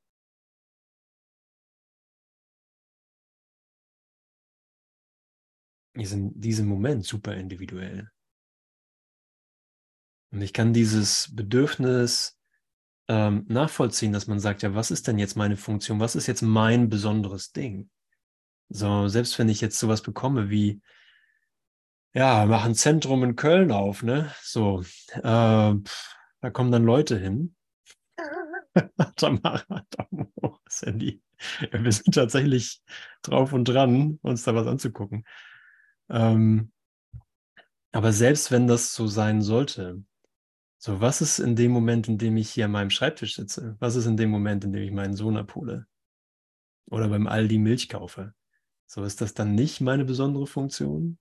Die 5.97 6.07
sind 6.07 6.35
in 6.35 6.41
diesem 6.41 6.69
Moment 6.69 7.05
super 7.05 7.35
individuell. 7.35 8.11
Und 10.31 10.43
ich 10.43 10.53
kann 10.53 10.73
dieses 10.73 11.35
Bedürfnis 11.35 12.39
ähm, 13.09 13.45
nachvollziehen, 13.49 14.13
dass 14.13 14.27
man 14.27 14.41
sagt, 14.41 14.63
ja, 14.63 14.75
was 14.75 14.91
ist 14.91 15.07
denn 15.07 15.19
jetzt 15.19 15.37
meine 15.37 15.57
Funktion? 15.57 16.01
Was 16.01 16.17
ist 16.17 16.27
jetzt 16.27 16.43
mein 16.43 16.89
besonderes 16.89 17.53
Ding? 17.53 17.91
So, 18.69 19.09
selbst 19.09 19.39
wenn 19.39 19.49
ich 19.49 19.61
jetzt 19.61 19.79
sowas 19.79 20.03
bekomme 20.03 20.51
wie, 20.51 20.81
ja, 22.15 22.47
mach 22.47 22.65
ein 22.65 22.75
Zentrum 22.75 23.23
in 23.23 23.37
Köln 23.37 23.71
auf, 23.71 24.03
ne? 24.03 24.33
So, 24.43 24.83
äh, 25.13 25.23
da 25.23 26.51
kommen 26.53 26.73
dann 26.73 26.85
Leute 26.85 27.19
hin. 27.19 27.55
Sandy. 30.69 31.23
Wir 31.71 31.93
sind 31.93 32.15
tatsächlich 32.15 32.83
drauf 33.23 33.53
und 33.53 33.65
dran, 33.67 34.19
uns 34.23 34.43
da 34.43 34.55
was 34.55 34.67
anzugucken. 34.67 35.25
Ähm, 36.09 36.73
aber 37.93 38.13
selbst 38.13 38.51
wenn 38.51 38.67
das 38.67 38.95
so 38.95 39.07
sein 39.07 39.43
sollte, 39.43 40.03
so, 40.79 41.01
was 41.01 41.21
ist 41.21 41.39
in 41.39 41.57
dem 41.57 41.73
Moment, 41.73 42.09
in 42.09 42.19
dem 42.19 42.37
ich 42.37 42.51
hier 42.51 42.67
an 42.67 42.73
meinem 42.73 42.91
Schreibtisch 42.91 43.35
sitze? 43.35 43.77
Was 43.81 43.97
ist 43.97 44.07
in 44.07 44.17
dem 44.17 44.31
Moment, 44.31 44.65
in 44.65 44.73
dem 44.73 44.83
ich 44.83 44.93
meinen 44.93 45.17
Sohn 45.17 45.37
abhole? 45.37 45.87
Oder 46.91 47.09
beim 47.09 47.27
Aldi 47.27 47.59
Milch 47.59 47.89
kaufe? 47.89 48.35
So, 48.87 49.03
ist 49.03 49.21
das 49.21 49.35
dann 49.35 49.55
nicht 49.55 49.81
meine 49.81 50.05
besondere 50.05 50.47
Funktion? 50.47 51.19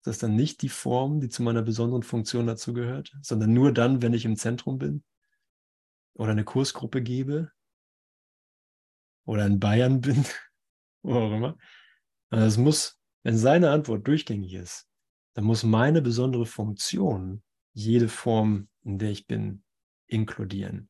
Ist 0.00 0.06
das 0.06 0.18
dann 0.18 0.36
nicht 0.36 0.60
die 0.62 0.68
Form, 0.68 1.20
die 1.20 1.28
zu 1.28 1.42
meiner 1.42 1.62
besonderen 1.62 2.02
Funktion 2.02 2.46
dazu 2.46 2.72
gehört, 2.72 3.16
sondern 3.22 3.52
nur 3.52 3.72
dann, 3.72 4.02
wenn 4.02 4.12
ich 4.12 4.24
im 4.24 4.36
Zentrum 4.36 4.78
bin? 4.78 5.02
Oder 6.14 6.32
eine 6.32 6.44
Kursgruppe 6.44 7.02
gebe? 7.02 7.50
Oder 9.24 9.46
in 9.46 9.60
Bayern 9.60 10.00
bin? 10.02 10.24
Wo 11.02 11.14
auch 11.14 11.32
immer. 11.32 11.56
Also 12.30 12.46
es 12.46 12.56
muss, 12.58 12.98
wenn 13.22 13.38
seine 13.38 13.70
Antwort 13.70 14.06
durchgängig 14.06 14.54
ist, 14.54 14.88
dann 15.34 15.44
muss 15.44 15.62
meine 15.62 16.02
besondere 16.02 16.46
Funktion 16.46 17.42
jede 17.76 18.08
Form, 18.08 18.70
in 18.84 18.98
der 18.98 19.10
ich 19.10 19.26
bin, 19.26 19.62
inkludieren. 20.06 20.88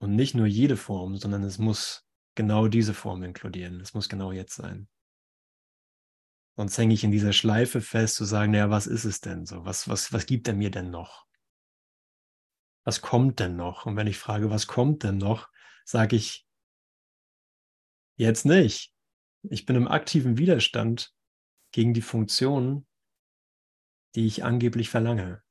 Und 0.00 0.16
nicht 0.16 0.34
nur 0.34 0.46
jede 0.46 0.76
Form, 0.76 1.16
sondern 1.16 1.44
es 1.44 1.58
muss 1.58 2.04
genau 2.34 2.66
diese 2.66 2.94
Form 2.94 3.22
inkludieren. 3.22 3.80
Es 3.80 3.94
muss 3.94 4.08
genau 4.08 4.32
jetzt 4.32 4.56
sein. 4.56 4.88
Sonst 6.56 6.76
hänge 6.78 6.94
ich 6.94 7.04
in 7.04 7.12
dieser 7.12 7.32
Schleife 7.32 7.80
fest, 7.80 8.16
zu 8.16 8.24
sagen, 8.24 8.50
naja, 8.50 8.70
was 8.70 8.88
ist 8.88 9.04
es 9.04 9.20
denn 9.20 9.46
so? 9.46 9.64
Was, 9.64 9.88
was, 9.88 10.12
was 10.12 10.26
gibt 10.26 10.48
er 10.48 10.54
mir 10.54 10.72
denn 10.72 10.90
noch? 10.90 11.26
Was 12.84 13.00
kommt 13.00 13.38
denn 13.38 13.54
noch? 13.54 13.86
Und 13.86 13.94
wenn 13.94 14.08
ich 14.08 14.18
frage, 14.18 14.50
was 14.50 14.66
kommt 14.66 15.04
denn 15.04 15.18
noch, 15.18 15.48
sage 15.84 16.16
ich, 16.16 16.44
jetzt 18.16 18.44
nicht. 18.44 18.92
Ich 19.44 19.64
bin 19.64 19.76
im 19.76 19.86
aktiven 19.86 20.38
Widerstand 20.38 21.14
gegen 21.70 21.94
die 21.94 22.02
Funktion, 22.02 22.84
die 24.16 24.26
ich 24.26 24.42
angeblich 24.42 24.90
verlange. 24.90 25.44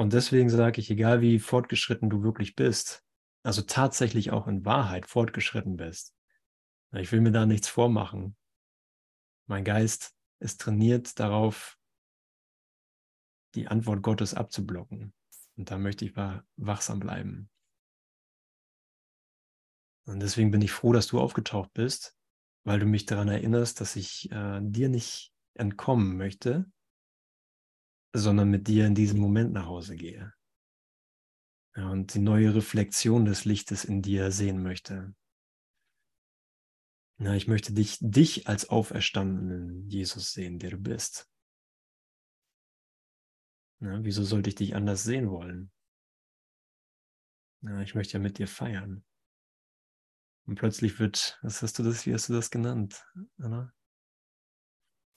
Und 0.00 0.14
deswegen 0.14 0.48
sage 0.48 0.80
ich, 0.80 0.90
egal 0.90 1.20
wie 1.20 1.38
fortgeschritten 1.38 2.08
du 2.08 2.22
wirklich 2.22 2.56
bist, 2.56 3.04
also 3.42 3.60
tatsächlich 3.60 4.30
auch 4.30 4.46
in 4.46 4.64
Wahrheit 4.64 5.04
fortgeschritten 5.04 5.76
bist, 5.76 6.16
ich 6.94 7.12
will 7.12 7.20
mir 7.20 7.32
da 7.32 7.44
nichts 7.44 7.68
vormachen. 7.68 8.34
Mein 9.46 9.62
Geist 9.62 10.16
ist 10.38 10.62
trainiert 10.62 11.20
darauf, 11.20 11.76
die 13.54 13.68
Antwort 13.68 14.00
Gottes 14.00 14.32
abzublocken. 14.32 15.12
Und 15.58 15.70
da 15.70 15.76
möchte 15.76 16.06
ich 16.06 16.16
wachsam 16.56 16.98
bleiben. 16.98 17.50
Und 20.06 20.20
deswegen 20.20 20.50
bin 20.50 20.62
ich 20.62 20.72
froh, 20.72 20.94
dass 20.94 21.08
du 21.08 21.20
aufgetaucht 21.20 21.74
bist, 21.74 22.16
weil 22.64 22.78
du 22.78 22.86
mich 22.86 23.04
daran 23.04 23.28
erinnerst, 23.28 23.82
dass 23.82 23.96
ich 23.96 24.32
äh, 24.32 24.60
dir 24.62 24.88
nicht 24.88 25.34
entkommen 25.52 26.16
möchte, 26.16 26.72
sondern 28.12 28.50
mit 28.50 28.68
dir 28.68 28.86
in 28.86 28.94
diesem 28.94 29.20
Moment 29.20 29.52
nach 29.52 29.66
Hause 29.66 29.96
gehe. 29.96 30.32
Ja, 31.76 31.88
und 31.90 32.14
die 32.14 32.18
neue 32.18 32.54
Reflexion 32.54 33.24
des 33.24 33.44
Lichtes 33.44 33.84
in 33.84 34.02
dir 34.02 34.32
sehen 34.32 34.62
möchte. 34.62 35.14
Ja, 37.18 37.34
ich 37.34 37.46
möchte 37.46 37.72
dich, 37.72 37.98
dich 38.00 38.48
als 38.48 38.68
auferstandenen 38.68 39.86
Jesus 39.88 40.32
sehen, 40.32 40.58
der 40.58 40.70
du 40.70 40.78
bist. 40.78 41.30
Ja, 43.80 44.02
wieso 44.02 44.24
sollte 44.24 44.48
ich 44.48 44.56
dich 44.56 44.74
anders 44.74 45.04
sehen 45.04 45.30
wollen? 45.30 45.70
Ja, 47.62 47.80
ich 47.82 47.94
möchte 47.94 48.14
ja 48.14 48.20
mit 48.20 48.38
dir 48.38 48.48
feiern. 48.48 49.04
Und 50.46 50.56
plötzlich 50.56 50.98
wird, 50.98 51.38
was 51.42 51.62
hast 51.62 51.78
du 51.78 51.82
das, 51.82 52.06
wie 52.06 52.14
hast 52.14 52.28
du 52.28 52.32
das 52.32 52.50
genannt? 52.50 53.06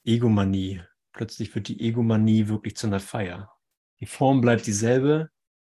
Egomanie 0.04 0.84
plötzlich 1.14 1.54
wird 1.56 1.68
die 1.68 1.80
Egomanie 1.80 2.48
wirklich 2.48 2.76
zu 2.76 2.88
einer 2.88 3.00
Feier. 3.00 3.54
Die 4.00 4.06
Form 4.06 4.42
bleibt 4.42 4.68
dieselbe, 4.68 5.30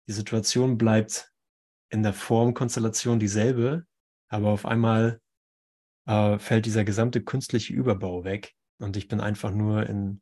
die 0.08 0.14
Situation 0.14 0.78
bleibt 0.78 1.32
in 1.90 2.02
der 2.04 2.14
Formkonstellation 2.14 3.20
dieselbe, 3.20 3.86
aber 4.30 4.50
auf 4.50 4.66
einmal 4.66 5.22
äh, 6.08 6.40
fällt 6.40 6.66
dieser 6.66 6.84
gesamte 6.84 7.24
künstliche 7.24 7.74
Überbau 7.74 8.24
weg 8.24 8.56
und 8.80 8.98
ich 8.98 9.08
bin 9.08 9.22
einfach 9.22 9.52
nur 9.52 9.88
in 9.88 10.22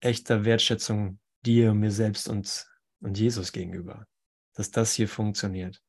echter 0.00 0.44
Wertschätzung 0.44 1.20
dir, 1.44 1.74
mir 1.74 1.90
selbst 1.90 2.28
und, 2.28 2.66
und 3.00 3.18
Jesus 3.18 3.52
gegenüber, 3.52 4.06
dass 4.54 4.70
das 4.70 4.94
hier 4.94 5.08
funktioniert. 5.08 5.82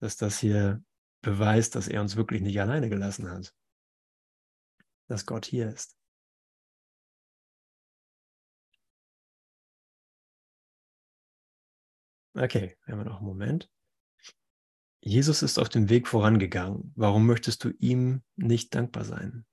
Dass 0.00 0.16
das 0.16 0.38
hier 0.38 0.82
beweist, 1.24 1.74
dass 1.74 1.88
er 1.88 2.00
uns 2.00 2.16
wirklich 2.16 2.40
nicht 2.40 2.60
alleine 2.60 2.88
gelassen 2.88 3.30
hat. 3.30 3.54
Dass 5.08 5.26
Gott 5.26 5.46
hier 5.46 5.68
ist. 5.68 5.96
Okay, 12.36 12.76
wir 12.84 12.96
haben 12.96 13.04
noch 13.04 13.18
einen 13.18 13.26
Moment. 13.26 13.70
Jesus 15.00 15.42
ist 15.42 15.58
auf 15.58 15.68
dem 15.68 15.88
Weg 15.88 16.08
vorangegangen. 16.08 16.92
Warum 16.96 17.26
möchtest 17.26 17.62
du 17.62 17.70
ihm 17.78 18.22
nicht 18.36 18.74
dankbar 18.74 19.04
sein? 19.04 19.46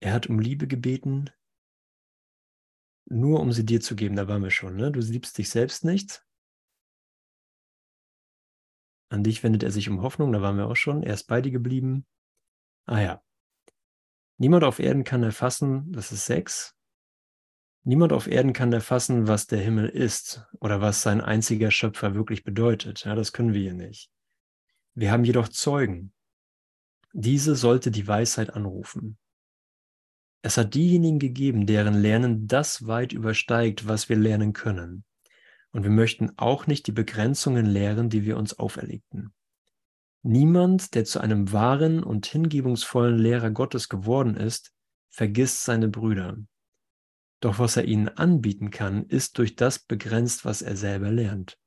Er 0.00 0.14
hat 0.14 0.26
um 0.26 0.40
Liebe 0.40 0.66
gebeten, 0.66 1.30
nur 3.04 3.40
um 3.40 3.52
sie 3.52 3.66
dir 3.66 3.80
zu 3.80 3.94
geben. 3.94 4.16
Da 4.16 4.26
waren 4.26 4.42
wir 4.42 4.50
schon. 4.50 4.76
Ne? 4.76 4.90
Du 4.90 5.00
liebst 5.00 5.36
dich 5.36 5.50
selbst 5.50 5.84
nicht. 5.84 6.24
An 9.10 9.24
dich 9.24 9.42
wendet 9.42 9.64
er 9.64 9.72
sich 9.72 9.88
um 9.88 10.02
Hoffnung, 10.02 10.32
da 10.32 10.40
waren 10.40 10.56
wir 10.56 10.68
auch 10.68 10.76
schon. 10.76 11.02
Er 11.02 11.14
ist 11.14 11.24
bei 11.24 11.42
dir 11.42 11.50
geblieben. 11.50 12.06
Ah 12.86 13.00
ja. 13.00 13.22
Niemand 14.38 14.64
auf 14.64 14.78
Erden 14.78 15.04
kann 15.04 15.22
erfassen, 15.22 15.92
das 15.92 16.12
ist 16.12 16.26
sechs. 16.26 16.74
Niemand 17.82 18.12
auf 18.12 18.26
Erden 18.26 18.52
kann 18.52 18.72
erfassen, 18.72 19.26
was 19.26 19.46
der 19.46 19.60
Himmel 19.60 19.88
ist 19.88 20.46
oder 20.60 20.80
was 20.80 21.02
sein 21.02 21.20
einziger 21.20 21.70
Schöpfer 21.70 22.14
wirklich 22.14 22.44
bedeutet. 22.44 23.04
Ja, 23.04 23.14
das 23.14 23.32
können 23.32 23.52
wir 23.52 23.60
hier 23.60 23.74
nicht. 23.74 24.10
Wir 24.94 25.10
haben 25.10 25.24
jedoch 25.24 25.48
Zeugen. 25.48 26.12
Diese 27.12 27.56
sollte 27.56 27.90
die 27.90 28.06
Weisheit 28.06 28.50
anrufen. 28.50 29.18
Es 30.42 30.56
hat 30.56 30.74
diejenigen 30.74 31.18
gegeben, 31.18 31.66
deren 31.66 31.94
Lernen 31.94 32.46
das 32.46 32.86
weit 32.86 33.12
übersteigt, 33.12 33.88
was 33.88 34.08
wir 34.08 34.16
lernen 34.16 34.52
können. 34.52 35.04
Und 35.72 35.84
wir 35.84 35.90
möchten 35.90 36.32
auch 36.36 36.66
nicht 36.66 36.86
die 36.86 36.92
Begrenzungen 36.92 37.66
lehren, 37.66 38.10
die 38.10 38.24
wir 38.24 38.36
uns 38.36 38.58
auferlegten. 38.58 39.32
Niemand, 40.22 40.94
der 40.94 41.04
zu 41.04 41.20
einem 41.20 41.52
wahren 41.52 42.02
und 42.02 42.26
hingebungsvollen 42.26 43.18
Lehrer 43.18 43.50
Gottes 43.50 43.88
geworden 43.88 44.36
ist, 44.36 44.72
vergisst 45.08 45.64
seine 45.64 45.88
Brüder. 45.88 46.36
Doch 47.40 47.58
was 47.58 47.76
er 47.76 47.84
ihnen 47.84 48.08
anbieten 48.08 48.70
kann, 48.70 49.06
ist 49.06 49.38
durch 49.38 49.56
das 49.56 49.78
begrenzt, 49.78 50.44
was 50.44 50.60
er 50.60 50.76
selber 50.76 51.10
lernt. 51.10 51.58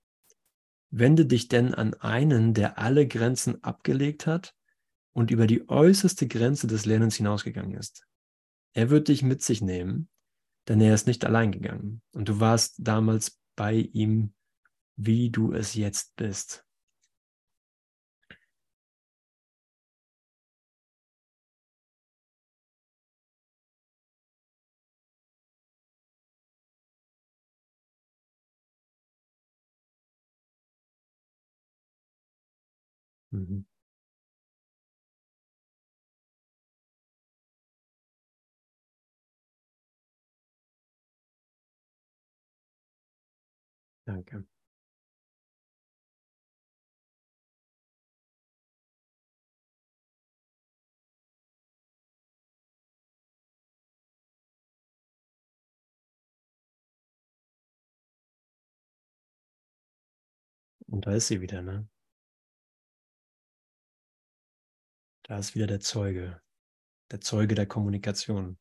Wende 0.92 1.26
dich 1.26 1.48
denn 1.48 1.74
an 1.74 1.96
einen, 1.96 2.54
der 2.54 2.78
alle 2.78 3.08
Grenzen 3.08 3.64
abgelegt 3.64 4.28
hat 4.28 4.54
und 5.14 5.32
über 5.32 5.48
die 5.48 5.68
äußerste 5.68 6.28
Grenze 6.28 6.68
des 6.68 6.86
Lernens 6.86 7.16
hinausgegangen 7.16 7.74
ist. 7.74 8.06
Er 8.74 8.92
wird 8.92 9.08
dich 9.08 9.24
mit 9.24 9.42
sich 9.42 9.62
nehmen, 9.62 10.10
denn 10.68 10.80
er 10.80 10.94
ist 10.94 11.08
nicht 11.08 11.26
allein 11.26 11.52
gegangen. 11.52 12.04
Und 12.14 12.30
du 12.30 12.40
warst 12.40 12.76
damals 12.78 13.40
bei 13.56 13.76
ihm, 13.94 14.34
wie 14.98 15.30
du 15.32 15.54
es 15.54 15.76
jetzt 15.76 16.16
bist. 16.18 16.66
Mhm. 33.32 33.64
Danke. 44.14 44.46
Und 60.88 61.08
da 61.08 61.14
ist 61.16 61.28
sie 61.28 61.42
wieder, 61.42 61.64
ne? 61.64 61.88
Da 65.24 65.38
ist 65.40 65.56
wieder 65.56 65.68
der 65.68 65.80
Zeuge, 65.80 66.42
der 67.12 67.22
Zeuge 67.22 67.56
der 67.56 67.68
Kommunikation. 67.68 68.58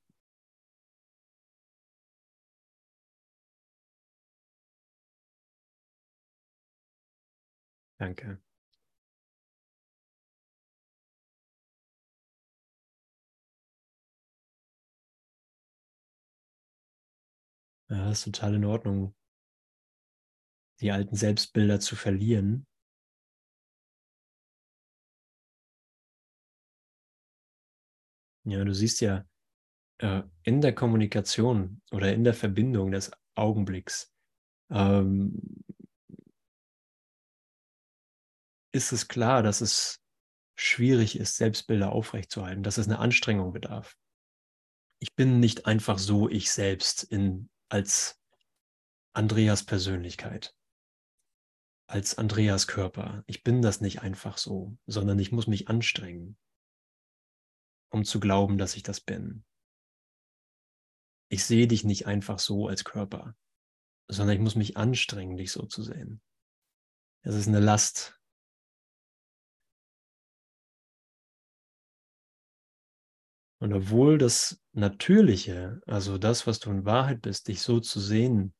Danke. 8.02 8.40
Ja, 17.88 18.10
ist 18.10 18.24
total 18.24 18.54
in 18.56 18.64
Ordnung, 18.64 19.14
die 20.80 20.90
alten 20.90 21.16
Selbstbilder 21.16 21.80
zu 21.80 21.96
verlieren. 21.96 22.66
Ja, 28.44 28.64
du 28.64 28.74
siehst 28.74 29.00
ja 29.00 29.24
äh, 29.98 30.22
in 30.44 30.60
der 30.60 30.74
Kommunikation 30.74 31.82
oder 31.92 32.12
in 32.14 32.24
der 32.24 32.34
Verbindung 32.34 32.92
des 32.92 33.12
Augenblicks 33.36 34.12
ähm, 34.70 35.62
ist 38.72 38.92
es 38.92 39.08
klar, 39.08 39.42
dass 39.42 39.60
es 39.60 40.02
schwierig 40.54 41.18
ist, 41.18 41.36
Selbstbilder 41.36 41.92
aufrechtzuerhalten, 41.92 42.62
dass 42.62 42.78
es 42.78 42.86
eine 42.86 42.98
Anstrengung 42.98 43.52
bedarf. 43.52 43.96
Ich 44.98 45.14
bin 45.14 45.40
nicht 45.40 45.66
einfach 45.66 45.98
so 45.98 46.28
ich 46.28 46.50
selbst 46.50 47.02
in, 47.02 47.50
als 47.68 48.20
Andreas 49.12 49.64
Persönlichkeit, 49.64 50.54
als 51.86 52.16
Andreas 52.16 52.66
Körper. 52.66 53.24
Ich 53.26 53.42
bin 53.42 53.60
das 53.62 53.80
nicht 53.80 54.02
einfach 54.02 54.38
so, 54.38 54.78
sondern 54.86 55.18
ich 55.18 55.32
muss 55.32 55.46
mich 55.46 55.68
anstrengen, 55.68 56.38
um 57.90 58.04
zu 58.04 58.20
glauben, 58.20 58.58
dass 58.58 58.76
ich 58.76 58.82
das 58.82 59.00
bin. 59.00 59.44
Ich 61.28 61.44
sehe 61.44 61.66
dich 61.66 61.84
nicht 61.84 62.06
einfach 62.06 62.38
so 62.38 62.68
als 62.68 62.84
Körper, 62.84 63.34
sondern 64.08 64.36
ich 64.36 64.42
muss 64.42 64.54
mich 64.54 64.76
anstrengen, 64.76 65.36
dich 65.36 65.50
so 65.50 65.66
zu 65.66 65.82
sehen. 65.82 66.22
Es 67.22 67.34
ist 67.34 67.48
eine 67.48 67.60
Last, 67.60 68.21
Und 73.62 73.72
obwohl 73.74 74.18
das 74.18 74.60
Natürliche, 74.72 75.80
also 75.86 76.18
das, 76.18 76.48
was 76.48 76.58
du 76.58 76.72
in 76.72 76.84
Wahrheit 76.84 77.22
bist, 77.22 77.46
dich 77.46 77.62
so 77.62 77.78
zu 77.78 78.00
sehen, 78.00 78.54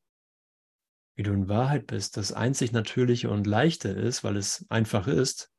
wie 1.15 1.23
du 1.23 1.33
in 1.33 1.49
Wahrheit 1.49 1.87
bist, 1.87 2.15
das 2.15 2.31
einzig 2.31 2.71
Natürliche 2.71 3.29
und 3.29 3.45
Leichte 3.45 3.89
ist, 3.89 4.23
weil 4.23 4.37
es 4.37 4.65
einfach 4.69 5.07
ist, 5.07 5.51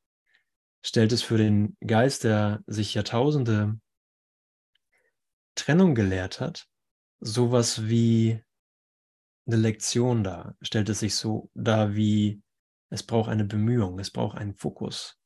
stellt 0.81 1.13
es 1.13 1.23
für 1.23 1.37
den 1.37 1.77
Geist, 1.87 2.25
der 2.25 2.63
sich 2.67 2.95
Jahrtausende 2.95 3.79
Trennung 5.55 5.95
gelehrt 5.95 6.41
hat, 6.41 6.67
sowas 7.21 7.87
wie 7.87 8.43
eine 9.47 9.57
Lektion 9.57 10.25
dar, 10.25 10.57
stellt 10.63 10.89
es 10.89 11.01
sich 11.01 11.17
so 11.17 11.51
dar 11.53 11.95
wie, 11.95 12.41
es 12.89 13.03
braucht 13.03 13.29
eine 13.29 13.45
Bemühung, 13.45 13.99
es 13.99 14.11
braucht 14.11 14.39
einen 14.39 14.55
Fokus. 14.55 15.19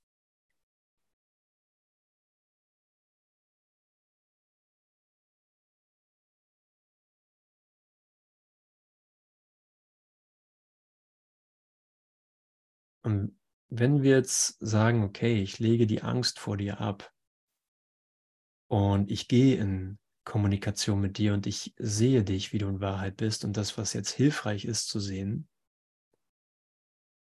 Und 13.08 13.34
wenn 13.70 14.02
wir 14.02 14.16
jetzt 14.16 14.58
sagen, 14.60 15.02
okay, 15.02 15.40
ich 15.40 15.58
lege 15.58 15.86
die 15.86 16.02
Angst 16.02 16.38
vor 16.38 16.58
dir 16.58 16.78
ab 16.78 17.10
und 18.66 19.10
ich 19.10 19.28
gehe 19.28 19.56
in 19.56 19.98
Kommunikation 20.24 21.00
mit 21.00 21.16
dir 21.16 21.32
und 21.32 21.46
ich 21.46 21.74
sehe 21.78 22.22
dich, 22.22 22.52
wie 22.52 22.58
du 22.58 22.68
in 22.68 22.82
Wahrheit 22.82 23.16
bist 23.16 23.46
und 23.46 23.56
das, 23.56 23.78
was 23.78 23.94
jetzt 23.94 24.10
hilfreich 24.10 24.66
ist 24.66 24.88
zu 24.88 25.00
sehen, 25.00 25.48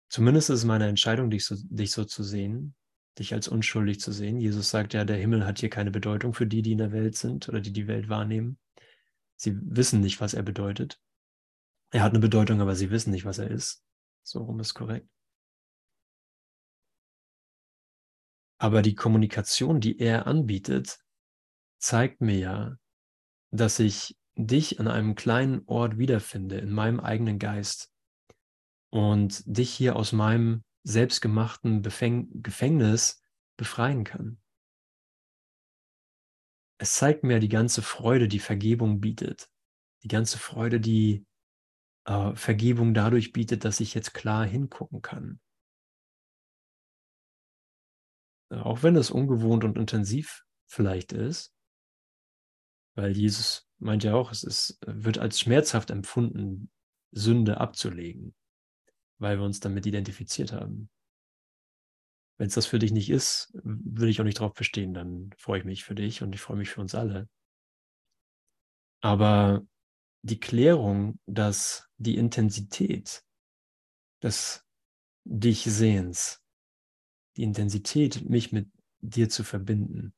zumindest 0.07 0.49
ist 0.49 0.59
es 0.59 0.63
meine 0.63 0.87
Entscheidung, 0.87 1.29
dich 1.29 1.43
so, 1.43 1.57
dich 1.57 1.91
so 1.91 2.05
zu 2.05 2.23
sehen, 2.23 2.73
dich 3.19 3.33
als 3.33 3.49
unschuldig 3.49 3.99
zu 3.99 4.13
sehen. 4.13 4.39
Jesus 4.39 4.69
sagt 4.69 4.93
ja, 4.93 5.03
der 5.03 5.17
Himmel 5.17 5.45
hat 5.45 5.59
hier 5.59 5.69
keine 5.69 5.91
Bedeutung 5.91 6.33
für 6.33 6.47
die, 6.47 6.61
die 6.61 6.71
in 6.71 6.77
der 6.77 6.93
Welt 6.93 7.17
sind 7.17 7.49
oder 7.49 7.59
die 7.59 7.73
die 7.73 7.87
Welt 7.87 8.07
wahrnehmen. 8.07 8.57
Sie 9.35 9.59
wissen 9.61 9.99
nicht, 9.99 10.21
was 10.21 10.35
er 10.35 10.43
bedeutet. 10.43 11.01
Er 11.91 12.01
hat 12.01 12.13
eine 12.13 12.19
Bedeutung, 12.19 12.61
aber 12.61 12.75
sie 12.75 12.91
wissen 12.91 13.11
nicht, 13.11 13.25
was 13.25 13.39
er 13.39 13.51
ist. 13.51 13.83
So 14.23 14.41
rum 14.41 14.61
ist 14.61 14.73
korrekt. 14.73 15.09
Aber 18.57 18.81
die 18.81 18.95
Kommunikation, 18.95 19.81
die 19.81 19.99
er 19.99 20.27
anbietet, 20.27 20.99
zeigt 21.77 22.21
mir 22.21 22.37
ja, 22.37 22.77
dass 23.51 23.79
ich 23.79 24.17
dich 24.35 24.79
an 24.79 24.87
einem 24.87 25.15
kleinen 25.15 25.63
Ort 25.65 25.97
wiederfinde, 25.97 26.57
in 26.57 26.71
meinem 26.71 26.99
eigenen 26.99 27.39
Geist 27.39 27.91
und 28.89 29.43
dich 29.45 29.71
hier 29.73 29.95
aus 29.95 30.11
meinem 30.11 30.63
selbstgemachten 30.83 31.81
Befäng 31.81 32.29
Gefängnis 32.41 33.21
befreien 33.57 34.03
kann. 34.03 34.41
Es 36.77 36.95
zeigt 36.95 37.23
mir 37.23 37.39
die 37.39 37.49
ganze 37.49 37.81
Freude, 37.81 38.27
die 38.27 38.39
Vergebung 38.39 38.99
bietet. 38.99 39.49
Die 40.03 40.09
ganze 40.09 40.37
Freude, 40.37 40.79
die 40.79 41.25
äh, 42.05 42.35
Vergebung 42.35 42.93
dadurch 42.93 43.31
bietet, 43.31 43.65
dass 43.65 43.79
ich 43.79 43.93
jetzt 43.93 44.13
klar 44.13 44.45
hingucken 44.45 45.01
kann. 45.01 45.39
Auch 48.63 48.83
wenn 48.83 48.95
es 48.95 49.11
ungewohnt 49.11 49.63
und 49.63 49.77
intensiv 49.77 50.43
vielleicht 50.67 51.13
ist, 51.13 51.53
weil 52.95 53.15
Jesus 53.15 53.67
meint 53.77 54.03
ja 54.03 54.15
auch, 54.15 54.31
es 54.31 54.43
ist, 54.43 54.79
wird 54.85 55.17
als 55.17 55.39
schmerzhaft 55.39 55.91
empfunden, 55.91 56.71
Sünde 57.11 57.59
abzulegen, 57.59 58.33
weil 59.19 59.37
wir 59.37 59.45
uns 59.45 59.59
damit 59.59 59.85
identifiziert 59.85 60.53
haben. 60.53 60.89
Wenn 62.37 62.47
es 62.47 62.55
das 62.55 62.65
für 62.65 62.79
dich 62.79 62.91
nicht 62.91 63.09
ist, 63.09 63.51
würde 63.63 64.09
ich 64.09 64.19
auch 64.19 64.25
nicht 64.25 64.39
darauf 64.39 64.53
bestehen, 64.53 64.93
dann 64.93 65.31
freue 65.37 65.59
ich 65.59 65.65
mich 65.65 65.83
für 65.85 65.95
dich 65.95 66.21
und 66.21 66.35
ich 66.35 66.41
freue 66.41 66.57
mich 66.57 66.69
für 66.69 66.81
uns 66.81 66.95
alle. 66.95 67.29
Aber 69.01 69.65
die 70.21 70.39
Klärung, 70.39 71.19
dass 71.27 71.87
die 71.97 72.17
Intensität 72.17 73.23
des 74.21 74.65
Dich-Sehens 75.23 76.41
die 77.37 77.43
Intensität, 77.43 78.29
mich 78.29 78.51
mit 78.51 78.69
dir 79.01 79.29
zu 79.29 79.43
verbinden, 79.43 80.13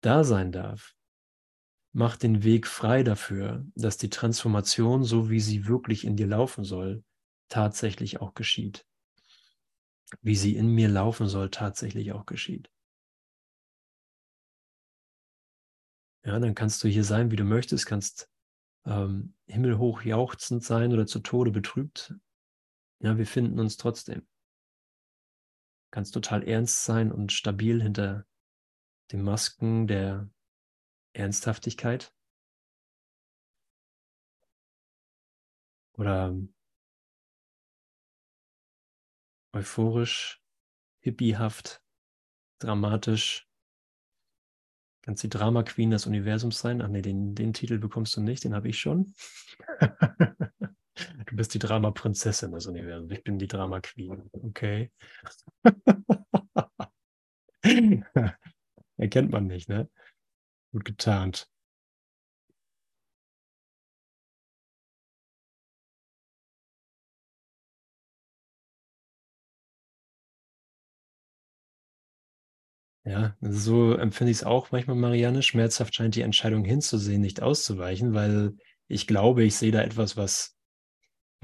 da 0.00 0.24
sein 0.24 0.52
darf, 0.52 0.94
macht 1.92 2.22
den 2.22 2.42
Weg 2.42 2.66
frei 2.66 3.02
dafür, 3.02 3.64
dass 3.74 3.96
die 3.96 4.10
Transformation, 4.10 5.04
so 5.04 5.30
wie 5.30 5.40
sie 5.40 5.66
wirklich 5.66 6.04
in 6.04 6.16
dir 6.16 6.26
laufen 6.26 6.64
soll, 6.64 7.04
tatsächlich 7.48 8.20
auch 8.20 8.34
geschieht. 8.34 8.86
Wie 10.20 10.36
sie 10.36 10.56
in 10.56 10.68
mir 10.68 10.88
laufen 10.88 11.28
soll, 11.28 11.50
tatsächlich 11.50 12.12
auch 12.12 12.26
geschieht. 12.26 12.70
Ja, 16.24 16.38
dann 16.38 16.54
kannst 16.54 16.82
du 16.82 16.88
hier 16.88 17.04
sein, 17.04 17.30
wie 17.30 17.36
du 17.36 17.44
möchtest, 17.44 17.86
kannst 17.86 18.28
ähm, 18.86 19.34
himmelhoch 19.46 20.02
jauchzend 20.02 20.64
sein 20.64 20.92
oder 20.92 21.06
zu 21.06 21.20
Tode 21.20 21.50
betrübt. 21.50 22.14
Ja, 23.00 23.18
wir 23.18 23.26
finden 23.26 23.60
uns 23.60 23.76
trotzdem 23.76 24.26
kannst 25.94 26.12
total 26.12 26.42
ernst 26.42 26.84
sein 26.84 27.12
und 27.12 27.30
stabil 27.30 27.80
hinter 27.80 28.26
den 29.12 29.22
Masken 29.22 29.86
der 29.86 30.28
Ernsthaftigkeit. 31.12 32.12
Oder 35.96 36.26
ähm, 36.26 36.52
euphorisch, 39.52 40.42
hippiehaft, 40.98 41.80
dramatisch. 42.58 43.48
Kannst 45.02 45.22
die 45.22 45.28
Drama 45.28 45.62
Queen 45.62 45.92
des 45.92 46.06
Universums 46.06 46.58
sein? 46.58 46.82
Ach 46.82 46.88
nee, 46.88 47.02
den, 47.02 47.36
den 47.36 47.52
Titel 47.52 47.78
bekommst 47.78 48.16
du 48.16 48.20
nicht, 48.20 48.42
den 48.42 48.56
habe 48.56 48.68
ich 48.68 48.80
schon. 48.80 49.14
du 51.26 51.36
bist 51.36 51.54
die 51.54 51.58
Drama 51.58 51.90
Prinzessin 51.90 52.52
des 52.52 52.66
Universums. 52.66 53.12
Ich 53.12 53.24
bin 53.24 53.38
die 53.38 53.48
Drama 53.48 53.80
Queen. 53.80 54.30
Okay. 54.32 54.90
Erkennt 58.96 59.30
man 59.30 59.46
nicht, 59.46 59.68
ne? 59.68 59.88
Gut 60.72 60.84
getarnt. 60.84 61.48
Ja, 73.06 73.36
so 73.40 73.94
empfinde 73.94 74.30
ich 74.30 74.38
es 74.38 74.44
auch 74.44 74.70
manchmal, 74.70 74.96
Marianne. 74.96 75.42
Schmerzhaft 75.42 75.94
scheint 75.94 76.14
die 76.16 76.22
Entscheidung 76.22 76.64
hinzusehen, 76.64 77.20
nicht 77.20 77.42
auszuweichen, 77.42 78.14
weil 78.14 78.54
ich 78.88 79.06
glaube, 79.06 79.44
ich 79.44 79.56
sehe 79.56 79.72
da 79.72 79.82
etwas, 79.82 80.16
was, 80.16 80.56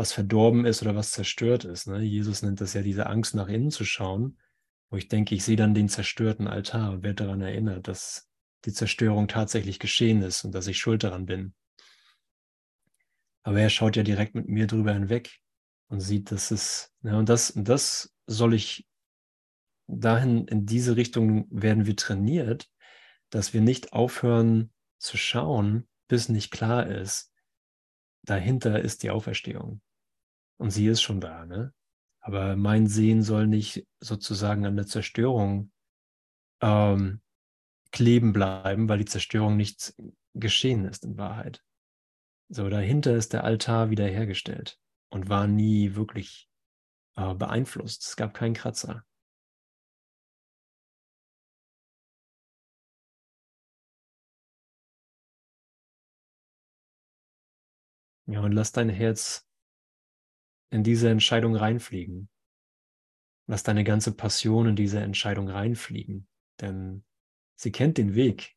was 0.00 0.14
verdorben 0.14 0.64
ist 0.64 0.80
oder 0.80 0.96
was 0.96 1.10
zerstört 1.10 1.66
ist. 1.66 1.86
Ne? 1.86 2.00
Jesus 2.00 2.40
nennt 2.40 2.62
das 2.62 2.72
ja 2.72 2.80
diese 2.80 3.04
Angst, 3.04 3.34
nach 3.34 3.48
innen 3.48 3.70
zu 3.70 3.84
schauen, 3.84 4.38
wo 4.88 4.96
ich 4.96 5.08
denke, 5.08 5.34
ich 5.34 5.44
sehe 5.44 5.56
dann 5.56 5.74
den 5.74 5.90
zerstörten 5.90 6.48
Altar 6.48 6.92
und 6.92 7.02
werde 7.02 7.24
daran 7.24 7.42
erinnert, 7.42 7.86
dass 7.86 8.26
die 8.64 8.72
Zerstörung 8.72 9.28
tatsächlich 9.28 9.78
geschehen 9.78 10.22
ist 10.22 10.42
und 10.42 10.54
dass 10.54 10.68
ich 10.68 10.78
schuld 10.78 11.04
daran 11.04 11.26
bin. 11.26 11.52
Aber 13.42 13.60
er 13.60 13.68
schaut 13.68 13.94
ja 13.94 14.02
direkt 14.02 14.34
mit 14.34 14.48
mir 14.48 14.66
drüber 14.66 14.94
hinweg 14.94 15.38
und 15.88 16.00
sieht, 16.00 16.32
dass 16.32 16.50
es, 16.50 16.94
ja, 17.02 17.18
und 17.18 17.28
das, 17.28 17.52
das 17.54 18.10
soll 18.26 18.54
ich 18.54 18.88
dahin, 19.86 20.46
in 20.46 20.64
diese 20.64 20.96
Richtung 20.96 21.46
werden 21.50 21.84
wir 21.84 21.96
trainiert, 21.96 22.70
dass 23.28 23.52
wir 23.52 23.60
nicht 23.60 23.92
aufhören 23.92 24.72
zu 24.96 25.18
schauen, 25.18 25.86
bis 26.08 26.30
nicht 26.30 26.50
klar 26.50 26.86
ist, 26.86 27.34
dahinter 28.22 28.80
ist 28.80 29.02
die 29.02 29.10
Auferstehung. 29.10 29.82
Und 30.60 30.70
sie 30.72 30.88
ist 30.88 31.00
schon 31.00 31.22
da, 31.22 31.46
ne? 31.46 31.72
Aber 32.20 32.54
mein 32.54 32.86
Sehen 32.86 33.22
soll 33.22 33.46
nicht 33.46 33.86
sozusagen 33.98 34.66
an 34.66 34.76
der 34.76 34.86
Zerstörung 34.86 35.72
ähm, 36.60 37.22
kleben 37.92 38.34
bleiben, 38.34 38.86
weil 38.86 38.98
die 38.98 39.06
Zerstörung 39.06 39.56
nicht 39.56 39.94
geschehen 40.34 40.84
ist 40.84 41.04
in 41.06 41.16
Wahrheit. 41.16 41.64
So, 42.50 42.68
dahinter 42.68 43.16
ist 43.16 43.32
der 43.32 43.44
Altar 43.44 43.88
wiederhergestellt 43.88 44.78
und 45.08 45.30
war 45.30 45.46
nie 45.46 45.94
wirklich 45.94 46.50
äh, 47.16 47.34
beeinflusst. 47.34 48.04
Es 48.04 48.16
gab 48.16 48.34
keinen 48.34 48.54
Kratzer. 48.54 49.06
Ja, 58.26 58.40
und 58.42 58.52
lass 58.52 58.72
dein 58.72 58.90
Herz 58.90 59.49
in 60.70 60.82
diese 60.84 61.10
Entscheidung 61.10 61.56
reinfliegen. 61.56 62.28
Lass 63.46 63.62
deine 63.62 63.84
ganze 63.84 64.12
Passion 64.12 64.68
in 64.68 64.76
diese 64.76 65.00
Entscheidung 65.00 65.48
reinfliegen. 65.48 66.28
Denn 66.60 67.04
sie 67.56 67.72
kennt 67.72 67.98
den 67.98 68.14
Weg. 68.14 68.56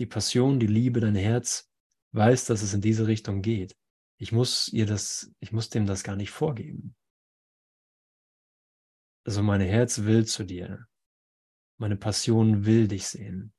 Die 0.00 0.06
Passion, 0.06 0.58
die 0.58 0.66
Liebe, 0.66 1.00
dein 1.00 1.14
Herz 1.14 1.70
weiß, 2.12 2.46
dass 2.46 2.62
es 2.62 2.74
in 2.74 2.80
diese 2.80 3.06
Richtung 3.06 3.42
geht. 3.42 3.76
Ich 4.18 4.32
muss 4.32 4.68
ihr 4.68 4.86
das, 4.86 5.32
ich 5.40 5.52
muss 5.52 5.68
dem 5.68 5.86
das 5.86 6.02
gar 6.02 6.16
nicht 6.16 6.30
vorgeben. 6.30 6.96
Also 9.24 9.42
mein 9.42 9.60
Herz 9.60 10.02
will 10.02 10.26
zu 10.26 10.44
dir. 10.44 10.86
Meine 11.78 11.96
Passion 11.96 12.66
will 12.66 12.88
dich 12.88 13.06
sehen. 13.06 13.52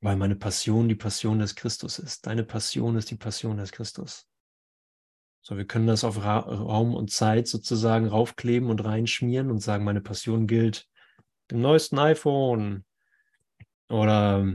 Weil 0.00 0.16
meine 0.16 0.36
Passion 0.36 0.88
die 0.88 0.94
Passion 0.94 1.38
des 1.38 1.56
Christus 1.56 1.98
ist. 1.98 2.26
Deine 2.26 2.44
Passion 2.44 2.96
ist 2.96 3.10
die 3.10 3.16
Passion 3.16 3.56
des 3.56 3.72
Christus. 3.72 4.27
So, 5.40 5.56
wir 5.56 5.66
können 5.66 5.86
das 5.86 6.04
auf 6.04 6.22
Ra 6.22 6.40
Raum 6.40 6.94
und 6.94 7.10
Zeit 7.10 7.48
sozusagen 7.48 8.06
raufkleben 8.06 8.70
und 8.70 8.84
reinschmieren 8.84 9.50
und 9.50 9.60
sagen, 9.60 9.84
meine 9.84 10.00
Passion 10.00 10.46
gilt 10.46 10.86
dem 11.50 11.60
neuesten 11.60 11.98
iPhone 11.98 12.84
oder 13.88 14.46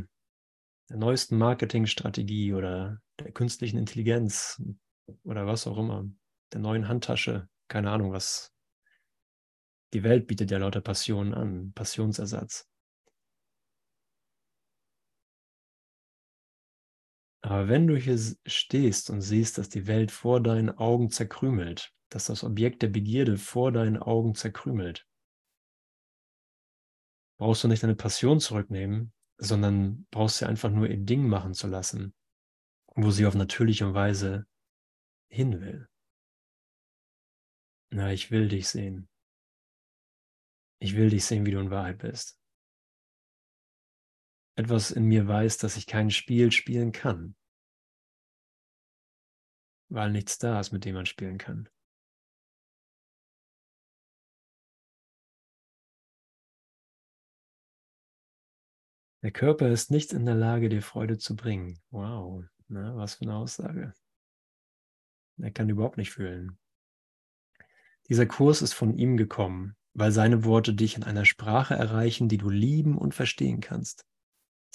der 0.90 0.98
neuesten 0.98 1.38
Marketingstrategie 1.38 2.54
oder 2.54 3.00
der 3.20 3.32
künstlichen 3.32 3.78
Intelligenz 3.78 4.62
oder 5.24 5.48
was 5.48 5.66
auch 5.68 5.78
immer, 5.78 6.06
der 6.52 6.60
neuen 6.60 6.88
Handtasche, 6.88 7.48
keine 7.68 7.92
Ahnung 7.92 8.12
was. 8.12 8.54
Die 9.94 10.04
Welt 10.04 10.28
bietet 10.28 10.52
ja 10.52 10.58
lauter 10.58 10.82
Passionen 10.82 11.34
an, 11.34 11.74
Passionsersatz. 11.74 12.68
Aber 17.46 17.68
wenn 17.68 17.88
du 17.88 17.98
hier 17.98 18.18
stehst 18.46 19.10
und 19.10 19.22
siehst, 19.22 19.58
dass 19.58 19.68
die 19.68 19.86
Welt 19.86 20.12
vor 20.12 20.42
deinen 20.42 20.70
Augen 20.70 21.10
zerkrümelt, 21.10 21.94
dass 22.10 22.28
das 22.28 22.44
Objekt 22.44 22.82
der 22.82 22.88
Begierde 22.88 23.38
vor 23.38 23.74
deinen 23.74 23.98
Augen 23.98 24.34
zerkrümelt, 24.34 25.06
brauchst 27.38 27.64
du 27.64 27.68
nicht 27.68 27.84
deine 27.84 27.96
Passion 27.96 28.40
zurücknehmen, 28.40 29.12
sondern 29.38 30.08
brauchst 30.10 30.38
sie 30.38 30.48
einfach 30.48 30.70
nur 30.70 30.90
ihr 30.90 30.98
Ding 30.98 31.28
machen 31.28 31.54
zu 31.54 31.68
lassen, 31.68 32.16
wo 32.96 33.12
sie 33.12 33.26
auf 33.26 33.36
natürliche 33.36 33.94
Weise 33.94 34.48
hin 35.30 35.60
will. 35.60 35.90
Na, 37.90 38.14
ich 38.14 38.32
will 38.32 38.48
dich 38.48 38.70
sehen. 38.70 39.10
Ich 40.80 40.96
will 40.96 41.10
dich 41.10 41.26
sehen, 41.26 41.46
wie 41.46 41.52
du 41.52 41.60
in 41.60 41.72
Wahrheit 41.72 41.98
bist 41.98 42.40
etwas 44.56 44.92
in 44.92 45.06
mir 45.06 45.28
weiß, 45.28 45.58
dass 45.58 45.78
ich 45.78 45.88
kein 45.88 46.12
Spiel 46.12 46.52
spielen 46.52 46.92
kann, 46.92 47.36
weil 49.90 50.12
nichts 50.12 50.38
da 50.38 50.60
ist, 50.60 50.72
mit 50.72 50.86
dem 50.86 50.96
man 50.96 51.06
spielen 51.06 51.38
kann. 51.38 51.70
Der 59.24 59.32
Körper 59.32 59.70
ist 59.70 59.90
nicht 59.90 60.12
in 60.12 60.26
der 60.26 60.36
Lage, 60.36 60.68
dir 60.68 60.82
Freude 60.82 61.18
zu 61.18 61.38
bringen. 61.38 61.80
Wow, 61.92 62.44
na, 62.68 62.96
was 62.98 63.16
für 63.16 63.22
eine 63.22 63.36
Aussage. 63.36 63.94
Er 65.38 65.52
kann 65.52 65.70
überhaupt 65.70 65.98
nicht 65.98 66.12
fühlen. 66.12 66.60
Dieser 68.10 68.26
Kurs 68.26 68.62
ist 68.62 68.74
von 68.74 68.94
ihm 68.94 69.16
gekommen, 69.16 69.78
weil 69.94 70.12
seine 70.12 70.44
Worte 70.44 70.74
dich 70.74 70.98
in 70.98 71.04
einer 71.04 71.24
Sprache 71.24 71.74
erreichen, 71.74 72.28
die 72.28 72.38
du 72.38 72.50
lieben 72.50 72.98
und 72.98 73.16
verstehen 73.16 73.62
kannst. 73.62 74.06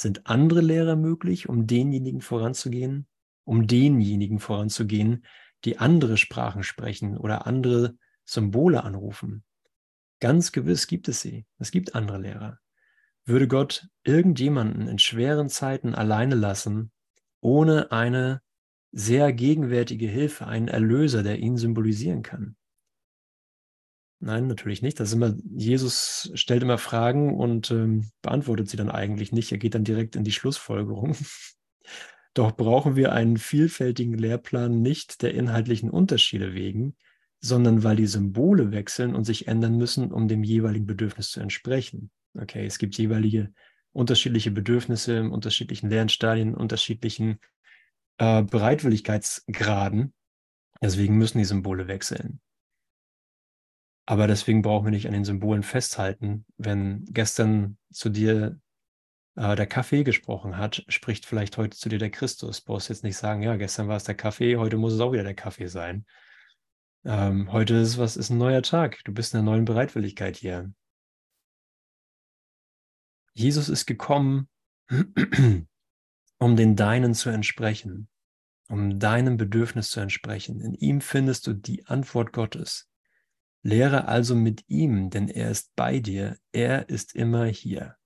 Sind 0.00 0.28
andere 0.28 0.60
Lehrer 0.60 0.94
möglich, 0.94 1.48
um 1.48 1.66
denjenigen 1.66 2.20
voranzugehen? 2.20 3.08
Um 3.44 3.66
denjenigen 3.66 4.38
voranzugehen, 4.38 5.24
die 5.64 5.78
andere 5.78 6.16
Sprachen 6.16 6.62
sprechen 6.62 7.18
oder 7.18 7.46
andere 7.48 7.96
Symbole 8.24 8.84
anrufen? 8.84 9.42
Ganz 10.20 10.52
gewiss 10.52 10.86
gibt 10.86 11.08
es 11.08 11.20
sie. 11.20 11.46
Es 11.58 11.72
gibt 11.72 11.96
andere 11.96 12.18
Lehrer. 12.18 12.60
Würde 13.24 13.48
Gott 13.48 13.88
irgendjemanden 14.04 14.86
in 14.86 15.00
schweren 15.00 15.48
Zeiten 15.48 15.96
alleine 15.96 16.36
lassen, 16.36 16.92
ohne 17.40 17.90
eine 17.90 18.40
sehr 18.92 19.32
gegenwärtige 19.32 20.06
Hilfe, 20.06 20.46
einen 20.46 20.68
Erlöser, 20.68 21.24
der 21.24 21.40
ihn 21.40 21.56
symbolisieren 21.56 22.22
kann? 22.22 22.57
Nein, 24.20 24.48
natürlich 24.48 24.82
nicht. 24.82 24.98
Das 24.98 25.12
immer, 25.12 25.34
Jesus 25.44 26.30
stellt 26.34 26.62
immer 26.62 26.78
Fragen 26.78 27.34
und 27.34 27.70
ähm, 27.70 28.10
beantwortet 28.20 28.68
sie 28.68 28.76
dann 28.76 28.90
eigentlich 28.90 29.30
nicht. 29.30 29.52
Er 29.52 29.58
geht 29.58 29.74
dann 29.74 29.84
direkt 29.84 30.16
in 30.16 30.24
die 30.24 30.32
Schlussfolgerung. 30.32 31.16
Doch 32.34 32.56
brauchen 32.56 32.96
wir 32.96 33.12
einen 33.12 33.36
vielfältigen 33.36 34.18
Lehrplan 34.18 34.82
nicht 34.82 35.22
der 35.22 35.34
inhaltlichen 35.34 35.90
Unterschiede 35.90 36.52
wegen, 36.52 36.96
sondern 37.40 37.84
weil 37.84 37.96
die 37.96 38.06
Symbole 38.06 38.72
wechseln 38.72 39.14
und 39.14 39.24
sich 39.24 39.46
ändern 39.46 39.76
müssen, 39.76 40.12
um 40.12 40.26
dem 40.26 40.42
jeweiligen 40.42 40.86
Bedürfnis 40.86 41.30
zu 41.30 41.40
entsprechen. 41.40 42.10
Okay, 42.34 42.66
es 42.66 42.78
gibt 42.78 42.98
jeweilige 42.98 43.52
unterschiedliche 43.92 44.50
Bedürfnisse 44.50 45.16
in 45.16 45.30
unterschiedlichen 45.30 45.90
Lernstadien, 45.90 46.54
unterschiedlichen 46.54 47.38
äh, 48.18 48.42
Bereitwilligkeitsgraden. 48.42 50.12
Deswegen 50.82 51.16
müssen 51.18 51.38
die 51.38 51.44
Symbole 51.44 51.88
wechseln. 51.88 52.40
Aber 54.10 54.26
deswegen 54.26 54.62
brauchen 54.62 54.86
wir 54.86 54.90
nicht 54.90 55.06
an 55.06 55.12
den 55.12 55.26
Symbolen 55.26 55.62
festhalten. 55.62 56.46
Wenn 56.56 57.04
gestern 57.10 57.76
zu 57.92 58.08
dir 58.08 58.58
äh, 59.36 59.54
der 59.54 59.66
Kaffee 59.66 60.02
gesprochen 60.02 60.56
hat, 60.56 60.82
spricht 60.88 61.26
vielleicht 61.26 61.58
heute 61.58 61.76
zu 61.76 61.90
dir 61.90 61.98
der 61.98 62.08
Christus. 62.08 62.64
Du 62.64 62.72
brauchst 62.72 62.88
jetzt 62.88 63.04
nicht 63.04 63.18
sagen, 63.18 63.42
ja, 63.42 63.56
gestern 63.56 63.86
war 63.86 63.98
es 63.98 64.04
der 64.04 64.14
Kaffee, 64.14 64.56
heute 64.56 64.78
muss 64.78 64.94
es 64.94 65.00
auch 65.00 65.12
wieder 65.12 65.24
der 65.24 65.34
Kaffee 65.34 65.66
sein. 65.66 66.06
Ähm, 67.04 67.52
heute 67.52 67.74
ist 67.74 67.98
was, 67.98 68.16
ist 68.16 68.30
ein 68.30 68.38
neuer 68.38 68.62
Tag. 68.62 69.04
Du 69.04 69.12
bist 69.12 69.34
in 69.34 69.40
einer 69.40 69.50
neuen 69.50 69.66
Bereitwilligkeit 69.66 70.38
hier. 70.38 70.72
Jesus 73.34 73.68
ist 73.68 73.84
gekommen, 73.84 74.48
um 76.38 76.56
den 76.56 76.76
Deinen 76.76 77.12
zu 77.12 77.28
entsprechen. 77.28 78.08
um 78.70 78.98
deinem 78.98 79.36
Bedürfnis 79.36 79.90
zu 79.90 80.00
entsprechen. 80.00 80.62
In 80.62 80.72
ihm 80.72 81.02
findest 81.02 81.46
du 81.46 81.52
die 81.52 81.86
Antwort 81.86 82.32
Gottes. 82.32 82.88
Lehre 83.62 84.06
also 84.08 84.34
mit 84.34 84.64
ihm, 84.68 85.10
denn 85.10 85.28
er 85.28 85.50
ist 85.50 85.74
bei 85.76 86.00
dir, 86.00 86.38
er 86.52 86.88
ist 86.88 87.14
immer 87.14 87.46
hier. 87.46 87.96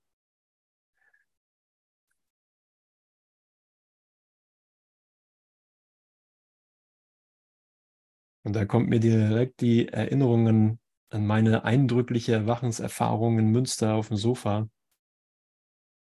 Und 8.43 8.53
da 8.53 8.65
kommt 8.65 8.89
mir 8.89 8.99
direkt 8.99 9.61
die 9.61 9.87
Erinnerungen 9.87 10.79
an 11.09 11.25
meine 11.25 11.63
eindrückliche 11.63 12.33
Erwachenserfahrung 12.33 13.39
in 13.39 13.51
Münster 13.51 13.93
auf 13.93 14.09
dem 14.09 14.17
Sofa, 14.17 14.69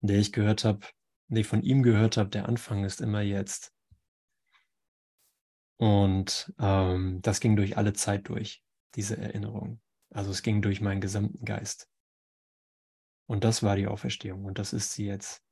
in 0.03 0.09
der 0.09 0.19
ich 0.19 0.33
gehört 0.33 0.65
habe, 0.65 0.87
nee, 1.29 1.43
von 1.43 1.63
ihm 1.63 1.83
gehört 1.83 2.17
habe, 2.17 2.31
der 2.31 2.49
Anfang 2.49 2.85
ist 2.85 3.01
immer 3.01 3.21
jetzt. 3.21 3.73
Und 5.79 6.53
ähm, 6.61 7.21
das 7.23 7.41
ging 7.41 7.57
durch 7.57 7.77
alle 7.77 7.95
Zeit 7.95 8.29
durch, 8.29 8.63
diese 8.97 9.17
Erinnerung. 9.17 9.81
Also 10.11 10.31
es 10.31 10.43
ging 10.43 10.63
durch 10.63 10.81
meinen 10.81 11.01
gesamten 11.01 11.45
Geist. 11.45 11.89
Und 13.27 13.45
das 13.45 13.63
war 13.63 13.77
die 13.77 13.87
Auferstehung 13.87 14.45
und 14.45 14.59
das 14.59 14.75
ist 14.75 14.93
sie 14.93 15.07
jetzt. 15.07 15.43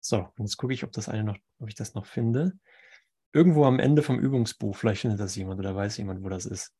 So, 0.00 0.28
jetzt 0.38 0.56
gucke 0.56 0.72
ich, 0.72 0.84
ob 0.84 0.92
das 0.92 1.08
eine 1.08 1.24
noch, 1.24 1.36
ob 1.58 1.68
ich 1.68 1.74
das 1.74 1.94
noch 1.94 2.06
finde. 2.06 2.52
Irgendwo 3.32 3.66
am 3.66 3.80
Ende 3.80 4.02
vom 4.02 4.20
Übungsbuch, 4.20 4.76
vielleicht 4.76 5.02
findet 5.02 5.20
das 5.20 5.36
jemand 5.36 5.60
oder 5.60 5.76
weiß 5.76 5.98
jemand, 5.98 6.24
wo 6.24 6.30
das 6.30 6.46
ist. 6.46 6.74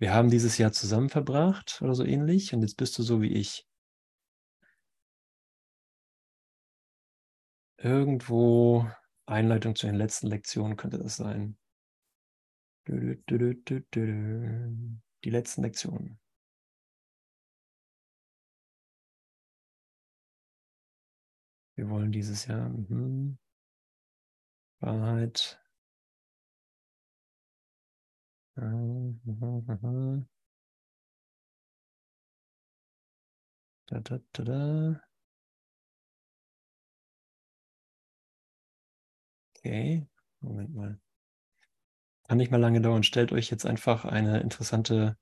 Wir 0.00 0.14
haben 0.14 0.30
dieses 0.30 0.58
Jahr 0.58 0.72
zusammen 0.72 1.10
verbracht 1.10 1.80
oder 1.82 1.94
so 1.94 2.04
ähnlich 2.06 2.54
und 2.54 2.62
jetzt 2.62 2.78
bist 2.78 2.98
du 2.98 3.04
so 3.04 3.22
wie 3.22 3.34
ich. 3.34 3.67
Irgendwo 7.80 8.90
Einleitung 9.26 9.76
zu 9.76 9.86
den 9.86 9.94
letzten 9.94 10.26
Lektionen 10.26 10.76
könnte 10.76 10.98
das 10.98 11.16
sein. 11.16 11.56
Die 12.88 15.30
letzten 15.30 15.62
Lektionen. 15.62 16.18
Wir 21.76 21.88
wollen 21.88 22.10
dieses 22.10 22.46
Jahr 22.46 22.68
mhm. 22.68 23.38
Wahrheit. 24.80 25.60
Mhm, 28.56 29.20
mhm, 29.24 30.28
da, 33.86 34.00
da, 34.00 34.18
da, 34.32 34.44
da. 34.44 35.07
Okay, 39.58 40.06
Moment 40.40 40.74
mal. 40.74 40.98
Kann 42.28 42.38
nicht 42.38 42.50
mal 42.50 42.60
lange 42.60 42.80
dauern. 42.80 43.02
Stellt 43.02 43.32
euch 43.32 43.50
jetzt 43.50 43.66
einfach 43.66 44.04
eine 44.04 44.40
interessante 44.40 45.16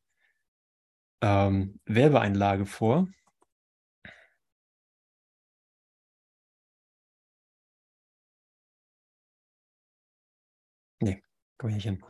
ähm, 1.22 1.80
Werbeeinlage 1.86 2.66
vor. 2.66 3.08
Nee, 11.00 11.22
komme 11.58 11.70
ich 11.70 11.76
nicht 11.76 11.84
hin. 11.84 12.04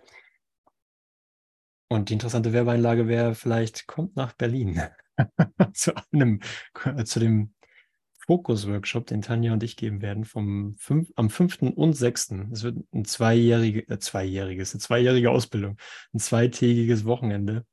Und 1.89 2.09
die 2.09 2.15
interessante 2.15 2.53
Werbeeinlage 2.53 3.07
wäre 3.07 3.35
vielleicht, 3.35 3.87
kommt 3.87 4.17
nach 4.17 4.33
Berlin 4.33 4.81
zu 5.73 5.93
einem, 6.13 6.41
zu 7.05 7.21
dem 7.21 7.55
Fokus-Workshop, 8.27 9.07
den 9.07 9.23
Tanja 9.23 9.53
und 9.53 9.63
ich 9.63 9.77
geben 9.77 10.03
werden, 10.03 10.25
vom 10.25 10.75
5, 10.79 11.13
am 11.17 11.31
5. 11.31 11.63
und 11.77 11.93
6. 11.95 12.35
Es 12.53 12.63
wird 12.63 12.79
ein 12.93 13.05
zweijährige, 13.05 13.89
äh, 13.89 13.99
zweijähriges, 13.99 14.75
eine 14.75 14.81
zweijährige 14.81 15.31
Ausbildung, 15.31 15.77
ein 16.13 16.19
zweitägiges 16.19 17.05
Wochenende. 17.05 17.65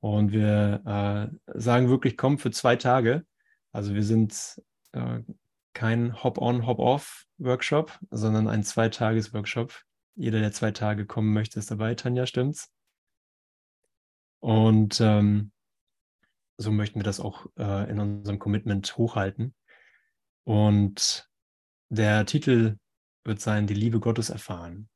Und 0.00 0.32
wir 0.32 0.82
äh, 1.54 1.58
sagen 1.58 1.88
wirklich, 1.88 2.16
komm 2.16 2.38
für 2.38 2.50
zwei 2.50 2.76
Tage. 2.76 3.24
Also 3.72 3.94
wir 3.94 4.04
sind 4.04 4.60
äh, 4.92 5.20
kein 5.72 6.22
Hop-on, 6.22 6.66
Hop-off-Workshop, 6.66 7.98
sondern 8.10 8.48
ein 8.48 8.62
Zweitages-Workshop. 8.62 9.74
Jeder, 10.14 10.40
der 10.40 10.52
zwei 10.52 10.70
Tage 10.70 11.04
kommen 11.04 11.32
möchte, 11.32 11.58
ist 11.58 11.70
dabei. 11.70 11.94
Tanja, 11.94 12.26
stimmt's? 12.26 12.70
Und 14.40 15.00
ähm, 15.00 15.50
so 16.56 16.70
möchten 16.70 17.00
wir 17.00 17.04
das 17.04 17.20
auch 17.20 17.46
äh, 17.58 17.90
in 17.90 17.98
unserem 17.98 18.38
Commitment 18.38 18.96
hochhalten. 18.96 19.54
Und 20.46 21.28
der 21.88 22.24
Titel 22.24 22.78
wird 23.24 23.40
sein, 23.40 23.66
die 23.66 23.74
Liebe 23.74 23.98
Gottes 23.98 24.30
erfahren. 24.30 24.88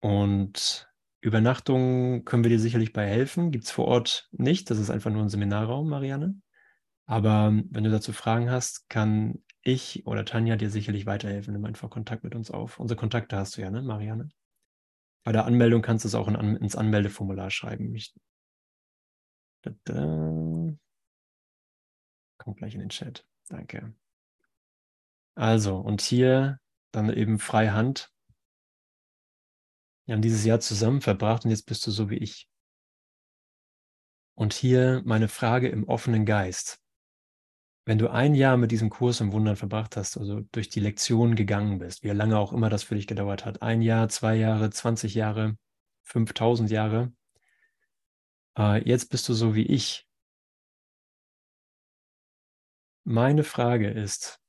Und 0.00 0.86
Übernachtungen 1.22 2.26
können 2.26 2.44
wir 2.44 2.50
dir 2.50 2.60
sicherlich 2.60 2.92
bei 2.92 3.06
helfen. 3.06 3.50
Gibt 3.50 3.64
es 3.64 3.70
vor 3.70 3.86
Ort 3.86 4.28
nicht. 4.32 4.68
Das 4.70 4.78
ist 4.78 4.90
einfach 4.90 5.10
nur 5.10 5.22
ein 5.22 5.30
Seminarraum, 5.30 5.88
Marianne. 5.88 6.38
Aber 7.06 7.52
wenn 7.70 7.84
du 7.84 7.90
dazu 7.90 8.12
Fragen 8.12 8.50
hast, 8.50 8.88
kann 8.90 9.42
ich 9.62 10.06
oder 10.06 10.26
Tanja 10.26 10.56
dir 10.56 10.68
sicherlich 10.68 11.06
weiterhelfen. 11.06 11.54
Nimm 11.54 11.64
einfach 11.64 11.88
Kontakt 11.88 12.22
mit 12.22 12.34
uns 12.34 12.50
auf. 12.50 12.78
Unsere 12.78 12.98
Kontakte 12.98 13.38
hast 13.38 13.56
du 13.56 13.62
ja, 13.62 13.70
ne, 13.70 13.80
Marianne? 13.80 14.28
Bei 15.24 15.32
der 15.32 15.46
Anmeldung 15.46 15.80
kannst 15.80 16.04
du 16.04 16.08
es 16.08 16.14
auch 16.14 16.28
in, 16.28 16.34
ins 16.34 16.76
Anmeldeformular 16.76 17.50
schreiben. 17.50 17.94
Ich, 17.94 18.14
da, 19.62 19.70
da. 19.84 20.74
Kommt 22.36 22.58
gleich 22.58 22.74
in 22.74 22.80
den 22.80 22.90
Chat. 22.90 23.26
Danke. 23.48 23.94
Also, 25.34 25.78
und 25.78 26.00
hier 26.00 26.60
dann 26.92 27.12
eben 27.12 27.38
freie 27.38 27.72
Hand. 27.72 28.10
Wir 30.06 30.14
haben 30.14 30.22
dieses 30.22 30.44
Jahr 30.44 30.60
zusammen 30.60 31.00
verbracht 31.00 31.44
und 31.44 31.50
jetzt 31.50 31.66
bist 31.66 31.86
du 31.86 31.90
so 31.90 32.10
wie 32.10 32.18
ich. 32.18 32.48
Und 34.34 34.52
hier 34.52 35.02
meine 35.04 35.28
Frage 35.28 35.68
im 35.68 35.84
offenen 35.84 36.26
Geist. 36.26 36.80
Wenn 37.86 37.98
du 37.98 38.08
ein 38.08 38.34
Jahr 38.34 38.56
mit 38.56 38.70
diesem 38.70 38.90
Kurs 38.90 39.20
im 39.20 39.32
Wundern 39.32 39.56
verbracht 39.56 39.96
hast, 39.96 40.16
also 40.16 40.40
durch 40.52 40.68
die 40.68 40.80
Lektion 40.80 41.36
gegangen 41.36 41.78
bist, 41.78 42.02
wie 42.02 42.10
lange 42.10 42.38
auch 42.38 42.52
immer 42.52 42.70
das 42.70 42.82
für 42.82 42.94
dich 42.94 43.06
gedauert 43.06 43.44
hat, 43.44 43.62
ein 43.62 43.82
Jahr, 43.82 44.08
zwei 44.08 44.36
Jahre, 44.36 44.70
20 44.70 45.14
Jahre, 45.14 45.56
5000 46.04 46.70
Jahre, 46.70 47.12
äh, 48.58 48.88
jetzt 48.88 49.10
bist 49.10 49.28
du 49.28 49.34
so 49.34 49.54
wie 49.54 49.66
ich. 49.66 50.06
Meine 53.04 53.44
Frage 53.44 53.90
ist, 53.90 54.40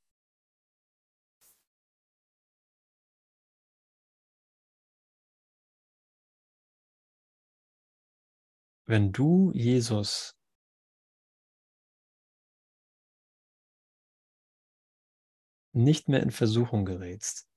wenn 8.85 9.11
du 9.11 9.51
Jesus 9.53 10.37
nicht 15.73 16.07
mehr 16.07 16.23
in 16.23 16.31
Versuchung 16.31 16.85
gerätst 16.85 17.49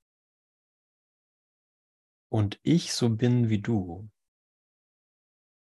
und 2.31 2.59
ich 2.63 2.93
so 2.93 3.11
bin 3.11 3.49
wie 3.49 3.61
du, 3.61 4.11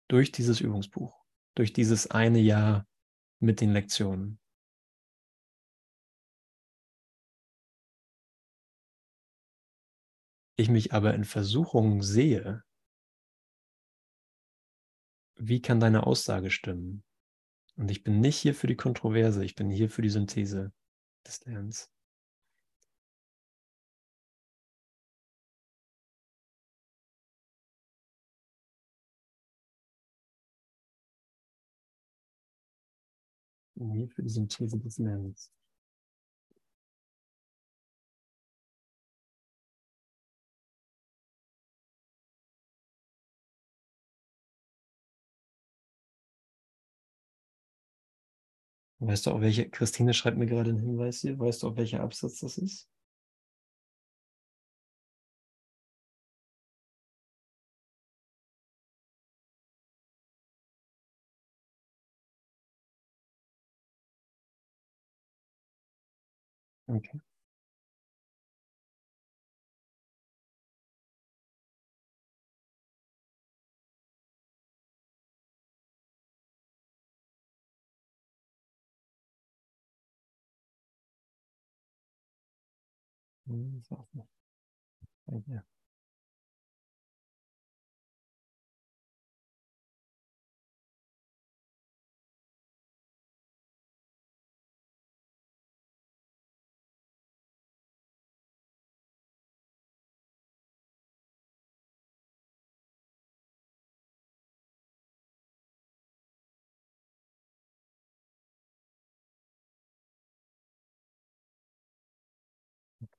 durch 0.08 0.32
dieses 0.32 0.60
Übungsbuch, 0.60 1.24
durch 1.54 1.72
dieses 1.72 2.10
eine 2.10 2.40
Jahr 2.40 2.86
mit 3.40 3.60
den 3.60 3.72
Lektionen. 3.72 4.40
Ich 10.56 10.68
mich 10.68 10.92
aber 10.92 11.14
in 11.14 11.24
Versuchung 11.24 12.02
sehe, 12.02 12.64
wie 15.38 15.60
kann 15.62 15.80
deine 15.80 16.06
Aussage 16.06 16.50
stimmen? 16.50 17.02
Und 17.76 17.90
ich 17.90 18.02
bin 18.04 18.20
nicht 18.20 18.38
hier 18.38 18.54
für 18.54 18.66
die 18.66 18.76
Kontroverse, 18.76 19.44
ich 19.44 19.54
bin 19.54 19.70
hier 19.70 19.90
für 19.90 20.02
die 20.02 20.10
Synthese 20.10 20.72
des 21.26 21.44
Lernens. 21.46 21.90
Hier 33.76 34.08
für 34.08 34.22
die 34.22 34.28
Synthese 34.28 34.78
des 34.78 34.98
Lernens. 34.98 35.50
Weißt 49.00 49.26
du 49.26 49.30
auch, 49.32 49.40
welche, 49.40 49.68
Christine 49.70 50.14
schreibt 50.14 50.38
mir 50.38 50.46
gerade 50.46 50.70
einen 50.70 50.78
Hinweis 50.80 51.20
hier, 51.20 51.36
weißt 51.38 51.62
du 51.64 51.68
auch, 51.68 51.76
welcher 51.76 52.00
Absatz 52.00 52.38
das 52.40 52.58
ist? 52.58 52.84
Okay. 66.88 67.20
Hm, 83.48 83.82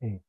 Okay. 0.01 0.21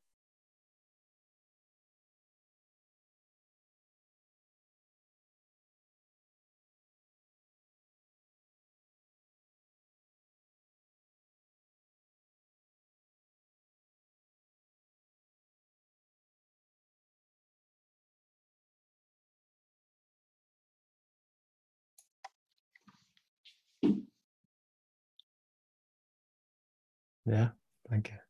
Ja, 27.24 27.56
danke. 27.84 28.20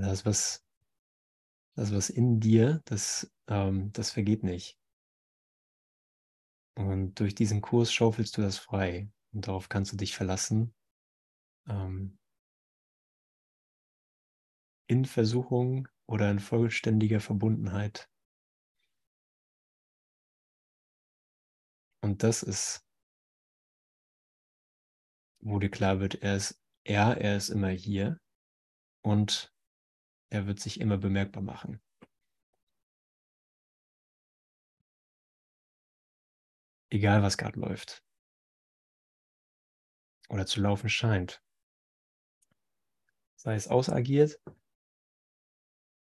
Das, 0.00 0.26
was, 0.26 0.64
das, 1.76 1.92
was 1.92 2.10
in 2.10 2.40
dir, 2.40 2.82
das, 2.84 3.32
ähm, 3.48 3.92
das 3.92 4.10
vergeht 4.10 4.42
nicht. 4.42 4.78
Und 6.76 7.14
durch 7.20 7.34
diesen 7.34 7.60
Kurs 7.60 7.92
schaufelst 7.92 8.36
du 8.36 8.42
das 8.42 8.58
frei. 8.58 9.08
Und 9.32 9.46
darauf 9.46 9.68
kannst 9.68 9.92
du 9.92 9.96
dich 9.96 10.14
verlassen. 10.14 10.74
Ähm, 11.68 12.18
in 14.86 15.04
Versuchung 15.04 15.88
oder 16.06 16.30
in 16.30 16.40
vollständiger 16.40 17.20
Verbundenheit. 17.20 18.10
Und 22.02 22.22
das 22.22 22.42
ist, 22.42 22.84
wo 25.40 25.58
dir 25.58 25.70
klar 25.70 26.00
wird, 26.00 26.16
er 26.16 26.36
ist 26.36 26.60
er, 26.86 27.16
er 27.16 27.36
ist 27.36 27.48
immer 27.48 27.70
hier 27.70 28.20
und 29.02 29.53
er 30.34 30.46
wird 30.46 30.58
sich 30.58 30.80
immer 30.80 30.98
bemerkbar 30.98 31.42
machen. 31.42 31.80
Egal, 36.90 37.22
was 37.22 37.38
gerade 37.38 37.58
läuft 37.58 38.04
oder 40.28 40.46
zu 40.46 40.60
laufen 40.60 40.88
scheint. 40.88 41.42
Sei 43.36 43.54
es 43.54 43.68
ausagiert 43.68 44.40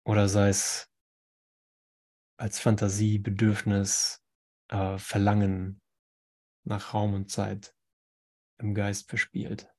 oder 0.07 0.29
sei 0.29 0.49
es 0.49 0.91
als 2.39 2.61
Fantasie, 2.61 3.19
Bedürfnis, 3.19 4.23
äh, 4.69 4.99
Verlangen 4.99 5.83
nach 6.65 6.95
Raum 6.95 7.15
und 7.15 7.31
Zeit 7.31 7.75
im 8.59 8.75
Geist 8.75 9.09
verspielt. 9.09 9.74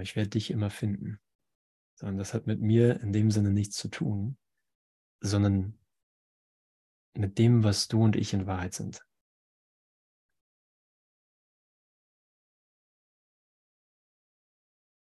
Ich 0.00 0.16
werde 0.16 0.30
dich 0.30 0.50
immer 0.50 0.70
finden. 0.70 1.20
Sondern 1.94 2.18
das 2.18 2.34
hat 2.34 2.46
mit 2.46 2.60
mir 2.60 3.00
in 3.00 3.12
dem 3.12 3.30
Sinne 3.30 3.50
nichts 3.50 3.76
zu 3.76 3.88
tun, 3.88 4.38
sondern 5.20 5.78
mit 7.14 7.38
dem, 7.38 7.62
was 7.64 7.88
du 7.88 8.02
und 8.02 8.16
ich 8.16 8.32
in 8.32 8.46
Wahrheit 8.46 8.74
sind. 8.74 9.04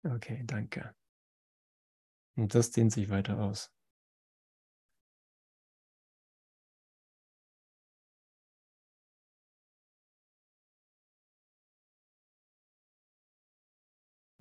Okay, 0.06 0.44
danke. 0.46 0.94
Und 2.36 2.54
das 2.56 2.72
dehnt 2.72 2.92
sich 2.92 3.10
weiter 3.10 3.40
aus. 3.40 3.72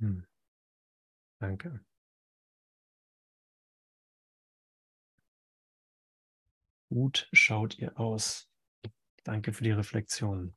Hm. 0.02 0.22
Danke. 1.40 1.80
Gut 6.90 7.28
schaut 7.32 7.78
ihr 7.78 7.98
aus. 7.98 8.48
Danke 9.24 9.52
für 9.52 9.64
die 9.64 9.70
Reflexion. 9.70 10.54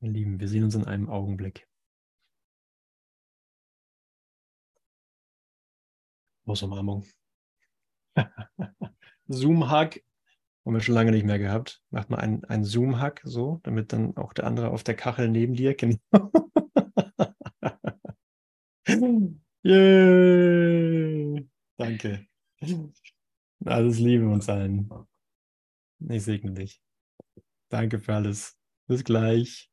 Lieben, 0.00 0.38
wir 0.38 0.48
sehen 0.48 0.64
uns 0.64 0.74
in 0.74 0.84
einem 0.84 1.08
Augenblick. 1.08 1.66
Große 6.46 6.64
Umarmung. 6.66 7.04
Zoom-Hack 9.28 10.02
haben 10.64 10.74
wir 10.74 10.80
schon 10.80 10.94
lange 10.94 11.10
nicht 11.10 11.26
mehr 11.26 11.38
gehabt. 11.38 11.82
Macht 11.90 12.10
mal 12.10 12.18
einen, 12.18 12.44
einen 12.44 12.64
Zoom-Hack 12.64 13.20
so, 13.24 13.60
damit 13.64 13.92
dann 13.92 14.16
auch 14.16 14.32
der 14.32 14.46
andere 14.46 14.70
auf 14.70 14.82
der 14.82 14.96
Kachel 14.96 15.28
neben 15.28 15.54
dir. 15.54 15.74
Genau. 15.74 15.98
Yay! 19.62 21.48
Danke. 21.76 22.26
Alles 23.64 23.98
Liebe 23.98 24.28
uns 24.28 24.48
allen. 24.48 24.90
Ich 26.08 26.24
segne 26.24 26.52
dich. 26.52 26.80
Danke 27.70 27.98
für 27.98 28.14
alles. 28.14 28.56
Bis 28.86 29.04
gleich. 29.04 29.70